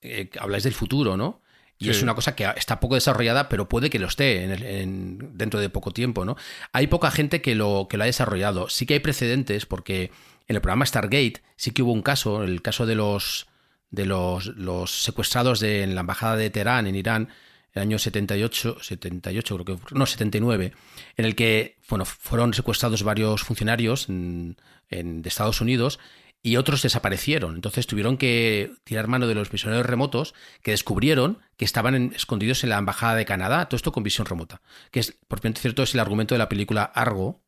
eh, 0.00 0.30
habláis 0.40 0.64
del 0.64 0.74
futuro, 0.74 1.16
¿no? 1.16 1.42
Y 1.76 1.90
es 1.90 2.02
una 2.02 2.14
cosa 2.14 2.34
que 2.34 2.48
está 2.56 2.80
poco 2.80 2.94
desarrollada, 2.94 3.48
pero 3.48 3.68
puede 3.68 3.90
que 3.90 3.98
lo 3.98 4.06
esté 4.06 4.46
dentro 4.46 5.60
de 5.60 5.68
poco 5.68 5.90
tiempo, 5.90 6.24
¿no? 6.24 6.36
Hay 6.72 6.86
poca 6.86 7.10
gente 7.10 7.42
que 7.42 7.54
lo, 7.54 7.88
que 7.90 7.96
lo 7.96 8.04
ha 8.04 8.06
desarrollado. 8.06 8.68
Sí 8.68 8.86
que 8.86 8.94
hay 8.94 9.00
precedentes 9.00 9.66
porque 9.66 10.10
en 10.48 10.56
el 10.56 10.62
programa 10.62 10.86
Stargate 10.86 11.42
sí 11.56 11.70
que 11.70 11.82
hubo 11.82 11.92
un 11.92 12.02
caso, 12.02 12.42
el 12.42 12.62
caso 12.62 12.86
de 12.86 12.94
los, 12.94 13.46
de 13.90 14.06
los, 14.06 15.02
secuestrados 15.02 15.60
de, 15.60 15.82
en 15.82 15.94
la 15.94 16.02
embajada 16.02 16.36
de 16.36 16.50
Teherán, 16.50 16.86
en 16.86 16.96
Irán, 16.96 17.28
el 17.72 17.82
año 17.82 17.98
78, 17.98 18.78
78 18.80 19.54
creo 19.58 19.78
que, 19.78 19.94
no, 19.94 20.06
79, 20.06 20.72
en 21.16 21.24
el 21.24 21.34
que 21.34 21.76
bueno, 21.88 22.04
fueron 22.04 22.54
secuestrados 22.54 23.02
varios 23.02 23.42
funcionarios 23.42 24.08
en, 24.08 24.56
de 24.90 25.28
Estados 25.28 25.60
Unidos 25.60 25.98
y 26.42 26.56
otros 26.56 26.82
desaparecieron. 26.82 27.54
Entonces 27.54 27.86
tuvieron 27.86 28.16
que 28.16 28.72
tirar 28.84 29.08
mano 29.08 29.26
de 29.26 29.34
los 29.34 29.50
visionarios 29.50 29.86
remotos 29.86 30.34
que 30.62 30.72
descubrieron 30.72 31.38
que 31.56 31.64
estaban 31.64 32.12
escondidos 32.14 32.62
en 32.62 32.70
la 32.70 32.78
embajada 32.78 33.16
de 33.16 33.24
Canadá, 33.24 33.66
todo 33.66 33.76
esto 33.76 33.92
con 33.92 34.02
visión 34.02 34.26
remota, 34.26 34.60
que 34.90 35.00
es, 35.00 35.18
por 35.26 35.40
cierto, 35.40 35.82
es 35.82 35.94
el 35.94 36.00
argumento 36.00 36.34
de 36.34 36.40
la 36.40 36.48
película 36.48 36.84
Argo, 36.84 37.43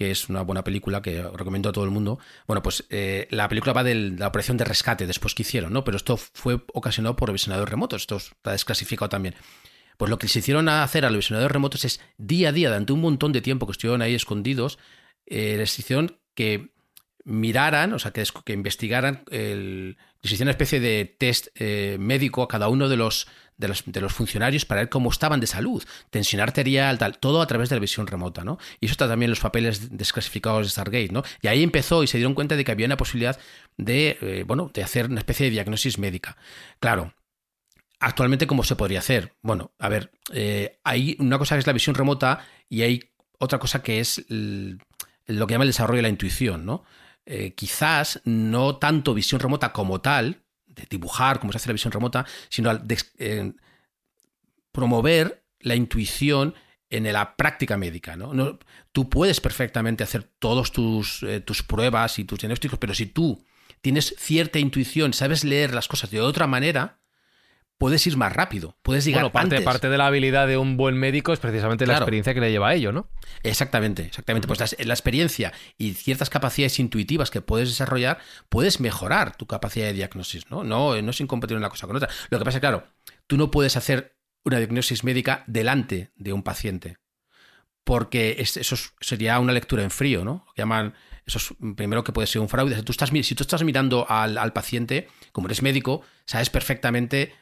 que 0.00 0.10
es 0.10 0.30
una 0.30 0.40
buena 0.40 0.64
película 0.64 1.02
que 1.02 1.22
recomiendo 1.22 1.68
a 1.68 1.72
todo 1.72 1.84
el 1.84 1.90
mundo. 1.90 2.18
Bueno, 2.46 2.62
pues 2.62 2.86
eh, 2.88 3.28
la 3.30 3.50
película 3.50 3.74
va 3.74 3.84
de 3.84 3.94
la 3.94 4.28
operación 4.28 4.56
de 4.56 4.64
rescate 4.64 5.06
después 5.06 5.34
que 5.34 5.42
hicieron, 5.42 5.74
¿no? 5.74 5.84
Pero 5.84 5.98
esto 5.98 6.16
fue 6.16 6.62
ocasionado 6.72 7.16
por 7.16 7.30
visionadores 7.30 7.70
remotos, 7.70 8.00
esto 8.00 8.16
está 8.16 8.52
desclasificado 8.52 9.10
también. 9.10 9.34
Pues 9.98 10.08
lo 10.08 10.18
que 10.18 10.26
se 10.26 10.38
hicieron 10.38 10.70
a 10.70 10.84
hacer 10.84 11.04
a 11.04 11.10
los 11.10 11.18
visionadores 11.18 11.52
remotos 11.52 11.84
es 11.84 12.00
día 12.16 12.48
a 12.48 12.52
día, 12.52 12.70
durante 12.70 12.94
un 12.94 13.02
montón 13.02 13.32
de 13.32 13.42
tiempo 13.42 13.66
que 13.66 13.72
estuvieron 13.72 14.00
ahí 14.00 14.14
escondidos, 14.14 14.78
eh, 15.26 15.56
les 15.58 15.78
hicieron 15.78 16.18
que 16.34 16.72
miraran, 17.24 17.92
o 17.92 17.98
sea, 17.98 18.12
que, 18.12 18.24
que 18.42 18.54
investigaran, 18.54 19.24
el, 19.30 19.98
hicieron 20.22 20.46
una 20.46 20.52
especie 20.52 20.80
de 20.80 21.16
test 21.18 21.48
eh, 21.54 21.96
médico 21.98 22.42
a 22.42 22.48
cada 22.48 22.68
uno 22.68 22.88
de 22.88 22.96
los 22.96 23.26
de 23.56 23.68
los, 23.68 23.82
de 23.84 24.00
los, 24.00 24.14
funcionarios 24.14 24.64
para 24.64 24.80
ver 24.80 24.88
cómo 24.88 25.10
estaban 25.10 25.38
de 25.38 25.46
salud, 25.46 25.84
tensión 26.08 26.40
arterial, 26.40 26.96
tal, 26.96 27.18
todo 27.18 27.42
a 27.42 27.46
través 27.46 27.68
de 27.68 27.76
la 27.76 27.80
visión 27.80 28.06
remota, 28.06 28.42
¿no? 28.42 28.58
Y 28.80 28.86
eso 28.86 28.92
está 28.92 29.06
también 29.06 29.26
en 29.26 29.32
los 29.32 29.40
papeles 29.40 29.98
desclasificados 29.98 30.64
de 30.64 30.70
Stargate, 30.70 31.10
¿no? 31.12 31.22
Y 31.42 31.48
ahí 31.48 31.62
empezó 31.62 32.02
y 32.02 32.06
se 32.06 32.16
dieron 32.16 32.32
cuenta 32.32 32.56
de 32.56 32.64
que 32.64 32.72
había 32.72 32.86
una 32.86 32.96
posibilidad 32.96 33.38
de, 33.76 34.16
eh, 34.22 34.44
bueno, 34.46 34.70
de 34.72 34.82
hacer 34.82 35.10
una 35.10 35.20
especie 35.20 35.44
de 35.44 35.50
diagnosis 35.50 35.98
médica. 35.98 36.38
Claro, 36.78 37.12
actualmente, 37.98 38.46
¿cómo 38.46 38.64
se 38.64 38.76
podría 38.76 39.00
hacer? 39.00 39.34
Bueno, 39.42 39.72
a 39.78 39.90
ver, 39.90 40.10
eh, 40.32 40.78
hay 40.82 41.16
una 41.18 41.36
cosa 41.36 41.54
que 41.54 41.60
es 41.60 41.66
la 41.66 41.74
visión 41.74 41.94
remota 41.94 42.46
y 42.70 42.80
hay 42.80 43.10
otra 43.38 43.58
cosa 43.58 43.82
que 43.82 44.00
es 44.00 44.24
lo 44.28 45.46
que 45.46 45.52
llama 45.52 45.64
el 45.64 45.70
desarrollo 45.70 45.98
de 45.98 46.02
la 46.02 46.08
intuición, 46.08 46.64
¿no? 46.64 46.84
Eh, 47.32 47.54
quizás 47.54 48.20
no 48.24 48.78
tanto 48.78 49.14
visión 49.14 49.40
remota 49.40 49.72
como 49.72 50.00
tal, 50.00 50.42
de 50.66 50.84
dibujar, 50.90 51.38
como 51.38 51.52
se 51.52 51.58
hace 51.58 51.68
la 51.68 51.74
visión 51.74 51.92
remota, 51.92 52.26
sino 52.48 52.70
al 52.70 52.84
eh, 53.18 53.52
promover 54.72 55.44
la 55.60 55.76
intuición 55.76 56.56
en 56.88 57.12
la 57.12 57.36
práctica 57.36 57.76
médica. 57.76 58.16
¿no? 58.16 58.58
tú 58.90 59.08
puedes 59.08 59.40
perfectamente 59.40 60.02
hacer 60.02 60.24
todas 60.24 60.72
tus, 60.72 61.22
eh, 61.22 61.38
tus 61.38 61.62
pruebas 61.62 62.18
y 62.18 62.24
tus 62.24 62.40
diagnósticos, 62.40 62.80
pero 62.80 62.94
si 62.94 63.06
tú 63.06 63.44
tienes 63.80 64.12
cierta 64.18 64.58
intuición, 64.58 65.12
sabes 65.12 65.44
leer 65.44 65.72
las 65.72 65.86
cosas 65.86 66.10
de 66.10 66.20
otra 66.20 66.48
manera, 66.48 66.98
puedes 67.80 68.06
ir 68.06 68.18
más 68.18 68.30
rápido, 68.30 68.76
puedes 68.82 69.06
llegar 69.06 69.22
bueno, 69.22 69.32
parte, 69.32 69.62
parte 69.62 69.88
de 69.88 69.96
la 69.96 70.06
habilidad 70.06 70.46
de 70.46 70.58
un 70.58 70.76
buen 70.76 70.96
médico 70.96 71.32
es 71.32 71.38
precisamente 71.38 71.86
la 71.86 71.96
experiencia 71.96 72.34
que 72.34 72.40
le 72.40 72.50
lleva 72.50 72.68
a 72.68 72.74
ello, 72.74 72.92
¿no? 72.92 73.08
Exactamente, 73.42 74.02
exactamente. 74.02 74.46
Pues 74.46 74.60
la, 74.60 74.84
la, 74.84 74.92
experiencia 74.92 75.50
y 75.78 75.94
ciertas 75.94 76.28
capacidades 76.28 76.78
intuitivas 76.78 77.30
que 77.30 77.40
puedes 77.40 77.70
desarrollar, 77.70 78.18
puedes 78.50 78.80
mejorar 78.80 79.34
tu 79.34 79.46
capacidad 79.46 79.86
de 79.86 79.94
diagnosis, 79.94 80.50
¿no? 80.50 80.62
No, 80.62 81.00
no 81.00 81.10
es 81.10 81.20
incompatible 81.22 81.56
una 81.56 81.70
cosa 81.70 81.86
con 81.86 81.96
otra. 81.96 82.10
Lo 82.28 82.38
que 82.38 82.44
pasa 82.44 82.58
es 82.58 82.60
claro, 82.60 82.84
tú 83.26 83.38
no 83.38 83.50
puedes 83.50 83.78
hacer 83.78 84.14
una 84.44 84.58
diagnosis 84.58 85.02
médica 85.02 85.42
delante 85.46 86.12
de 86.16 86.34
un 86.34 86.42
paciente, 86.42 86.98
porque 87.82 88.36
eso 88.38 88.76
sería 89.00 89.38
una 89.38 89.54
lectura 89.54 89.82
en 89.82 89.90
frío, 89.90 90.22
¿no? 90.22 90.44
llaman 90.54 90.92
eso 91.24 91.38
es 91.38 91.74
primero 91.76 92.04
que 92.04 92.12
puede 92.12 92.26
ser 92.26 92.42
un 92.42 92.48
fraude. 92.50 92.76
Si 92.76 92.82
tú 92.82 92.92
estás, 92.92 93.08
si 93.08 93.34
tú 93.34 93.42
estás 93.42 93.62
mirando 93.62 94.04
al, 94.06 94.36
al 94.36 94.52
paciente, 94.52 95.08
como 95.32 95.46
eres 95.46 95.62
médico, 95.62 96.02
sabes 96.26 96.50
perfectamente 96.50 97.32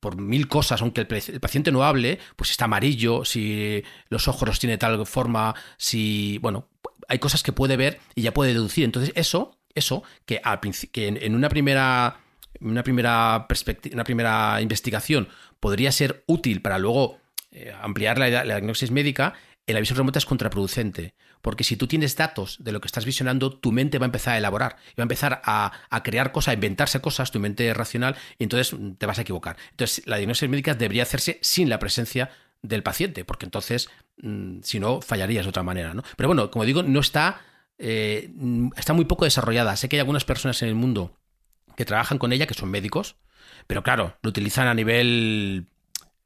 por 0.00 0.16
mil 0.16 0.48
cosas, 0.48 0.82
aunque 0.82 1.00
el, 1.00 1.40
paciente 1.40 1.72
no 1.72 1.84
hable, 1.84 2.18
pues 2.36 2.50
está 2.50 2.66
amarillo, 2.66 3.24
si 3.24 3.82
los 4.08 4.28
ojos 4.28 4.48
los 4.48 4.60
tiene 4.60 4.78
tal 4.78 5.06
forma, 5.06 5.54
si, 5.76 6.38
bueno, 6.38 6.68
hay 7.08 7.18
cosas 7.18 7.42
que 7.42 7.52
puede 7.52 7.76
ver 7.76 8.00
y 8.14 8.22
ya 8.22 8.34
puede 8.34 8.52
deducir. 8.52 8.84
Entonces, 8.84 9.12
eso, 9.14 9.56
eso, 9.74 10.02
que, 10.26 10.40
al 10.42 10.60
que 10.60 11.08
en, 11.08 11.34
una 11.34 11.48
primera, 11.48 12.20
una 12.60 12.82
primera 12.82 13.46
perspectiva, 13.48 13.94
una 13.94 14.04
primera 14.04 14.60
investigación 14.60 15.28
podría 15.60 15.92
ser 15.92 16.24
útil 16.26 16.60
para 16.60 16.78
luego 16.78 17.18
eh, 17.50 17.72
ampliar 17.80 18.18
la, 18.18 18.28
la 18.28 18.44
diagnosis 18.44 18.90
médica, 18.90 19.34
en 19.66 19.74
la 19.74 19.80
visión 19.80 19.96
remota 19.96 20.18
es 20.18 20.26
contraproducente. 20.26 21.14
Porque 21.40 21.64
si 21.64 21.76
tú 21.76 21.86
tienes 21.86 22.16
datos 22.16 22.56
de 22.60 22.72
lo 22.72 22.80
que 22.80 22.86
estás 22.86 23.04
visionando, 23.04 23.52
tu 23.52 23.72
mente 23.72 23.98
va 23.98 24.04
a 24.04 24.08
empezar 24.08 24.34
a 24.34 24.38
elaborar, 24.38 24.76
va 24.98 25.02
a 25.02 25.02
empezar 25.02 25.42
a, 25.44 26.02
crear 26.02 26.32
cosas, 26.32 26.52
a 26.52 26.54
inventarse 26.54 27.00
cosas, 27.00 27.30
tu 27.30 27.40
mente 27.40 27.68
es 27.68 27.76
racional, 27.76 28.16
y 28.38 28.44
entonces 28.44 28.78
te 28.98 29.06
vas 29.06 29.18
a 29.18 29.22
equivocar. 29.22 29.56
Entonces, 29.70 30.06
la 30.06 30.16
diagnosis 30.16 30.48
médica 30.48 30.74
debería 30.74 31.02
hacerse 31.02 31.38
sin 31.42 31.68
la 31.68 31.78
presencia 31.78 32.30
del 32.62 32.82
paciente, 32.82 33.24
porque 33.24 33.44
entonces, 33.44 33.88
mm, 34.22 34.60
si 34.62 34.80
no, 34.80 35.00
fallarías 35.00 35.44
de 35.44 35.50
otra 35.50 35.62
manera. 35.62 35.94
¿no? 35.94 36.02
Pero 36.16 36.28
bueno, 36.28 36.50
como 36.50 36.64
digo, 36.64 36.82
no 36.82 37.00
está, 37.00 37.40
eh, 37.78 38.30
está 38.76 38.92
muy 38.92 39.04
poco 39.04 39.24
desarrollada. 39.24 39.76
Sé 39.76 39.88
que 39.88 39.96
hay 39.96 40.00
algunas 40.00 40.24
personas 40.24 40.62
en 40.62 40.68
el 40.68 40.74
mundo 40.74 41.18
que 41.76 41.84
trabajan 41.84 42.18
con 42.18 42.32
ella, 42.32 42.46
que 42.46 42.54
son 42.54 42.70
médicos, 42.70 43.16
pero 43.66 43.82
claro, 43.82 44.16
lo 44.22 44.30
utilizan 44.30 44.66
a 44.66 44.74
nivel 44.74 45.66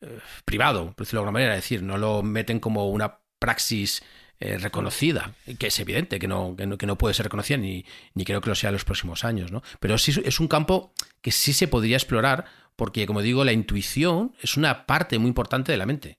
eh, 0.00 0.20
privado, 0.44 0.92
por 0.92 1.06
decirlo 1.06 1.20
de 1.20 1.22
alguna 1.22 1.38
manera, 1.40 1.54
es 1.56 1.62
decir, 1.62 1.82
no 1.82 1.98
lo 1.98 2.22
meten 2.22 2.60
como 2.60 2.88
una 2.88 3.18
praxis 3.38 4.02
eh, 4.40 4.58
reconocida, 4.58 5.34
que 5.58 5.66
es 5.66 5.80
evidente 5.80 6.18
que 6.18 6.28
no, 6.28 6.54
que 6.56 6.86
no, 6.86 6.98
puede 6.98 7.14
ser 7.14 7.24
reconocida 7.24 7.56
ni, 7.56 7.84
ni, 8.14 8.24
creo 8.24 8.40
que 8.40 8.48
lo 8.48 8.54
sea 8.54 8.68
en 8.68 8.74
los 8.74 8.84
próximos 8.84 9.24
años, 9.24 9.50
¿no? 9.50 9.62
Pero 9.80 9.98
sí 9.98 10.14
es 10.24 10.38
un 10.38 10.48
campo 10.48 10.92
que 11.22 11.32
sí 11.32 11.52
se 11.52 11.66
podría 11.66 11.96
explorar 11.96 12.44
porque, 12.76 13.06
como 13.06 13.22
digo, 13.22 13.44
la 13.44 13.52
intuición 13.52 14.36
es 14.40 14.56
una 14.56 14.86
parte 14.86 15.18
muy 15.18 15.28
importante 15.28 15.72
de 15.72 15.78
la 15.78 15.86
mente. 15.86 16.18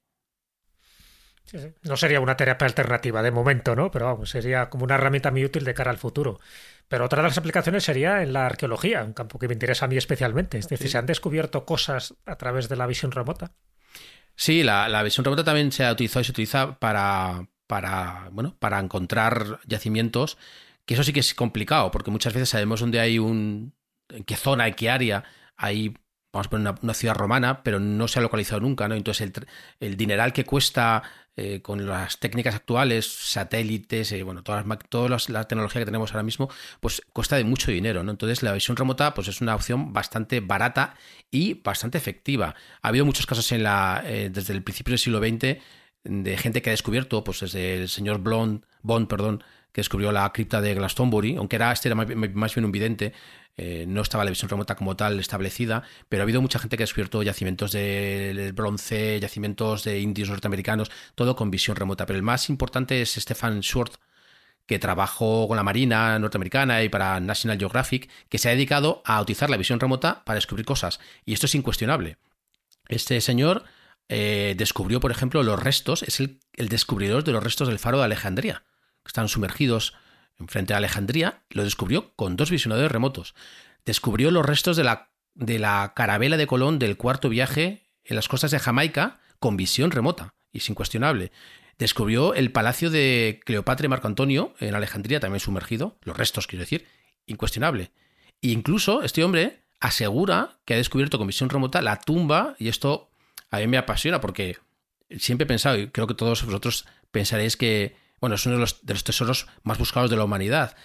No 1.81 1.97
sería 1.97 2.19
una 2.19 2.35
terapia 2.35 2.67
alternativa 2.67 3.23
de 3.23 3.31
momento, 3.31 3.75
¿no? 3.75 3.89
Pero 3.89 4.05
vamos, 4.05 4.29
sería 4.29 4.69
como 4.69 4.83
una 4.83 4.95
herramienta 4.95 5.31
muy 5.31 5.45
útil 5.45 5.63
de 5.63 5.73
cara 5.73 5.89
al 5.89 5.97
futuro. 5.97 6.39
Pero 6.87 7.05
otra 7.05 7.21
de 7.21 7.29
las 7.29 7.37
aplicaciones 7.37 7.83
sería 7.83 8.21
en 8.21 8.33
la 8.33 8.45
arqueología, 8.45 9.03
un 9.03 9.13
campo 9.13 9.39
que 9.39 9.47
me 9.47 9.53
interesa 9.53 9.85
a 9.85 9.87
mí 9.87 9.97
especialmente. 9.97 10.57
Es 10.57 10.67
decir, 10.67 10.89
¿se 10.89 10.97
han 10.97 11.05
descubierto 11.05 11.65
cosas 11.65 12.15
a 12.25 12.35
través 12.35 12.67
de 12.69 12.75
la 12.75 12.87
visión 12.87 13.11
remota? 13.11 13.53
Sí, 14.39 14.63
la, 14.63 15.03
visión 15.03 15.25
remota 15.25 15.43
también 15.43 15.69
se 15.73 15.83
ha 15.83 15.91
utilizado 15.91 16.21
y 16.21 16.23
se 16.23 16.31
utiliza 16.31 16.79
para, 16.79 17.49
para, 17.67 18.29
bueno, 18.31 18.55
para 18.57 18.79
encontrar 18.79 19.59
yacimientos, 19.65 20.37
que 20.85 20.93
eso 20.93 21.03
sí 21.03 21.11
que 21.11 21.19
es 21.19 21.33
complicado, 21.33 21.91
porque 21.91 22.09
muchas 22.09 22.33
veces 22.33 22.47
sabemos 22.47 22.79
dónde 22.79 23.01
hay 23.01 23.19
un, 23.19 23.73
en 24.07 24.23
qué 24.23 24.37
zona, 24.37 24.67
en 24.69 24.75
qué 24.75 24.89
área 24.89 25.25
hay 25.57 25.93
vamos 26.31 26.47
a 26.47 26.49
poner 26.49 26.75
una, 26.81 26.93
ciudad 26.93 27.15
romana, 27.15 27.63
pero 27.63 27.79
no 27.79 28.07
se 28.07 28.19
ha 28.19 28.21
localizado 28.21 28.61
nunca, 28.61 28.87
¿no? 28.87 28.95
Entonces 28.95 29.21
el, 29.21 29.47
el 29.79 29.97
dineral 29.97 30.33
que 30.33 30.45
cuesta 30.45 31.03
eh, 31.41 31.61
con 31.61 31.85
las 31.87 32.19
técnicas 32.19 32.53
actuales, 32.53 33.05
satélites, 33.07 34.11
eh, 34.11 34.23
bueno, 34.23 34.43
todas, 34.43 34.65
las, 35.09 35.29
la 35.29 35.47
tecnología 35.47 35.79
que 35.79 35.85
tenemos 35.85 36.11
ahora 36.11 36.23
mismo, 36.23 36.49
pues 36.81 37.01
cuesta 37.13 37.37
de 37.37 37.45
mucho 37.45 37.71
dinero, 37.71 38.03
¿no? 38.03 38.11
Entonces 38.11 38.43
la 38.43 38.51
visión 38.51 38.75
remota, 38.75 39.13
pues 39.13 39.29
es 39.29 39.39
una 39.39 39.55
opción 39.55 39.93
bastante 39.93 40.41
barata 40.41 40.95
y 41.31 41.53
bastante 41.53 41.97
efectiva. 41.97 42.55
Ha 42.81 42.87
habido 42.89 43.05
muchos 43.05 43.25
casos 43.25 43.49
en 43.53 43.63
la, 43.63 44.03
eh, 44.05 44.29
desde 44.29 44.53
el 44.53 44.63
principio 44.63 44.91
del 44.91 44.99
siglo 44.99 45.19
XX 45.19 45.61
de 46.03 46.37
gente 46.37 46.61
que 46.61 46.71
ha 46.71 46.73
descubierto, 46.73 47.23
pues 47.23 47.39
desde 47.39 47.83
el 47.83 47.87
señor 47.87 48.19
Blond, 48.19 48.65
Bond, 48.81 49.07
perdón, 49.07 49.41
que 49.71 49.81
descubrió 49.81 50.11
la 50.11 50.31
cripta 50.31 50.61
de 50.61 50.73
Glastonbury, 50.75 51.35
aunque 51.37 51.55
era 51.55 51.71
este 51.71 51.89
era 51.89 51.95
más 51.95 52.55
bien 52.55 52.65
un 52.65 52.71
vidente, 52.71 53.13
eh, 53.57 53.85
no 53.87 54.01
estaba 54.01 54.23
la 54.23 54.29
visión 54.29 54.49
remota 54.49 54.75
como 54.75 54.95
tal 54.95 55.19
establecida, 55.19 55.83
pero 56.07 56.21
ha 56.21 56.23
habido 56.23 56.41
mucha 56.41 56.59
gente 56.59 56.77
que 56.77 56.83
ha 56.83 56.85
descubierto 56.85 57.21
yacimientos 57.23 57.71
de 57.71 58.51
bronce, 58.55 59.19
yacimientos 59.19 59.83
de 59.83 59.99
indios 59.99 60.29
norteamericanos, 60.29 60.89
todo 61.15 61.35
con 61.35 61.51
visión 61.51 61.75
remota. 61.75 62.05
Pero 62.05 62.17
el 62.17 62.23
más 62.23 62.49
importante 62.49 63.01
es 63.01 63.15
Stefan 63.15 63.61
Schwartz, 63.61 63.99
que 64.65 64.79
trabajó 64.79 65.47
con 65.47 65.57
la 65.57 65.63
Marina 65.63 66.17
norteamericana 66.19 66.83
y 66.83 66.89
para 66.89 67.19
National 67.19 67.57
Geographic, 67.57 68.07
que 68.29 68.37
se 68.37 68.49
ha 68.49 68.51
dedicado 68.51 69.01
a 69.03 69.19
utilizar 69.19 69.49
la 69.49 69.57
visión 69.57 69.79
remota 69.79 70.23
para 70.23 70.35
descubrir 70.35 70.65
cosas. 70.65 70.99
Y 71.25 71.33
esto 71.33 71.47
es 71.47 71.55
incuestionable. 71.55 72.17
Este 72.87 73.19
señor 73.19 73.63
eh, 74.09 74.55
descubrió, 74.57 74.99
por 74.99 75.11
ejemplo, 75.11 75.43
los 75.43 75.61
restos, 75.61 76.03
es 76.03 76.19
el, 76.19 76.39
descubridor 76.69 77.23
de 77.23 77.31
los 77.31 77.43
restos 77.43 77.67
del 77.67 77.79
faro 77.79 77.97
de 77.97 78.05
Alejandría, 78.05 78.63
están 79.05 79.27
sumergidos 79.27 79.93
frente 80.47 80.73
a 80.73 80.77
Alejandría, 80.77 81.43
lo 81.49 81.63
descubrió 81.63 82.13
con 82.15 82.35
dos 82.35 82.49
visionadores 82.49 82.91
remotos. 82.91 83.35
Descubrió 83.85 84.31
los 84.31 84.45
restos 84.45 84.77
de 84.77 84.83
la, 84.83 85.09
de 85.33 85.59
la 85.59 85.93
carabela 85.95 86.37
de 86.37 86.47
Colón 86.47 86.79
del 86.79 86.97
cuarto 86.97 87.29
viaje 87.29 87.89
en 88.03 88.15
las 88.15 88.27
costas 88.27 88.51
de 88.51 88.59
Jamaica 88.59 89.19
con 89.39 89.57
visión 89.57 89.91
remota, 89.91 90.33
y 90.51 90.59
es 90.59 90.69
incuestionable. 90.69 91.31
Descubrió 91.77 92.33
el 92.33 92.51
palacio 92.51 92.89
de 92.89 93.39
Cleopatra 93.45 93.85
y 93.85 93.89
Marco 93.89 94.07
Antonio 94.07 94.53
en 94.59 94.75
Alejandría, 94.75 95.19
también 95.19 95.39
sumergido, 95.39 95.97
los 96.03 96.17
restos 96.17 96.47
quiero 96.47 96.63
decir, 96.63 96.85
incuestionable. 97.25 97.91
E 98.41 98.49
incluso 98.49 99.01
este 99.03 99.23
hombre 99.23 99.63
asegura 99.79 100.59
que 100.65 100.73
ha 100.73 100.77
descubierto 100.77 101.17
con 101.17 101.27
visión 101.27 101.49
remota 101.49 101.81
la 101.81 101.99
tumba, 101.99 102.55
y 102.59 102.67
esto 102.67 103.09
a 103.49 103.59
mí 103.59 103.67
me 103.67 103.77
apasiona 103.77 104.19
porque 104.19 104.57
siempre 105.17 105.45
he 105.45 105.47
pensado, 105.47 105.77
y 105.77 105.87
creo 105.87 106.07
que 106.07 106.13
todos 106.13 106.45
vosotros 106.45 106.85
pensaréis 107.11 107.55
que 107.55 107.95
bueno, 108.19 108.35
es 108.35 108.45
uno 108.45 108.55
de 108.55 108.61
los, 108.61 109.03
tesoros 109.03 109.47
más 109.63 109.77
buscados 109.77 110.09
de 110.09 110.17
la 110.17 110.23
humanidad. 110.23 110.75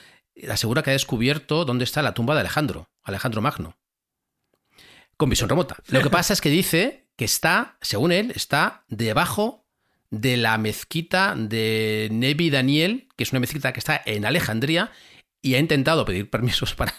Asegura 0.49 0.83
que 0.83 0.91
ha 0.91 0.95
descubierto 0.95 1.65
dónde 1.65 1.85
está 1.85 2.03
la 2.03 2.15
tumba 2.15 2.35
de 2.35 2.41
Alejandro, 2.41 2.91
Alejandro 3.03 3.41
Magno. 3.41 3.77
Con 5.17 5.31
visión 5.31 5.49
remota. 5.49 5.77
Lo 5.89 6.03
que 6.03 6.11
pasa 6.11 6.33
es 6.33 6.41
que 6.41 6.51
dice 6.51 7.07
que 7.17 7.25
está, 7.25 7.77
según 7.81 8.11
él, 8.11 8.33
está 8.35 8.85
debajo 8.89 9.65
de 10.11 10.37
la 10.37 10.59
mezquita 10.59 11.35
de 11.37 12.09
Nebi 12.11 12.51
Daniel, 12.51 13.09
que 13.17 13.25
es 13.25 13.33
una 13.33 13.41
mezquita 13.41 13.73
que 13.73 13.79
está 13.79 14.01
en 14.05 14.25
Alejandría, 14.25 14.91
y 15.41 15.55
ha 15.55 15.59
intentado 15.59 16.05
pedir 16.05 16.31
permisos 16.31 16.75
para, 16.75 16.95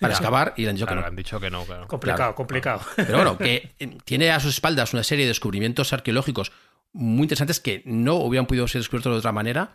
para 0.00 0.14
excavar 0.14 0.54
y 0.56 0.62
le 0.62 0.70
han 0.70 0.76
dicho 0.76 0.86
que 0.86 0.94
no. 0.94 1.04
Han 1.04 1.16
dicho 1.16 1.40
que 1.40 1.50
no, 1.50 1.66
Complicado, 1.86 2.34
complicado. 2.34 2.80
Pero 2.96 3.16
bueno, 3.16 3.38
que 3.38 3.74
tiene 4.04 4.30
a 4.30 4.40
sus 4.40 4.54
espaldas 4.54 4.92
una 4.92 5.02
serie 5.02 5.24
de 5.24 5.30
descubrimientos 5.30 5.92
arqueológicos 5.92 6.52
muy 6.94 7.24
interesantes 7.24 7.60
que 7.60 7.82
no 7.84 8.14
hubieran 8.16 8.46
podido 8.46 8.66
ser 8.66 8.80
descubiertos 8.80 9.12
de 9.12 9.18
otra 9.18 9.32
manera. 9.32 9.74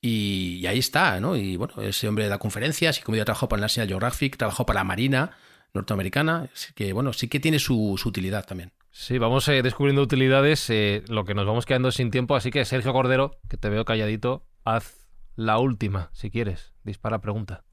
Y, 0.00 0.66
ahí 0.66 0.78
está, 0.78 1.20
¿no? 1.20 1.36
Y 1.36 1.56
bueno, 1.56 1.80
ese 1.80 2.08
hombre 2.08 2.28
da 2.28 2.38
conferencias 2.38 2.98
y 2.98 3.02
como 3.02 3.16
ya 3.16 3.24
trabajó 3.24 3.48
para 3.48 3.60
la 3.60 3.64
National 3.66 3.88
Geographic, 3.88 4.36
trabajó 4.36 4.66
para 4.66 4.80
la 4.80 4.84
Marina 4.84 5.36
norteamericana, 5.72 6.48
así 6.52 6.72
que 6.74 6.92
bueno, 6.92 7.12
sí 7.12 7.28
que 7.28 7.40
tiene 7.40 7.58
su, 7.58 7.98
utilidad 8.04 8.46
también. 8.46 8.72
Sí, 8.90 9.18
vamos 9.18 9.48
eh, 9.48 9.62
descubriendo 9.62 10.02
utilidades, 10.02 10.70
eh, 10.70 11.02
lo 11.08 11.24
que 11.24 11.34
nos 11.34 11.46
vamos 11.46 11.66
quedando 11.66 11.90
sin 11.90 12.10
tiempo, 12.10 12.36
así 12.36 12.50
que 12.50 12.64
Sergio 12.64 12.92
Cordero, 12.92 13.40
que 13.48 13.56
te 13.56 13.68
veo 13.68 13.84
calladito, 13.84 14.46
haz 14.64 15.08
la 15.36 15.58
última, 15.58 16.10
si 16.12 16.30
quieres, 16.30 16.72
dispara 16.84 17.20
pregunta. 17.20 17.64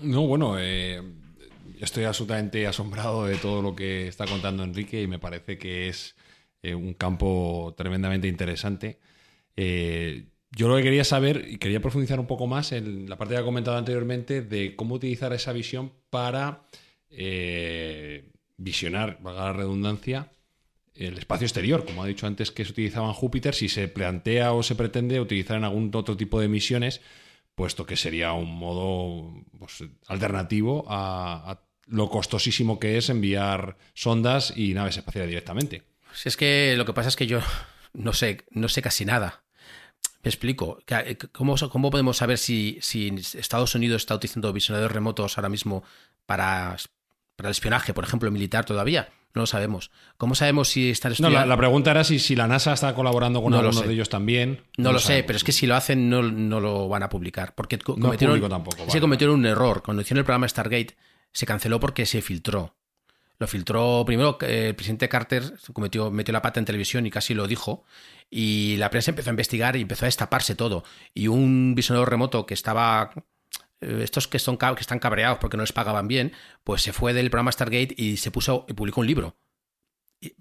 No, 0.00 0.26
bueno, 0.26 0.56
eh, 0.58 1.00
estoy 1.78 2.04
absolutamente 2.04 2.66
asombrado 2.66 3.26
de 3.26 3.36
todo 3.36 3.62
lo 3.62 3.76
que 3.76 4.08
está 4.08 4.26
contando 4.26 4.64
Enrique 4.64 5.00
y 5.00 5.06
me 5.06 5.20
parece 5.20 5.56
que 5.56 5.88
es 5.88 6.16
eh, 6.64 6.74
un 6.74 6.94
campo 6.94 7.74
tremendamente 7.76 8.26
interesante. 8.26 8.98
Eh, 9.54 10.28
yo 10.50 10.66
lo 10.66 10.76
que 10.76 10.82
quería 10.82 11.04
saber 11.04 11.44
y 11.46 11.58
quería 11.58 11.80
profundizar 11.80 12.18
un 12.18 12.26
poco 12.26 12.46
más 12.46 12.72
en 12.72 13.06
la 13.06 13.18
parte 13.18 13.34
que 13.34 13.40
ha 13.40 13.44
comentado 13.44 13.76
anteriormente 13.76 14.40
de 14.40 14.74
cómo 14.74 14.94
utilizar 14.94 15.34
esa 15.34 15.52
visión 15.52 15.92
para 16.08 16.62
eh, 17.10 18.30
visionar, 18.56 19.18
valga 19.20 19.44
la 19.44 19.52
redundancia, 19.52 20.32
el 20.94 21.18
espacio 21.18 21.44
exterior. 21.44 21.84
Como 21.84 22.02
ha 22.02 22.06
dicho 22.06 22.26
antes 22.26 22.50
que 22.50 22.64
se 22.64 22.72
utilizaba 22.72 23.08
en 23.08 23.14
Júpiter, 23.14 23.54
si 23.54 23.68
se 23.68 23.88
plantea 23.88 24.54
o 24.54 24.62
se 24.62 24.74
pretende 24.74 25.20
utilizar 25.20 25.58
en 25.58 25.64
algún 25.64 25.90
otro 25.94 26.16
tipo 26.16 26.40
de 26.40 26.48
misiones, 26.48 27.02
puesto 27.54 27.84
que 27.84 27.96
sería 27.96 28.32
un 28.32 28.56
modo 28.56 29.34
pues, 29.58 29.84
alternativo 30.06 30.86
a 30.88 31.60
lo 31.88 32.08
costosísimo 32.08 32.78
que 32.78 32.96
es 32.96 33.10
enviar 33.10 33.76
sondas 33.92 34.56
y 34.56 34.72
naves 34.72 34.96
espaciales 34.96 35.28
directamente. 35.28 35.93
Si 36.14 36.28
es 36.28 36.36
que 36.36 36.74
lo 36.76 36.84
que 36.84 36.92
pasa 36.92 37.08
es 37.08 37.16
que 37.16 37.26
yo 37.26 37.40
no 37.92 38.12
sé, 38.12 38.44
no 38.50 38.68
sé 38.68 38.82
casi 38.82 39.04
nada. 39.04 39.42
Me 40.22 40.30
explico. 40.30 40.78
¿Cómo, 41.32 41.56
cómo 41.70 41.90
podemos 41.90 42.16
saber 42.16 42.38
si, 42.38 42.78
si, 42.80 43.14
Estados 43.34 43.74
Unidos 43.74 44.02
está 44.02 44.14
utilizando 44.14 44.52
visionadores 44.52 44.92
remotos 44.92 45.36
ahora 45.36 45.50
mismo 45.50 45.84
para, 46.24 46.76
para 47.36 47.48
el 47.48 47.52
espionaje, 47.52 47.92
por 47.92 48.04
ejemplo, 48.04 48.30
militar 48.30 48.64
todavía? 48.64 49.10
No 49.34 49.42
lo 49.42 49.46
sabemos. 49.46 49.90
¿Cómo 50.16 50.34
sabemos 50.34 50.68
si 50.68 50.90
están 50.90 51.12
estudiando? 51.12 51.40
No, 51.40 51.46
la, 51.46 51.56
pregunta 51.56 51.90
era 51.90 52.04
si, 52.04 52.20
si, 52.20 52.36
la 52.36 52.46
NASA 52.46 52.72
está 52.72 52.94
colaborando 52.94 53.42
con 53.42 53.52
algunos 53.52 53.84
de 53.84 53.92
ellos 53.92 54.08
también. 54.08 54.62
No, 54.78 54.92
lo, 54.92 55.00
sé, 55.00 55.24
pero 55.24 55.36
es 55.36 55.44
que 55.44 55.52
si 55.52 55.66
lo 55.66 55.74
hacen 55.74 56.08
no, 56.08 56.22
no 56.22 56.60
lo 56.60 56.88
van 56.88 57.02
a 57.02 57.08
publicar. 57.08 57.54
Porque 57.54 57.78
cometieron, 57.78 58.40
tampoco, 58.48 58.88
se 58.88 59.00
cometieron 59.00 59.40
un 59.40 59.46
error. 59.46 59.82
Cuando 59.82 60.02
hicieron 60.02 60.20
el 60.20 60.24
programa 60.24 60.48
Stargate 60.48 60.96
se 61.32 61.46
canceló 61.46 61.80
porque 61.80 62.06
se 62.06 62.22
filtró. 62.22 62.76
Lo 63.38 63.46
filtró 63.46 64.04
primero, 64.06 64.38
eh, 64.42 64.68
el 64.68 64.74
presidente 64.76 65.08
Carter 65.08 65.54
cometió, 65.72 66.10
metió 66.10 66.32
la 66.32 66.42
pata 66.42 66.60
en 66.60 66.66
televisión 66.66 67.06
y 67.06 67.10
casi 67.10 67.34
lo 67.34 67.46
dijo. 67.46 67.84
Y 68.30 68.76
la 68.78 68.90
prensa 68.90 69.10
empezó 69.10 69.30
a 69.30 69.32
investigar 69.32 69.76
y 69.76 69.82
empezó 69.82 70.04
a 70.04 70.06
destaparse 70.06 70.54
todo. 70.54 70.84
Y 71.12 71.28
un 71.28 71.74
visionador 71.74 72.10
remoto 72.10 72.46
que 72.46 72.54
estaba 72.54 73.10
eh, 73.80 74.00
estos 74.02 74.28
que, 74.28 74.38
son, 74.38 74.56
que 74.56 74.80
están 74.80 74.98
cabreados 74.98 75.38
porque 75.38 75.56
no 75.56 75.62
les 75.62 75.72
pagaban 75.72 76.08
bien, 76.08 76.32
pues 76.62 76.82
se 76.82 76.92
fue 76.92 77.12
del 77.12 77.30
programa 77.30 77.52
Stargate 77.52 77.94
y 77.96 78.16
se 78.16 78.30
puso 78.30 78.66
y 78.68 78.72
publicó 78.72 79.00
un 79.00 79.06
libro 79.06 79.36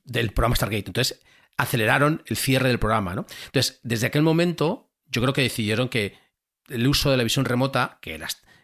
del 0.05 0.31
programa 0.31 0.55
Stargate. 0.55 0.87
Entonces 0.87 1.21
aceleraron 1.57 2.23
el 2.25 2.37
cierre 2.37 2.69
del 2.69 2.79
programa, 2.79 3.15
¿no? 3.15 3.25
Entonces, 3.45 3.79
desde 3.83 4.07
aquel 4.07 4.21
momento, 4.23 4.91
yo 5.07 5.21
creo 5.21 5.33
que 5.33 5.41
decidieron 5.41 5.89
que 5.89 6.17
el 6.69 6.87
uso 6.87 7.11
de 7.11 7.17
la 7.17 7.23
visión 7.23 7.45
remota, 7.45 7.99
que 8.01 8.19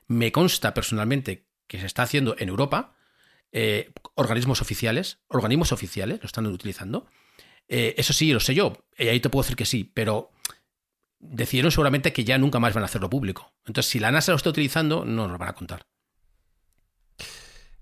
me 0.07 0.31
consta 0.31 0.73
personalmente 0.73 1.47
que 1.67 1.79
se 1.79 1.85
está 1.85 2.03
haciendo 2.03 2.35
en 2.39 2.49
Europa, 2.49 2.95
eh, 3.51 3.91
organismos 4.15 4.61
oficiales, 4.61 5.19
organismos 5.27 5.71
oficiales 5.71 6.19
lo 6.21 6.25
están 6.25 6.45
utilizando. 6.47 7.07
Eh, 7.67 7.95
eso 7.97 8.13
sí, 8.13 8.31
lo 8.31 8.39
sé 8.39 8.55
yo, 8.55 8.73
y 8.97 9.07
ahí 9.07 9.19
te 9.19 9.29
puedo 9.29 9.43
decir 9.43 9.55
que 9.55 9.65
sí, 9.65 9.89
pero 9.93 10.31
decidieron 11.19 11.71
seguramente 11.71 12.13
que 12.13 12.23
ya 12.23 12.37
nunca 12.37 12.59
más 12.59 12.73
van 12.73 12.83
a 12.83 12.85
hacerlo 12.85 13.09
público. 13.09 13.53
Entonces, 13.65 13.91
si 13.91 13.99
la 13.99 14.11
NASA 14.11 14.31
lo 14.31 14.37
está 14.37 14.49
utilizando, 14.49 15.05
no 15.05 15.23
nos 15.23 15.31
lo 15.31 15.37
van 15.37 15.49
a 15.49 15.53
contar. 15.53 15.81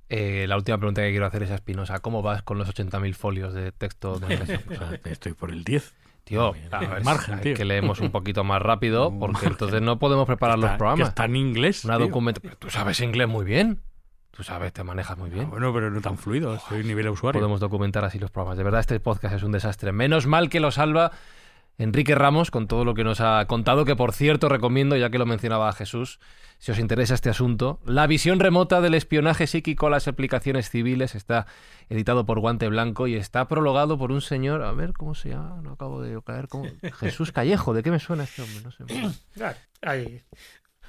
Eh, 0.10 0.46
la 0.48 0.56
última 0.56 0.78
pregunta 0.78 1.02
que 1.02 1.12
quiero 1.12 1.26
hacer 1.26 1.44
es 1.44 1.52
a 1.52 1.56
Espinosa. 1.56 2.00
¿Cómo 2.00 2.22
vas 2.22 2.42
con 2.42 2.58
los 2.58 2.68
80.000 2.70 3.14
folios 3.14 3.54
de 3.54 3.72
texto? 3.72 4.20
Estoy 5.06 5.34
por 5.34 5.52
el 5.52 5.64
10. 5.64 5.94
Tío, 6.24 6.54
margen, 7.04 7.40
que 7.40 7.64
leemos 7.64 8.02
un 8.02 8.12
poquito 8.12 8.44
más 8.44 8.62
rápido 8.62 9.14
porque 9.20 9.46
entonces 9.46 9.82
no 9.82 9.98
podemos 9.98 10.28
preparar 10.28 10.60
los 10.60 10.72
programas. 10.72 11.10
está 11.10 11.24
en 11.24 11.38
inglés. 11.38 11.86
Una 11.86 11.98
documento... 11.98 12.42
Tú 12.60 12.70
sabes 12.70 13.00
inglés 13.00 13.30
muy 13.30 13.46
bien. 13.46 13.82
Tú 14.38 14.44
sabes, 14.44 14.72
te 14.72 14.84
manejas 14.84 15.18
muy 15.18 15.32
bien. 15.32 15.46
Ah, 15.48 15.50
bueno, 15.50 15.74
pero 15.74 15.90
no 15.90 16.00
tan 16.00 16.16
fluido, 16.16 16.60
soy 16.60 16.84
nivel 16.84 17.10
usuario. 17.10 17.42
Podemos 17.42 17.60
documentar 17.60 18.06
así 18.06 18.20
los 18.20 18.30
programas. 18.30 18.56
De 18.56 18.64
verdad, 18.64 18.82
este 18.82 19.00
podcast 19.00 19.34
es 19.34 19.42
un 19.42 19.52
desastre. 19.52 19.92
Menos 19.92 20.28
mal 20.28 20.48
que 20.52 20.60
lo 20.60 20.70
salva 20.70 21.12
Enrique 21.80 22.14
Ramos 22.14 22.52
con 22.52 22.68
todo 22.68 22.86
lo 22.86 22.94
que 22.94 23.04
nos 23.04 23.20
ha 23.20 23.44
contado, 23.48 23.84
que 23.84 23.96
por 23.96 24.12
cierto 24.12 24.48
recomiendo, 24.48 24.96
ya 24.96 25.10
que 25.10 25.18
lo 25.18 25.26
mencionaba 25.26 25.74
Jesús, 25.74 26.20
si 26.60 26.72
os 26.72 26.78
interesa 26.78 27.16
este 27.16 27.32
asunto. 27.32 27.80
La 27.84 28.06
visión 28.06 28.40
remota 28.40 28.80
del 28.80 28.94
espionaje 28.94 29.48
psíquico 29.48 29.88
a 29.88 29.90
las 29.90 30.08
aplicaciones 30.08 30.70
civiles 30.70 31.16
está 31.16 31.48
editado 31.90 32.28
por 32.28 32.40
Guante 32.40 32.68
Blanco 32.68 33.08
y 33.08 33.16
está 33.16 33.48
prologado 33.48 33.98
por 33.98 34.12
un 34.12 34.22
señor, 34.22 34.62
a 34.62 34.72
ver 34.72 34.94
cómo 34.94 35.16
se 35.16 35.30
llama, 35.30 35.62
no 35.64 35.72
acabo 35.72 36.00
de 36.02 36.22
caer, 36.24 36.48
¿cómo? 36.48 36.66
Jesús 37.00 37.32
Callejo, 37.32 37.74
¿de 37.74 37.82
qué 37.82 37.90
me 37.90 38.00
suena 38.00 38.26
este 38.26 38.44
hombre? 38.44 38.62
No 38.64 38.72
sé. 38.72 38.84
Ah, 39.42 39.54
Ahí. 39.82 40.22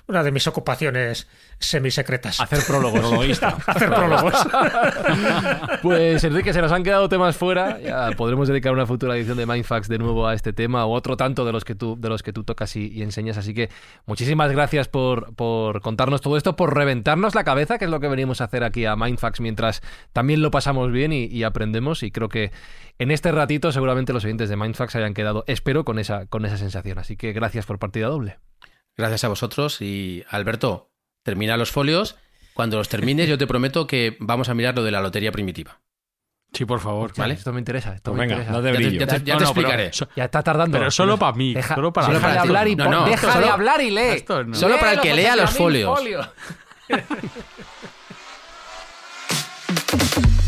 Una 0.09 0.23
de 0.23 0.33
mis 0.33 0.47
ocupaciones 0.47 1.29
semisecretas. 1.59 2.41
Hacer 2.41 2.61
prólogos. 2.67 3.43
Hacer 3.67 3.91
prólogos. 3.91 4.33
Pues 5.83 6.25
Enrique, 6.25 6.53
se 6.53 6.63
nos 6.63 6.73
han 6.73 6.83
quedado 6.83 7.11
temas 7.11 7.37
fuera. 7.37 7.79
Ya 7.79 8.11
podremos 8.17 8.49
dedicar 8.49 8.73
una 8.73 8.87
futura 8.87 9.17
edición 9.17 9.37
de 9.37 9.45
Mindfax 9.45 9.87
de 9.87 9.99
nuevo 9.99 10.27
a 10.27 10.33
este 10.33 10.55
tema 10.55 10.87
o 10.87 10.93
otro 10.93 11.17
tanto 11.17 11.45
de 11.45 11.53
los 11.53 11.65
que 11.65 11.75
tú, 11.75 11.97
de 12.01 12.09
los 12.09 12.23
que 12.23 12.33
tú 12.33 12.43
tocas 12.43 12.75
y, 12.75 12.89
y 12.89 13.03
enseñas. 13.03 13.37
Así 13.37 13.53
que 13.53 13.69
muchísimas 14.07 14.51
gracias 14.51 14.89
por, 14.89 15.35
por 15.35 15.83
contarnos 15.83 16.23
todo 16.23 16.39
esto, 16.39 16.57
por 16.57 16.75
reventarnos 16.75 17.35
la 17.35 17.45
cabeza, 17.45 17.77
que 17.77 17.85
es 17.85 17.91
lo 17.91 18.01
que 18.01 18.09
venimos 18.09 18.41
a 18.41 18.45
hacer 18.45 18.65
aquí 18.65 18.87
a 18.87 18.97
Mindfax 18.97 19.41
mientras 19.41 19.83
también 20.15 20.41
lo 20.41 20.51
pasamos 20.51 20.91
bien 20.91 21.13
y, 21.13 21.27
y 21.27 21.45
aprendemos. 21.45 22.03
Y 22.03 22.11
creo 22.11 22.31
que 22.31 22.51
en 22.99 23.11
este 23.11 23.31
ratito 23.31 23.73
seguramente 23.73 24.15
los 24.15 24.25
oyentes 24.25 24.49
de 24.49 24.57
Mindfax 24.57 24.97
hayan 24.97 25.13
quedado, 25.13 25.45
espero, 25.47 25.85
con 25.85 25.99
esa, 25.99 26.25
con 26.27 26.47
esa 26.47 26.57
sensación. 26.57 26.99
Así 26.99 27.17
que 27.17 27.35
gracias 27.35 27.67
por 27.67 27.79
partida 27.79 28.09
doble. 28.09 28.39
Gracias 28.99 29.23
a 29.25 29.29
vosotros 29.29 29.81
y 29.81 30.25
Alberto, 30.29 30.91
termina 31.23 31.57
los 31.57 31.71
folios. 31.71 32.17
Cuando 32.53 32.77
los 32.79 32.89
termines, 32.89 33.29
yo 33.29 33.39
te 33.39 33.47
prometo 33.47 33.87
que 33.87 34.17
vamos 34.19 34.49
a 34.49 34.55
mirar 34.55 34.75
lo 34.75 34.83
de 34.83 34.91
la 34.91 35.01
lotería 35.01 35.31
primitiva. 35.31 35.81
Sí, 36.53 36.65
por 36.65 36.81
favor. 36.81 37.13
Vale, 37.17 37.35
esto 37.35 37.53
me 37.53 37.61
interesa. 37.61 37.95
Esto 37.95 38.11
Pues 38.11 38.19
me 38.19 38.27
venga, 38.27 38.43
interesa. 38.43 38.59
no 38.59 38.63
te 38.63 38.73
Ya 38.73 38.75
te, 38.79 38.79
brillo. 38.89 39.01
ya 39.01 39.07
te- 39.07 39.25
ya 39.25 39.35
No, 39.35 39.39
te 39.39 39.45
no, 39.45 39.55
pero- 39.55 39.69
explicaré. 39.69 39.93
so- 39.93 40.09
Ya 40.17 40.25
está 40.25 40.43
tardando. 40.43 40.77
Pero 40.79 40.91
solo 40.91 41.17
para 41.17 41.33
mí, 41.37 41.55
Deja, 41.55 41.77
solo 41.77 41.93
para 41.93 42.07
solo 42.09 42.21
para 42.21 42.33
ti. 42.33 42.39
hablar 42.49 42.67
y 42.69 42.75
No, 42.75 43.05
deja 43.05 43.33
solo- 43.35 43.47
de 43.47 43.53
hablar 43.53 43.81
y 43.83 43.91
lee. 43.91 44.01
Esto 44.17 44.43
no. 44.45 44.55
Solo 44.57 44.79
para 44.81 44.93
el 44.95 45.01
que 45.01 45.15
lea 45.15 45.37
los 45.37 45.55
Ramín, 45.55 45.85
folios. 45.87 46.29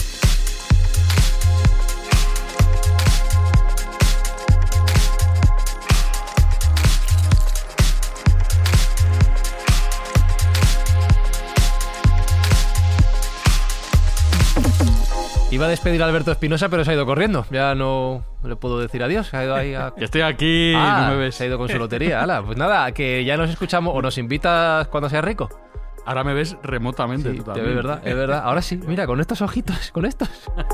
Iba 15.61 15.67
a 15.67 15.69
despedir 15.69 16.03
a 16.03 16.07
Alberto 16.07 16.33
Espinosa, 16.33 16.71
pero 16.71 16.87
se 16.87 16.91
ha 16.91 16.95
ido 16.95 17.05
corriendo. 17.05 17.45
Ya 17.51 17.75
no 17.75 18.25
le 18.43 18.57
puedo 18.57 18.79
decir 18.79 19.03
adiós. 19.03 19.27
Se 19.27 19.37
ha 19.37 19.45
ido 19.45 19.55
ahí 19.55 19.75
a... 19.75 19.93
Estoy 19.99 20.23
aquí, 20.23 20.73
Ah, 20.75 21.03
no 21.05 21.11
me 21.11 21.17
ves. 21.19 21.35
se 21.35 21.45
ha 21.45 21.49
ido 21.49 21.59
con 21.59 21.69
su 21.69 21.79
lotería. 21.79 22.23
Hala, 22.23 22.43
pues 22.43 22.57
nada, 22.57 22.91
que 22.93 23.27
ya 23.27 23.37
nos 23.37 23.51
escuchamos 23.51 23.95
o 23.95 24.01
nos 24.01 24.17
invitas 24.17 24.89
cuando 24.89 25.11
seas 25.11 25.23
rico. 25.23 25.51
Ahora 26.07 26.25
me 26.25 26.33
ves 26.33 26.57
remotamente. 26.63 27.31
Sí, 27.33 27.41
tú 27.41 27.53
verdad, 27.53 28.01
es 28.03 28.17
verdad. 28.17 28.41
Ahora 28.43 28.63
sí, 28.63 28.81
mira, 28.87 29.07
con 29.07 29.21
estos 29.21 29.43
ojitos, 29.43 29.91
con 29.93 30.07
estos. 30.07 30.31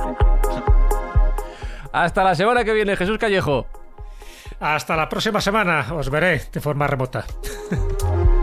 Hasta 1.92 2.22
la 2.22 2.36
semana 2.36 2.62
que 2.62 2.72
viene, 2.72 2.94
Jesús 2.94 3.18
Callejo. 3.18 3.66
Hasta 4.60 4.94
la 4.94 5.08
próxima 5.08 5.40
semana. 5.40 5.84
Os 5.94 6.10
veré 6.10 6.42
de 6.52 6.60
forma 6.60 6.86
remota. 6.86 7.24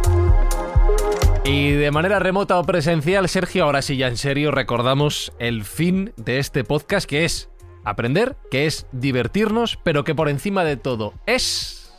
Y 1.45 1.71
de 1.71 1.91
manera 1.91 2.19
remota 2.19 2.57
o 2.57 2.63
presencial, 2.63 3.27
Sergio, 3.27 3.65
ahora 3.65 3.81
sí 3.81 3.97
ya 3.97 4.07
en 4.07 4.15
serio 4.15 4.51
recordamos 4.51 5.33
el 5.39 5.65
fin 5.65 6.13
de 6.15 6.39
este 6.39 6.63
podcast, 6.63 7.05
que 7.05 7.25
es 7.25 7.49
aprender, 7.83 8.37
que 8.49 8.65
es 8.65 8.87
divertirnos, 8.93 9.77
pero 9.83 10.05
que 10.05 10.15
por 10.15 10.29
encima 10.29 10.63
de 10.63 10.77
todo 10.77 11.13
es... 11.25 11.91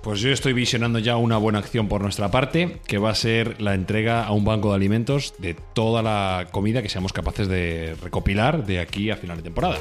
Pues 0.00 0.20
yo 0.20 0.30
estoy 0.30 0.52
visionando 0.52 1.00
ya 1.00 1.16
una 1.16 1.38
buena 1.38 1.58
acción 1.58 1.88
por 1.88 2.02
nuestra 2.02 2.30
parte, 2.30 2.80
que 2.86 2.98
va 2.98 3.10
a 3.10 3.16
ser 3.16 3.60
la 3.60 3.74
entrega 3.74 4.24
a 4.24 4.30
un 4.30 4.44
banco 4.44 4.68
de 4.68 4.76
alimentos 4.76 5.34
de 5.38 5.54
toda 5.54 6.02
la 6.02 6.46
comida 6.52 6.80
que 6.80 6.88
seamos 6.88 7.12
capaces 7.12 7.48
de 7.48 7.96
recopilar 8.00 8.64
de 8.64 8.78
aquí 8.78 9.10
a 9.10 9.16
final 9.16 9.38
de 9.38 9.42
temporada. 9.42 9.78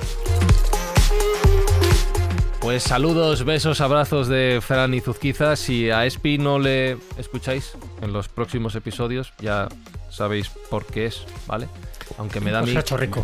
Pues 2.67 2.83
saludos, 2.83 3.45
besos, 3.45 3.79
abrazos 3.79 4.27
de 4.27 4.59
Fran 4.61 4.93
y 4.93 4.99
Zuzquiza. 4.99 5.55
Si 5.55 5.89
a 5.89 6.05
Espi 6.05 6.37
no 6.37 6.59
le 6.59 6.97
escucháis 7.17 7.77
en 8.01 8.11
los 8.11 8.27
próximos 8.27 8.75
episodios, 8.75 9.31
ya 9.39 9.69
sabéis 10.09 10.49
por 10.69 10.85
qué 10.85 11.05
es, 11.05 11.23
¿vale? 11.47 11.69
Aunque 12.17 12.41
me 12.41 12.51
da 12.51 12.59
ha 12.59 12.63
hecho 12.63 12.97
rico. 12.97 13.23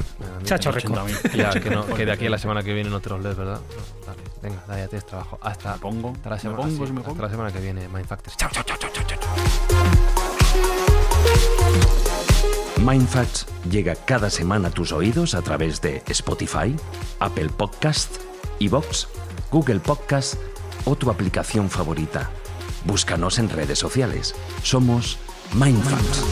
hecho 0.49 0.71
rico. 0.71 0.95
Ya, 1.35 1.49
que, 1.49 1.69
no, 1.69 1.85
que 1.93 2.05
de 2.05 2.13
aquí 2.13 2.27
a 2.27 2.29
la 2.29 2.37
semana 2.37 2.63
que 2.63 2.73
viene 2.73 2.89
no 2.89 3.01
te 3.01 3.09
los 3.09 3.21
lees, 3.21 3.35
¿verdad? 3.35 3.59
No, 3.59 4.05
dale, 4.05 4.21
venga, 4.41 4.63
dale, 4.65 4.83
ya 4.83 4.87
tienes 4.87 5.05
trabajo. 5.05 5.37
Hasta, 5.41 5.75
pongo, 5.75 6.13
hasta 6.15 6.29
la 6.29 6.39
semana, 6.39 6.59
pongo, 6.61 6.87
sí, 6.87 6.93
me 6.93 7.01
hasta 7.01 7.21
la 7.21 7.29
semana 7.29 7.51
que 7.51 7.59
viene, 7.59 7.89
Mindfactors. 7.89 8.37
Chao, 8.37 8.49
chao, 8.49 8.63
chao, 8.63 8.77
chao, 8.77 8.91
chao, 8.93 9.05
chao. 9.19 9.19
Mindfacts 12.81 13.45
llega 13.69 13.95
cada 13.95 14.29
semana 14.29 14.69
a 14.69 14.71
tus 14.71 14.93
oídos 14.93 15.35
a 15.35 15.41
través 15.41 15.81
de 15.81 16.01
Spotify, 16.07 16.73
Apple 17.19 17.49
Podcast, 17.49 18.21
Evox, 18.61 19.09
Google 19.51 19.79
Podcast 19.79 20.35
o 20.85 20.95
tu 20.95 21.09
aplicación 21.09 21.69
favorita. 21.69 22.29
Búscanos 22.85 23.39
en 23.39 23.49
redes 23.49 23.79
sociales. 23.79 24.35
Somos 24.61 25.17
Mindfacts. 25.53 26.23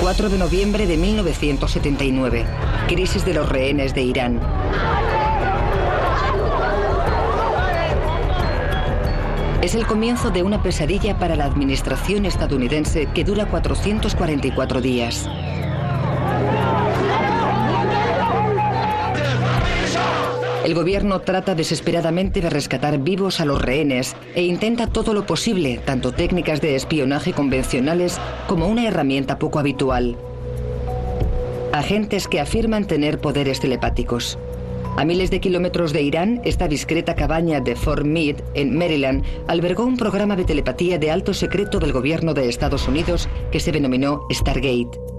4 0.00 0.28
de 0.28 0.38
noviembre 0.38 0.86
de 0.86 0.96
1979. 0.96 2.46
Crisis 2.88 3.24
de 3.24 3.34
los 3.34 3.48
rehenes 3.48 3.94
de 3.94 4.02
Irán. 4.02 4.40
Es 9.62 9.74
el 9.74 9.86
comienzo 9.86 10.30
de 10.30 10.42
una 10.42 10.62
pesadilla 10.62 11.18
para 11.18 11.36
la 11.36 11.46
administración 11.46 12.26
estadounidense 12.26 13.06
que 13.14 13.24
dura 13.24 13.46
444 13.46 14.82
días. 14.82 15.26
El 20.64 20.74
gobierno 20.74 21.20
trata 21.20 21.54
desesperadamente 21.54 22.40
de 22.40 22.48
rescatar 22.48 22.98
vivos 22.98 23.38
a 23.38 23.44
los 23.44 23.60
rehenes 23.60 24.16
e 24.34 24.44
intenta 24.44 24.86
todo 24.86 25.12
lo 25.12 25.26
posible, 25.26 25.78
tanto 25.84 26.12
técnicas 26.12 26.62
de 26.62 26.74
espionaje 26.74 27.34
convencionales 27.34 28.18
como 28.48 28.66
una 28.66 28.88
herramienta 28.88 29.38
poco 29.38 29.58
habitual. 29.58 30.16
Agentes 31.74 32.28
que 32.28 32.40
afirman 32.40 32.86
tener 32.86 33.20
poderes 33.20 33.60
telepáticos. 33.60 34.38
A 34.96 35.04
miles 35.04 35.30
de 35.30 35.40
kilómetros 35.40 35.92
de 35.92 36.00
Irán, 36.00 36.40
esta 36.44 36.66
discreta 36.66 37.14
cabaña 37.14 37.60
de 37.60 37.76
Fort 37.76 38.06
Meade, 38.06 38.42
en 38.54 38.74
Maryland, 38.74 39.22
albergó 39.48 39.84
un 39.84 39.98
programa 39.98 40.34
de 40.34 40.44
telepatía 40.44 40.98
de 40.98 41.10
alto 41.10 41.34
secreto 41.34 41.78
del 41.78 41.92
gobierno 41.92 42.32
de 42.32 42.48
Estados 42.48 42.88
Unidos 42.88 43.28
que 43.52 43.60
se 43.60 43.70
denominó 43.70 44.26
Stargate. 44.32 45.13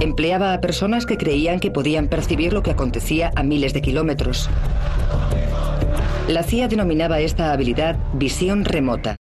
Empleaba 0.00 0.54
a 0.54 0.62
personas 0.62 1.04
que 1.04 1.18
creían 1.18 1.60
que 1.60 1.70
podían 1.70 2.08
percibir 2.08 2.54
lo 2.54 2.62
que 2.62 2.70
acontecía 2.70 3.32
a 3.36 3.42
miles 3.42 3.74
de 3.74 3.82
kilómetros. 3.82 4.48
La 6.26 6.42
CIA 6.42 6.68
denominaba 6.68 7.20
esta 7.20 7.52
habilidad 7.52 7.96
visión 8.14 8.64
remota. 8.64 9.16